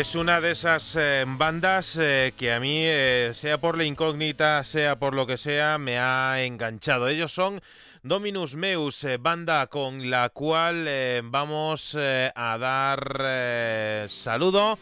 [0.00, 4.64] Es una de esas eh, bandas eh, que a mí, eh, sea por la incógnita,
[4.64, 7.06] sea por lo que sea, me ha enganchado.
[7.06, 7.60] Ellos son
[8.02, 10.88] Dominus Meus, banda con la cual
[11.24, 14.78] vamos a dar saludo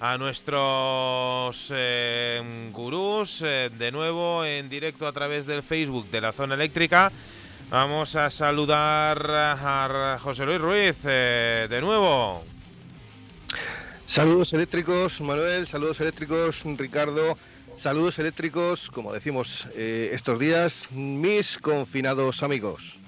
[0.00, 1.72] a nuestros
[2.70, 7.10] gurús, de nuevo en directo a través del Facebook de la zona eléctrica.
[7.70, 12.57] Vamos a saludar a José Luis Ruiz de nuevo.
[14.08, 17.36] Saludos eléctricos, Manuel, saludos eléctricos, Ricardo,
[17.76, 22.98] saludos eléctricos, como decimos eh, estos días, mis confinados amigos.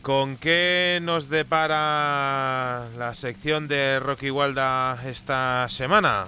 [0.00, 6.24] ¿Con qué nos depara la sección de Rocky Walda esta semana?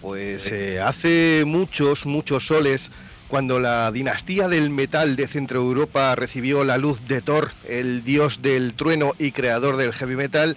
[0.00, 2.90] Pues eh, hace muchos, muchos soles,
[3.28, 8.42] cuando la dinastía del metal de Centro Europa recibió la luz de Thor, el dios
[8.42, 10.56] del trueno y creador del heavy metal,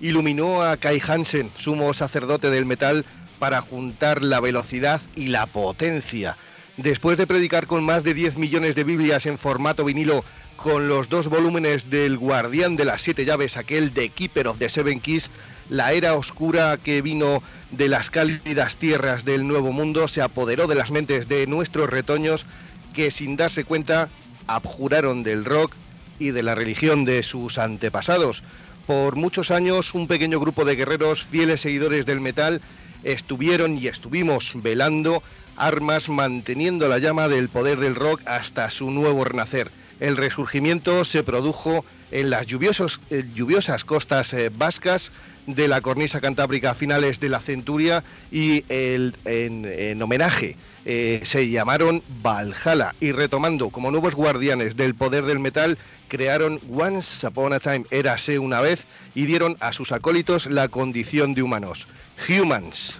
[0.00, 3.04] iluminó a Kai Hansen, sumo sacerdote del metal,
[3.38, 6.36] para juntar la velocidad y la potencia.
[6.76, 10.24] Después de predicar con más de 10 millones de Biblias en formato vinilo,
[10.56, 14.68] con los dos volúmenes del Guardián de las Siete Llaves, aquel de Keeper of the
[14.68, 15.30] Seven Keys,
[15.70, 20.74] la era oscura que vino de las cálidas tierras del Nuevo Mundo se apoderó de
[20.74, 22.44] las mentes de nuestros retoños
[22.92, 24.08] que sin darse cuenta
[24.46, 25.74] abjuraron del rock
[26.18, 28.42] y de la religión de sus antepasados.
[28.86, 32.60] Por muchos años un pequeño grupo de guerreros fieles seguidores del metal
[33.02, 35.22] estuvieron y estuvimos velando
[35.56, 39.70] armas manteniendo la llama del poder del rock hasta su nuevo renacer.
[40.00, 45.12] El resurgimiento se produjo en las eh, lluviosas costas eh, vascas
[45.54, 52.02] de la cornisa cantábrica a finales de la centuria y en, homenaje eh, se llamaron
[52.22, 55.78] Valhalla y retomando como nuevos guardianes del poder del metal
[56.10, 58.80] crearon Once Upon a Time, érase una vez,
[59.14, 61.86] y dieron a sus acólitos la condición de humanos,
[62.28, 62.98] humans.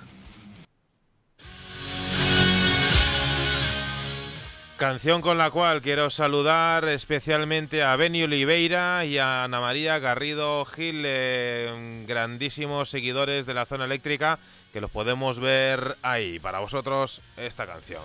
[4.81, 10.65] Canción con la cual quiero saludar especialmente a Beni Oliveira y a Ana María Garrido
[10.65, 14.39] Gil, eh, grandísimos seguidores de la zona eléctrica,
[14.73, 16.39] que los podemos ver ahí.
[16.39, 18.01] Para vosotros, esta canción.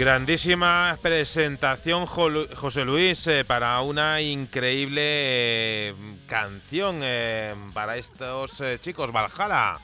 [0.00, 5.94] Grandísima presentación, José Luis, eh, para una increíble eh,
[6.26, 9.76] canción eh, para estos chicos, Valhalla.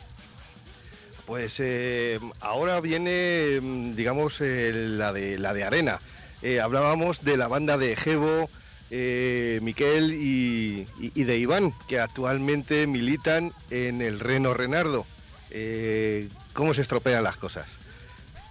[1.26, 1.60] Pues
[2.40, 3.60] ahora viene,
[3.94, 6.00] digamos, la, de, la de arena.
[6.62, 8.48] hablábamos de la banda de Jevo,
[8.88, 15.04] Miquel y, y, de Iván, que actualmente militan en el Reno Renardo.
[16.54, 17.66] ¿Cómo se estropean las cosas?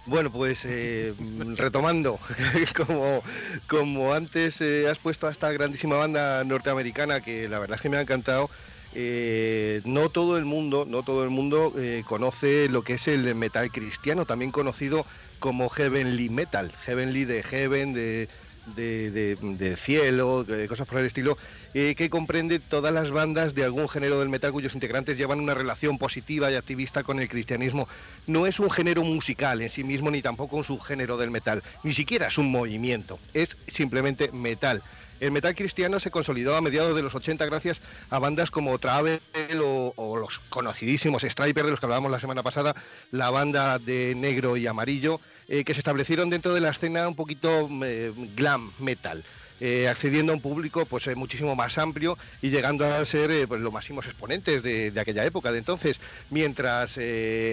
[0.06, 1.14] Bueno, pues eh,
[1.56, 2.20] retomando,
[2.76, 3.24] como,
[3.68, 7.88] como antes eh, has puesto a esta grandísima banda norteamericana que la verdad es que
[7.88, 8.48] me ha encantado.
[8.94, 11.74] Eh, no todo el mundo, no todo el mundo
[12.06, 15.04] conoce lo que es el metal cristiano, también conocido
[15.40, 18.28] como Heavenly Metal, Heavenly de Heaven, de,
[18.76, 21.36] de, cielo, cosas por el estilo,
[21.76, 25.98] que comprende todas las bandas de algún género del metal cuyos integrantes llevan una relación
[25.98, 27.86] positiva y activista con el cristianismo.
[28.26, 31.92] No es un género musical en sí mismo, ni tampoco un subgénero del metal, ni
[31.92, 34.82] siquiera es un movimiento, es simplemente metal.
[35.20, 39.20] El metal cristiano se consolidó a mediados de los 80 gracias a bandas como Travel
[39.62, 42.74] o, los conocidísimos Striper de los que hablábamos la semana pasada,
[43.10, 47.16] la banda de negro y amarillo, eh, que se establecieron dentro de la escena un
[47.16, 49.24] poquito eh, glam metal.
[49.60, 53.72] Eh, accediendo a un público pues muchísimo más amplio y llegando a ser pues, los
[53.72, 56.98] máximos exponentes de, aquella época de entonces mientras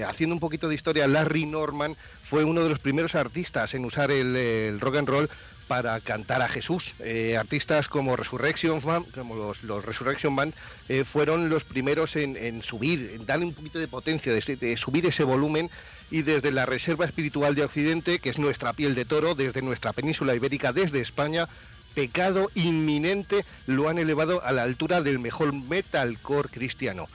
[0.06, 4.12] haciendo un poquito de historia Larry Norman fue uno de los primeros artistas en usar
[4.12, 5.30] el rock and roll
[5.68, 6.94] para cantar a Jesús.
[7.00, 10.54] Eh, artistas como Resurrection Band, como los, los Resurrection Band,
[10.90, 15.24] eh, fueron los primeros en, subir, en darle un poquito de potencia, de, subir ese
[15.24, 15.70] volumen
[16.12, 19.94] y desde la Reserva Espiritual de Occidente, que es nuestra piel de toro, desde nuestra
[19.94, 21.48] península ibérica, desde España,
[21.96, 27.08] pecado inminente, lo han elevado a la altura del mejor metalcore cristiano.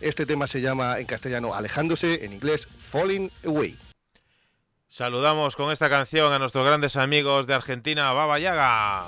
[0.00, 3.76] Este tema se llama en castellano Alejándose, en inglés Falling Away.
[4.88, 9.06] Saludamos con esta canción a nuestros grandes amigos de Argentina, Baba Yaga.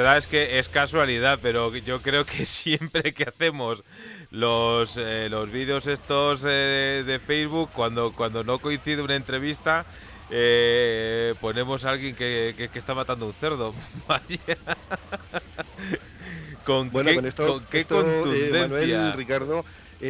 [0.00, 3.84] Verdad es que es casualidad, pero yo creo que siempre que hacemos
[4.30, 9.84] los, eh, los vídeos estos eh, de Facebook, cuando, cuando no coincide una entrevista,
[10.30, 13.74] eh, ponemos a alguien que, está matando un cerdo.
[16.64, 18.68] ¿Con bueno, qué, con esto, qué contundencia?
[18.68, 19.66] Manuel, Ricardo,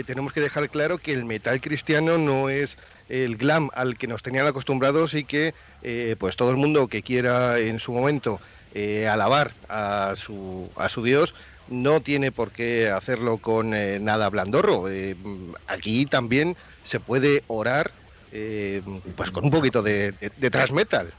[0.06, 4.22] tenemos que dejar claro que el metal cristiano no es el glam al que nos
[4.22, 5.52] tenían acostumbrados y que
[6.18, 8.40] pues todo el mundo que quiera en su momento
[8.72, 11.34] eh, alabar a su, a su Dios,
[11.68, 14.88] no tiene por qué hacerlo con eh, nada blandorro.
[14.88, 15.16] Eh,
[15.66, 17.90] aquí también se puede orar
[19.16, 21.12] pues con un poquito de, de, transmetal.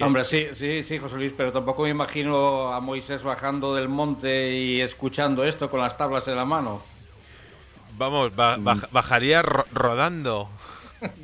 [0.00, 4.50] Hombre, sí, sí, sí, José Luis, pero tampoco me imagino a Moisés bajando del monte
[4.52, 6.82] y escuchando esto con las tablas en la mano.
[7.96, 8.32] Vamos,
[8.90, 10.50] bajaría rodando.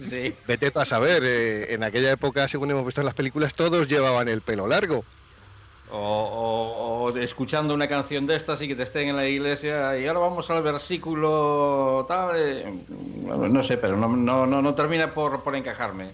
[0.07, 0.35] Sí.
[0.47, 1.25] Vete a saber,
[1.71, 5.03] en aquella época, según hemos visto en las películas, todos llevaban el pelo largo.
[5.95, 10.21] O, escuchando una canción de estas y que te estén en la iglesia y ahora
[10.21, 12.73] vamos al versículo tal, eh,
[13.27, 16.11] no sé, pero no, no, no, termina por, por, encajarme.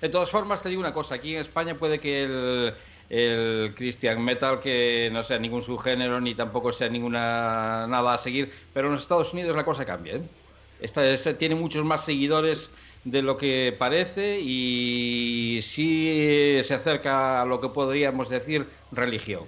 [0.00, 2.74] De todas formas, te digo una cosa, aquí en España puede que el,
[3.08, 8.52] el Christian Metal, que no sea ningún subgénero ni tampoco sea ninguna nada a seguir,
[8.72, 10.16] pero en los Estados Unidos la cosa cambia.
[10.16, 10.22] ¿eh?
[10.80, 12.70] Esta, tiene muchos más seguidores
[13.04, 19.44] de lo que parece y sí se acerca a lo que podríamos decir religión.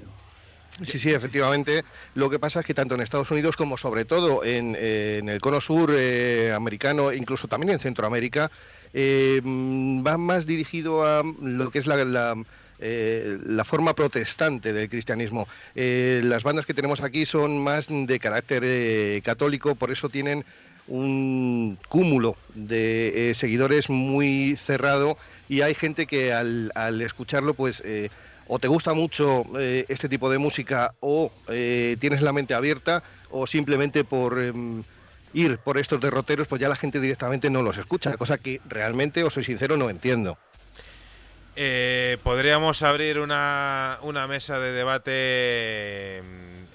[0.84, 1.84] Sí, sí, efectivamente.
[2.14, 5.60] Lo que pasa es que tanto en Estados Unidos como sobre todo en, el cono
[5.60, 8.50] sur eh, americano, incluso también en Centroamérica,
[8.92, 12.36] eh, va más dirigido a lo que es la, la,
[12.78, 15.48] eh, forma protestante del cristianismo.
[15.74, 20.44] las bandas que tenemos aquí son más de carácter católico, por eso tienen
[20.88, 25.16] un cúmulo de eh, seguidores muy cerrado
[25.48, 28.10] y hay gente que al, escucharlo pues eh,
[28.46, 33.46] o te gusta mucho eh, este tipo de música o tienes la mente abierta o
[33.46, 34.84] simplemente por em,
[35.34, 39.24] ir por estos derroteros pues ya la gente directamente no los escucha, cosa que realmente,
[39.24, 40.38] os soy sincero, no entiendo.
[42.22, 46.22] podríamos abrir una, una mesa de debate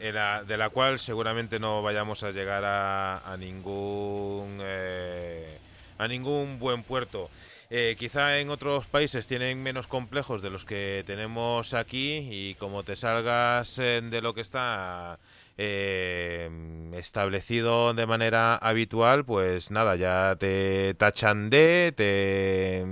[0.01, 5.57] de la cual seguramente no vayamos a llegar a, ningún eh,
[5.97, 7.29] a ningún buen puerto.
[7.69, 12.83] Eh, quizá en otros países tienen menos complejos de los que tenemos aquí y como
[12.83, 15.19] te salgas de lo que está
[15.57, 16.49] eh,
[16.93, 22.83] establecido de manera habitual, pues nada, ya te tachan de, te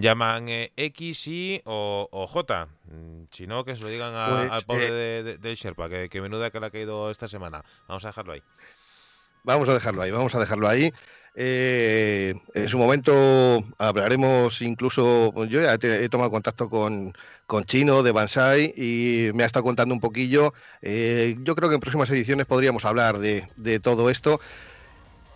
[0.00, 2.68] llaman eh, X, Y o, J.
[2.84, 6.20] Mm, si no, que se lo digan pues, al pobre eh, de, Sherpa, que, que,
[6.20, 7.64] menuda que le ha caído esta semana.
[7.88, 8.42] Vamos a dejarlo ahí.
[9.42, 10.92] Vamos a dejarlo ahí, vamos a dejarlo ahí.
[11.34, 17.14] Eh, en su momento hablaremos incluso, yo ya he tomado contacto con,
[17.46, 20.52] con Chino de Bansai y me ha estado contando un poquillo.
[20.82, 24.40] Eh, yo creo que en próximas ediciones podríamos hablar de, de todo esto.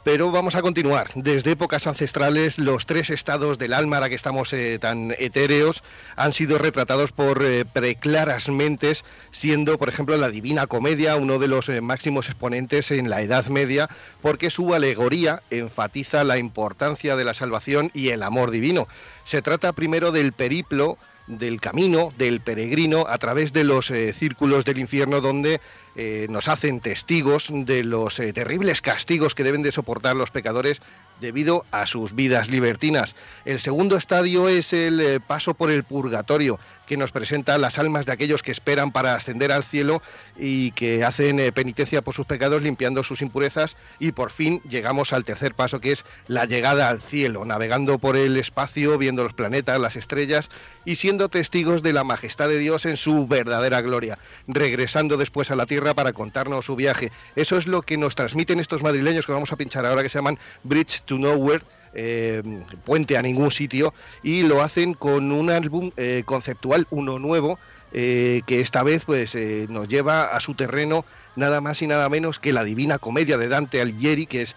[0.05, 1.11] Pero vamos a continuar.
[1.15, 5.83] Desde épocas ancestrales, los tres estados del alma, ahora que estamos eh, tan etéreos,
[6.15, 9.03] han sido retratados por eh, preclaras mentes,
[9.33, 13.47] siendo, por ejemplo, la Divina Comedia uno de los eh, máximos exponentes en la Edad
[13.47, 13.89] Media,
[14.21, 18.87] porque su alegoría enfatiza la importancia de la salvación y el amor divino.
[19.25, 24.77] Se trata primero del periplo del camino del peregrino a través de los círculos del
[24.77, 25.59] infierno donde
[25.97, 30.83] eh, nos hacen testigos de los eh, terribles castigos que deben de soportar los pecadores
[31.21, 33.15] debido a sus vidas libertinas.
[33.45, 38.05] El segundo estadio es el eh, paso por el purgatorio, que nos presenta las almas
[38.05, 40.03] de aquellos que esperan para ascender al cielo
[40.37, 45.25] y que hacen penitencia por sus pecados limpiando sus impurezas y por fin llegamos al
[45.25, 49.81] tercer paso que es la llegada al cielo, navegando por el espacio, viendo los planetas,
[49.81, 50.51] las estrellas
[50.85, 55.57] y siendo testigos de la majestad de Dios en su verdadera gloria, regresando después a
[55.57, 57.13] la tierra para contarnos su viaje.
[57.37, 60.17] Eso es lo que nos transmiten estos madrileños que vamos a pinchar ahora que se
[60.17, 61.65] llaman Bridge to Nowhere
[61.97, 62.43] eh,
[62.85, 63.95] puente a ningún sitio
[64.25, 67.57] y lo hacen con un álbum eh, conceptual, uno nuevo,
[67.93, 69.37] eh, que esta vez pues
[69.69, 71.05] nos lleva a su terreno
[71.37, 74.57] nada más y nada menos que la Divina Comedia de Dante Alighieri, que es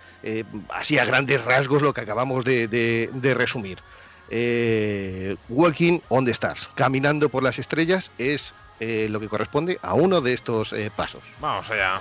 [0.69, 3.77] así a grandes rasgos lo que acabamos de, resumir.
[5.49, 10.33] Walking on the Stars, caminando por las estrellas, es lo que corresponde a uno de
[10.33, 11.21] estos pasos.
[11.39, 11.99] Vamos allá.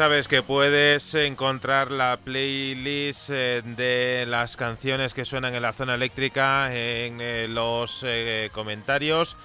[0.00, 5.94] Sabes que puedes encontrar la playlist eh, de las canciones que suenan en la zona
[5.94, 9.36] eléctrica en eh, los eh, comentarios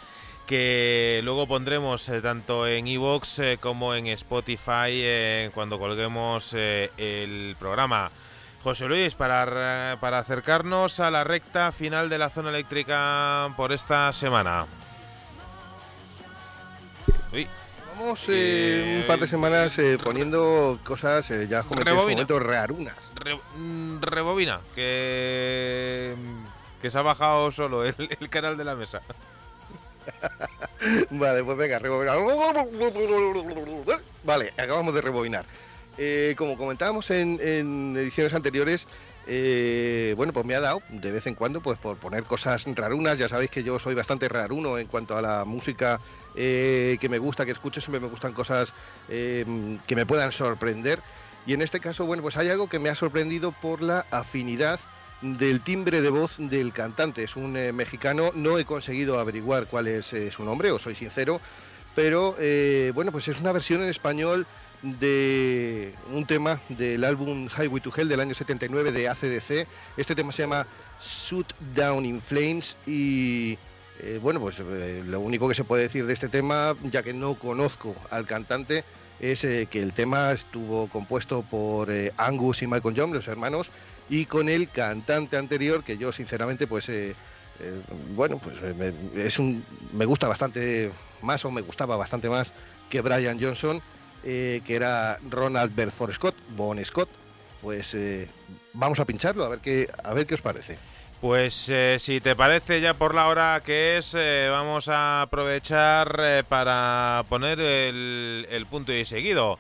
[0.47, 8.09] que luego pondremos tanto en iVoox como en Spotify cuando colguemos el programa.
[8.63, 14.13] José Luis, para, para acercarnos a la recta final de la zona eléctrica por esta
[14.13, 14.67] semana.
[17.33, 17.45] Uy,
[18.27, 22.97] eh, un par de semanas eh, poniendo cosas eh, ya como en momento rarunas.
[23.57, 26.13] Mm, rebobina, que,
[26.81, 27.95] que se ha bajado solo el,
[28.29, 29.01] canal de la mesa.
[31.09, 32.17] vale, pues venga, rebobinar.
[34.23, 35.45] Vale, acabamos de rebobinar.
[36.35, 38.87] como comentábamos en, en ediciones anteriores,
[40.15, 43.17] bueno, pues me ha dado de vez en cuando pues por poner cosas rarunas.
[43.17, 45.99] Ya sabéis que yo soy bastante raruno en cuanto a la música
[46.35, 48.73] eh, que me gusta, que escucho, siempre me gustan cosas
[49.09, 49.45] eh,
[49.87, 50.99] que me puedan sorprender.
[51.45, 54.79] Y en este caso, bueno, pues hay algo que me ha sorprendido por la afinidad
[55.21, 57.23] del timbre de voz del cantante.
[57.23, 61.39] Es un eh, mexicano, no he conseguido averiguar cuál es su nombre, os soy sincero,
[61.95, 62.35] pero
[62.93, 64.45] bueno, pues es una versión en español
[64.81, 69.67] de un tema del álbum Highway to Hell del año 79 de ACDC.
[69.97, 70.67] Este tema se llama
[71.01, 73.57] Shoot Down in Flames y
[74.01, 77.13] eh, bueno, pues eh, lo único que se puede decir de este tema, ya que
[77.13, 78.83] no conozco al cantante,
[79.19, 83.69] es eh, que el tema estuvo compuesto por Angus y Michael Young, los hermanos,
[84.09, 86.91] y con el cantante anterior, que yo sinceramente, pues,
[88.13, 88.93] bueno, pues me,
[89.25, 89.63] es un,
[89.93, 90.91] me gusta bastante
[91.21, 92.51] más o me gustaba bastante más
[92.89, 93.81] que Brian Johnson,
[94.21, 97.09] que era Ronald Belfort Scott, Bon Scott.
[97.61, 97.97] Pues
[98.73, 100.77] vamos a pincharlo a ver qué, a ver qué os parece.
[101.21, 106.19] Pues eh, si te parece ya por la hora que es, eh, vamos a aprovechar
[106.19, 109.57] eh, para poner el, punto y seguido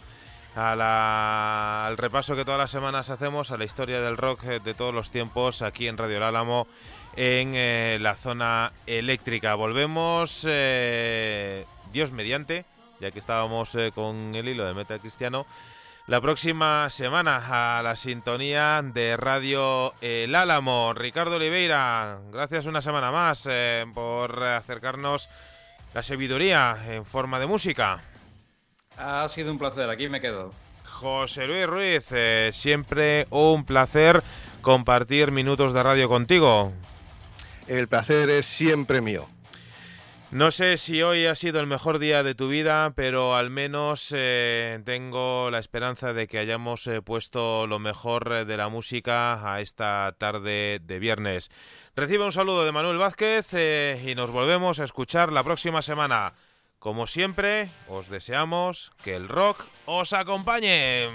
[0.55, 5.11] al repaso que todas las semanas hacemos a la historia del rock de todos los
[5.11, 6.67] tiempos aquí en Radio El Álamo
[7.15, 9.55] en la zona eléctrica.
[9.55, 12.63] Volvemos, Dios mediante,
[13.01, 15.45] ya que estábamos con el hilo de Meta Cristiano
[16.07, 20.93] la próxima semana a la sintonía de Radio El Álamo.
[20.93, 25.29] Ricardo Oliveira, gracias una semana más eh, por acercarnos
[25.93, 28.01] la sabiduría en forma de música.
[28.97, 30.53] Ha sido un placer, aquí me quedo.
[30.85, 34.23] José Luis Ruiz, eh, siempre un placer
[34.61, 36.71] compartir minutos de radio contigo.
[37.67, 39.27] El placer es siempre mío.
[40.31, 44.11] No sé si hoy ha sido el mejor día de tu vida, pero al menos
[44.13, 49.61] eh, tengo la esperanza de que hayamos eh, puesto lo mejor de la música a
[49.61, 51.49] esta tarde de viernes.
[51.95, 53.47] Recibe un saludo de Manuel Vázquez
[54.03, 56.33] y nos volvemos a escuchar la próxima semana.
[56.79, 61.07] Como siempre, os deseamos que el rock os acompañe.